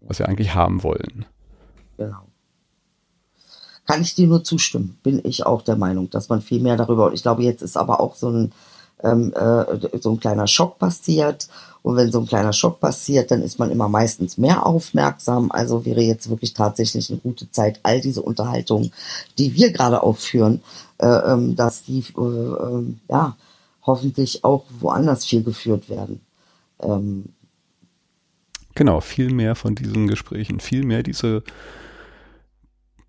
Was 0.02 0.20
wir 0.20 0.28
eigentlich 0.28 0.54
haben 0.54 0.84
wollen. 0.84 1.26
Genau. 1.98 2.28
Kann 3.86 4.02
ich 4.02 4.16
dir 4.16 4.28
nur 4.28 4.44
zustimmen, 4.44 4.98
bin 5.04 5.22
ich 5.24 5.46
auch 5.46 5.62
der 5.62 5.76
Meinung, 5.76 6.10
dass 6.10 6.30
man 6.30 6.42
viel 6.42 6.62
mehr 6.62 6.78
darüber, 6.78 7.08
und 7.08 7.14
ich 7.14 7.22
glaube, 7.22 7.44
jetzt 7.44 7.62
ist 7.62 7.76
aber 7.76 8.00
auch 8.00 8.16
so 8.16 8.30
ein, 8.30 8.54
ähm, 9.04 9.34
äh, 9.34 10.00
so 10.00 10.12
ein 10.12 10.20
kleiner 10.20 10.48
Schock 10.48 10.80
passiert. 10.80 11.50
Und 11.82 11.98
wenn 11.98 12.12
so 12.12 12.22
ein 12.22 12.28
kleiner 12.28 12.54
Schock 12.54 12.80
passiert, 12.80 13.30
dann 13.30 13.42
ist 13.42 13.60
man 13.60 13.70
immer 13.70 13.90
meistens 13.90 14.38
mehr 14.38 14.66
aufmerksam. 14.66 15.52
Also 15.52 15.84
wäre 15.84 16.02
jetzt 16.02 16.30
wirklich 16.30 16.54
tatsächlich 16.54 17.10
eine 17.10 17.20
gute 17.20 17.52
Zeit, 17.52 17.82
all 17.84 18.00
diese 18.00 18.22
Unterhaltungen, 18.22 18.94
die 19.38 19.54
wir 19.54 19.74
gerade 19.74 20.02
aufführen, 20.02 20.62
äh, 21.00 21.08
ähm, 21.08 21.58
dass 21.58 21.84
die 21.84 22.06
äh, 22.18 22.22
ähm, 22.22 23.02
ja 23.10 23.36
hoffentlich 23.86 24.46
auch 24.46 24.64
woanders 24.80 25.26
viel 25.26 25.44
geführt 25.44 25.90
werden. 25.90 26.22
Ähm, 26.80 27.26
genau, 28.76 29.02
viel 29.02 29.34
mehr 29.34 29.56
von 29.56 29.76
diesen 29.76 30.08
Gesprächen, 30.08 30.62
viel 30.62 30.86
mehr 30.86 31.04
diese 31.04 31.44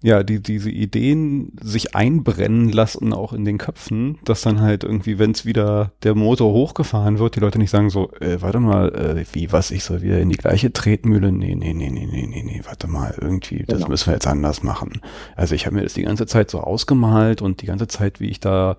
ja, 0.05 0.23
die, 0.23 0.43
diese 0.43 0.69
Ideen 0.69 1.53
sich 1.63 1.95
einbrennen 1.95 2.69
lassen, 2.69 3.15
auch 3.15 3.33
in 3.33 3.47
den 3.47 3.57
Köpfen, 3.57 4.19
dass 4.27 4.43
dann 4.43 4.61
halt 4.61 4.85
irgendwie, 4.85 5.19
wenn 5.19 5.31
es 5.31 5.47
wieder 5.47 5.93
der 6.03 6.15
Motor 6.15 6.53
hochgefahren 6.53 7.19
wird, 7.19 7.37
die 7.37 7.41
Leute 7.41 7.59
nicht 7.59 7.71
sagen 7.71 7.89
so, 7.89 8.13
äh, 8.21 8.43
warte 8.43 8.61
mal, 8.61 8.95
äh, 8.95 9.25
wie, 9.33 9.51
was, 9.51 9.71
ich 9.71 9.83
soll 9.83 10.03
wieder 10.03 10.21
in 10.21 10.29
die 10.29 10.37
gleiche 10.37 10.75
Tretmühle? 10.75 11.33
Nee, 11.33 11.55
nee, 11.55 11.73
nee, 11.73 11.89
nee, 11.89 12.07
nee, 12.07 12.27
nee, 12.27 12.43
nee, 12.45 12.61
warte 12.67 12.87
mal, 12.87 13.15
irgendwie, 13.19 13.65
das 13.67 13.79
genau. 13.79 13.89
müssen 13.89 14.09
wir 14.09 14.13
jetzt 14.13 14.27
anders 14.27 14.63
machen. 14.63 15.01
Also 15.37 15.55
ich 15.55 15.65
habe 15.65 15.77
mir 15.77 15.85
das 15.85 15.95
die 15.95 16.03
ganze 16.03 16.27
Zeit 16.27 16.51
so 16.51 16.61
ausgemalt 16.61 17.41
und 17.41 17.63
die 17.63 17.67
ganze 17.67 17.89
Zeit, 17.89 18.21
wie 18.21 18.29
ich 18.29 18.41
da 18.41 18.77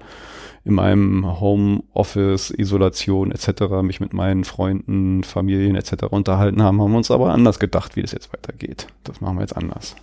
in 0.64 0.76
meinem 0.76 1.40
Homeoffice, 1.40 2.52
Isolation 2.52 3.32
etc. 3.32 3.82
mich 3.82 4.00
mit 4.00 4.14
meinen 4.14 4.44
Freunden, 4.44 5.24
Familien 5.24 5.76
etc. 5.76 6.04
unterhalten 6.12 6.62
haben, 6.62 6.80
haben 6.80 6.92
wir 6.92 6.98
uns 6.98 7.10
aber 7.10 7.34
anders 7.34 7.58
gedacht, 7.58 7.96
wie 7.96 8.04
das 8.04 8.12
jetzt 8.12 8.32
weitergeht. 8.32 8.86
Das 9.04 9.22
machen 9.22 9.38
wir 9.38 9.42
jetzt 9.42 9.58
anders. 9.58 9.96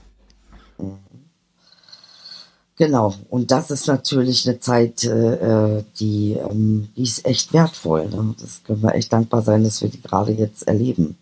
Genau, 2.76 3.14
und 3.28 3.50
das 3.50 3.70
ist 3.70 3.86
natürlich 3.86 4.48
eine 4.48 4.58
Zeit, 4.58 5.04
äh, 5.04 5.84
die, 6.00 6.32
ähm, 6.32 6.88
die 6.96 7.02
ist 7.02 7.24
echt 7.26 7.52
wertvoll. 7.52 8.08
Ne? 8.08 8.34
Das 8.40 8.64
können 8.64 8.82
wir 8.82 8.94
echt 8.94 9.12
dankbar 9.12 9.42
sein, 9.42 9.62
dass 9.62 9.82
wir 9.82 9.88
die 9.88 10.00
gerade 10.00 10.32
jetzt 10.32 10.66
erleben. 10.66 11.16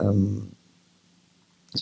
Ähm, 0.00 0.48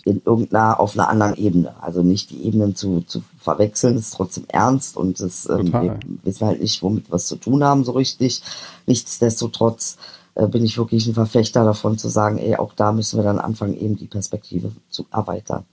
in 0.04 0.20
irgendeiner, 0.24 0.80
auf 0.80 0.94
einer 0.94 1.08
anderen 1.08 1.36
Ebene. 1.36 1.82
Also 1.82 2.02
nicht 2.02 2.30
die 2.30 2.42
Ebenen 2.42 2.76
zu, 2.76 3.00
zu 3.00 3.22
verwechseln, 3.40 3.96
ist 3.96 4.14
trotzdem 4.14 4.44
ernst 4.48 4.96
und 4.96 5.20
das, 5.20 5.48
ähm, 5.48 5.72
wir 5.72 5.98
wissen 6.24 6.46
halt 6.46 6.60
nicht, 6.60 6.82
womit 6.82 7.08
wir 7.08 7.12
was 7.12 7.26
zu 7.26 7.36
tun 7.36 7.64
haben 7.64 7.84
so 7.84 7.92
richtig. 7.92 8.42
Nichtsdestotrotz 8.86 9.96
äh, 10.34 10.46
bin 10.46 10.64
ich 10.64 10.76
wirklich 10.76 11.06
ein 11.06 11.14
Verfechter 11.14 11.64
davon 11.64 11.96
zu 11.96 12.08
sagen, 12.08 12.36
ey, 12.38 12.56
auch 12.56 12.74
da 12.74 12.92
müssen 12.92 13.18
wir 13.18 13.24
dann 13.24 13.38
anfangen, 13.38 13.78
eben 13.80 13.96
die 13.96 14.06
Perspektive 14.08 14.72
zu 14.90 15.06
erweitern. 15.10 15.64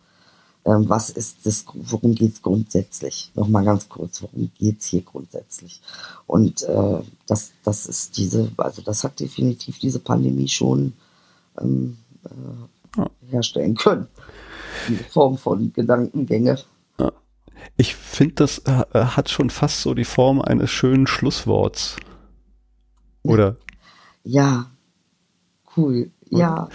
Ähm, 0.65 0.89
was 0.89 1.11
ist 1.11 1.45
das, 1.45 1.65
worum 1.73 2.15
geht's 2.15 2.41
grundsätzlich? 2.41 3.31
Nochmal 3.35 3.63
ganz 3.63 3.87
kurz, 3.87 4.21
worum 4.23 4.51
geht's 4.57 4.87
hier 4.87 5.01
grundsätzlich? 5.01 5.81
Und 6.25 6.63
äh, 6.63 7.01
das, 7.27 7.51
das 7.63 7.85
ist 7.85 8.17
diese, 8.17 8.51
also 8.57 8.81
das 8.81 9.03
hat 9.03 9.19
definitiv 9.19 9.79
diese 9.79 9.99
Pandemie 9.99 10.47
schon 10.47 10.93
ähm, 11.61 11.97
äh, 12.25 13.29
herstellen 13.29 13.75
können. 13.75 14.07
In 14.87 14.97
Form 14.97 15.37
von 15.37 15.71
Gedankengänge. 15.71 16.57
Ich 17.77 17.95
finde, 17.95 18.35
das 18.35 18.59
äh, 18.59 18.83
hat 18.93 19.29
schon 19.29 19.49
fast 19.49 19.81
so 19.81 19.93
die 19.93 20.05
Form 20.05 20.41
eines 20.41 20.69
schönen 20.69 21.07
Schlussworts. 21.07 21.97
Oder? 23.23 23.57
Ja, 24.23 24.71
cool. 25.75 26.11
Ja. 26.29 26.69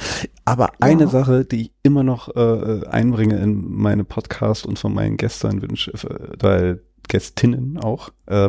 Aber 0.51 0.73
eine 0.81 1.05
ja. 1.05 1.09
Sache, 1.09 1.45
die 1.45 1.63
ich 1.63 1.73
immer 1.85 2.03
noch 2.03 2.35
äh, 2.35 2.85
einbringe 2.89 3.37
in 3.39 3.71
meine 3.73 4.03
Podcast 4.03 4.67
und 4.67 4.81
von 4.81 4.93
meinen 4.93 5.17
Gästen 5.17 5.63
wünsche, 5.63 5.93
äh, 5.93 6.33
weil 6.41 6.83
Gästinnen 7.07 7.79
auch, 7.79 8.09
äh, 8.27 8.49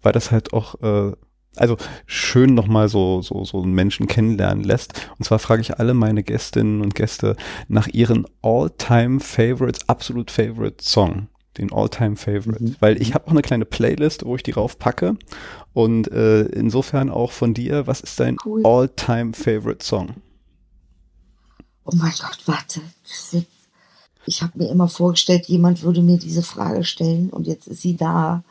weil 0.00 0.12
das 0.12 0.30
halt 0.30 0.54
auch 0.54 0.80
äh, 0.80 1.12
also 1.56 1.76
schön 2.06 2.54
nochmal 2.54 2.88
so, 2.88 3.20
so, 3.20 3.44
so 3.44 3.62
einen 3.62 3.74
Menschen 3.74 4.06
kennenlernen 4.06 4.64
lässt. 4.64 5.10
Und 5.18 5.26
zwar 5.26 5.38
frage 5.38 5.60
ich 5.60 5.78
alle 5.78 5.92
meine 5.92 6.22
Gästinnen 6.22 6.80
und 6.80 6.94
Gäste 6.94 7.36
nach 7.68 7.86
ihren 7.86 8.24
all-time 8.40 9.20
favorites, 9.20 9.86
absolut 9.90 10.30
favorite 10.30 10.82
Song. 10.82 11.28
Den 11.58 11.70
all-time 11.70 12.16
favorite. 12.16 12.64
Mhm. 12.64 12.76
Weil 12.80 13.02
ich 13.02 13.12
habe 13.12 13.26
auch 13.26 13.32
eine 13.32 13.42
kleine 13.42 13.66
Playlist, 13.66 14.24
wo 14.24 14.36
ich 14.36 14.42
die 14.42 14.52
raufpacke. 14.52 15.18
Und 15.74 16.10
äh, 16.10 16.44
insofern 16.44 17.10
auch 17.10 17.30
von 17.32 17.52
dir, 17.52 17.86
was 17.86 18.00
ist 18.00 18.18
dein 18.20 18.38
cool. 18.46 18.62
all-time 18.64 19.34
favorite 19.34 19.84
Song? 19.84 20.14
Oh 21.84 21.94
mein 21.94 22.12
Gott, 22.12 22.38
warte. 22.46 22.80
Ich 24.26 24.42
habe 24.42 24.58
mir 24.58 24.70
immer 24.70 24.88
vorgestellt, 24.88 25.46
jemand 25.46 25.82
würde 25.82 26.02
mir 26.02 26.18
diese 26.18 26.42
Frage 26.42 26.84
stellen 26.84 27.30
und 27.30 27.46
jetzt 27.46 27.66
ist 27.66 27.82
sie 27.82 27.96
da. 27.96 28.44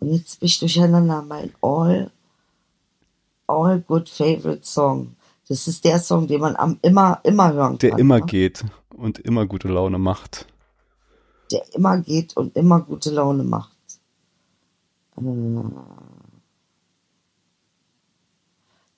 Und 0.00 0.12
jetzt 0.12 0.40
bin 0.40 0.46
ich 0.48 0.58
durcheinander. 0.58 1.22
Mein 1.22 1.52
all 1.62 2.10
All 3.46 3.80
Good 3.80 4.08
Favorite 4.08 4.64
Song. 4.64 5.16
Das 5.48 5.68
ist 5.68 5.84
der 5.84 6.00
Song, 6.00 6.26
den 6.26 6.40
man 6.40 6.56
am 6.56 6.78
immer, 6.82 7.20
immer 7.22 7.52
hören 7.52 7.78
kann. 7.78 7.90
Der 7.90 7.98
immer 7.98 8.18
ne? 8.18 8.26
geht 8.26 8.64
und 8.96 9.20
immer 9.20 9.46
gute 9.46 9.68
Laune 9.68 9.98
macht. 9.98 10.46
Der 11.52 11.62
immer 11.74 11.98
geht 11.98 12.36
und 12.36 12.56
immer 12.56 12.80
gute 12.80 13.10
Laune 13.10 13.44
macht. 13.44 13.76
Äh, 15.16 15.22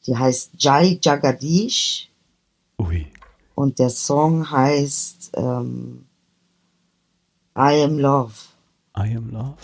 die 0.07 0.17
heißt 0.17 0.53
Jai 0.57 0.99
Jagadish. 1.03 2.09
Ui. 2.79 3.07
Und 3.59 3.81
der 3.81 3.91
Song 3.91 4.53
heißt 4.53 5.33
ähm, 5.35 6.07
I 7.57 7.83
Am 7.83 7.99
Love. 7.99 8.33
I 8.97 9.17
Am 9.17 9.31
Love. 9.31 9.57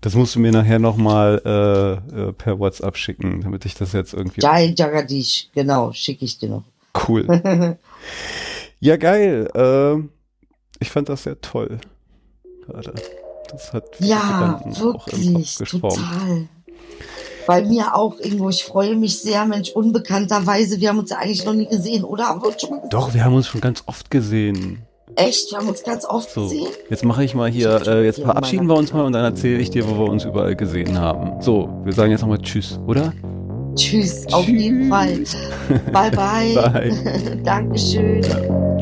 Das 0.00 0.14
musst 0.14 0.34
du 0.36 0.40
mir 0.40 0.52
nachher 0.52 0.78
nochmal 0.78 1.42
äh, 1.44 2.18
äh, 2.18 2.32
per 2.32 2.58
WhatsApp 2.58 2.96
schicken, 2.96 3.42
damit 3.42 3.66
ich 3.66 3.74
das 3.74 3.92
jetzt 3.92 4.14
irgendwie. 4.14 4.40
Jai 4.40 4.72
Jagadish, 4.74 5.50
genau, 5.52 5.92
schicke 5.92 6.24
ich 6.24 6.38
dir 6.38 6.48
noch. 6.48 6.64
Cool. 7.06 7.26
ja, 8.80 8.96
geil. 8.96 9.50
Äh, 9.54 10.08
ich 10.80 10.90
fand 10.90 11.10
das 11.10 11.24
sehr 11.24 11.38
toll. 11.42 11.80
Gerade. 12.64 12.94
Das 13.50 13.74
hat 13.74 14.00
ja, 14.00 14.62
wirklich, 14.64 15.56
total. 15.56 16.48
Bei 17.46 17.62
mir 17.62 17.94
auch 17.94 18.18
irgendwo, 18.18 18.48
ich 18.48 18.64
freue 18.64 18.96
mich 18.96 19.18
sehr, 19.18 19.44
Mensch, 19.44 19.70
unbekannterweise, 19.70 20.80
wir 20.80 20.88
haben 20.88 20.98
uns 20.98 21.10
ja 21.10 21.18
eigentlich 21.18 21.44
noch 21.44 21.54
nie 21.54 21.66
gesehen, 21.66 22.04
oder? 22.04 22.28
Haben 22.28 22.42
wir 22.42 22.48
uns 22.48 22.60
schon? 22.60 22.80
Doch, 22.90 23.14
wir 23.14 23.24
haben 23.24 23.34
uns 23.34 23.46
schon 23.46 23.60
ganz 23.60 23.82
oft 23.86 24.10
gesehen. 24.10 24.82
Echt? 25.16 25.52
Wir 25.52 25.58
haben 25.58 25.68
uns 25.68 25.82
ganz 25.82 26.04
oft 26.04 26.30
so, 26.30 26.42
gesehen. 26.42 26.68
Jetzt 26.90 27.04
mache 27.04 27.24
ich 27.24 27.34
mal 27.34 27.50
hier, 27.50 27.86
äh, 27.86 28.04
jetzt 28.04 28.20
verabschieden 28.20 28.66
wir 28.66 28.76
uns 28.76 28.92
mal 28.92 29.04
und 29.04 29.12
dann 29.12 29.24
erzähle 29.24 29.58
ich 29.58 29.70
dir, 29.70 29.88
wo 29.88 29.94
wir 29.98 30.10
uns 30.10 30.24
überall 30.24 30.56
gesehen 30.56 30.98
haben. 30.98 31.40
So, 31.40 31.68
wir 31.84 31.92
sagen 31.92 32.10
jetzt 32.10 32.22
nochmal 32.22 32.38
Tschüss, 32.38 32.80
oder? 32.86 33.12
Tschüss, 33.76 34.22
Tschüss. 34.22 34.32
auf 34.32 34.48
jeden 34.48 34.88
Fall. 34.88 35.20
bye, 35.92 36.10
bye. 36.10 36.54
bye. 36.72 37.40
Dankeschön. 37.44 38.22
Ja. 38.22 38.73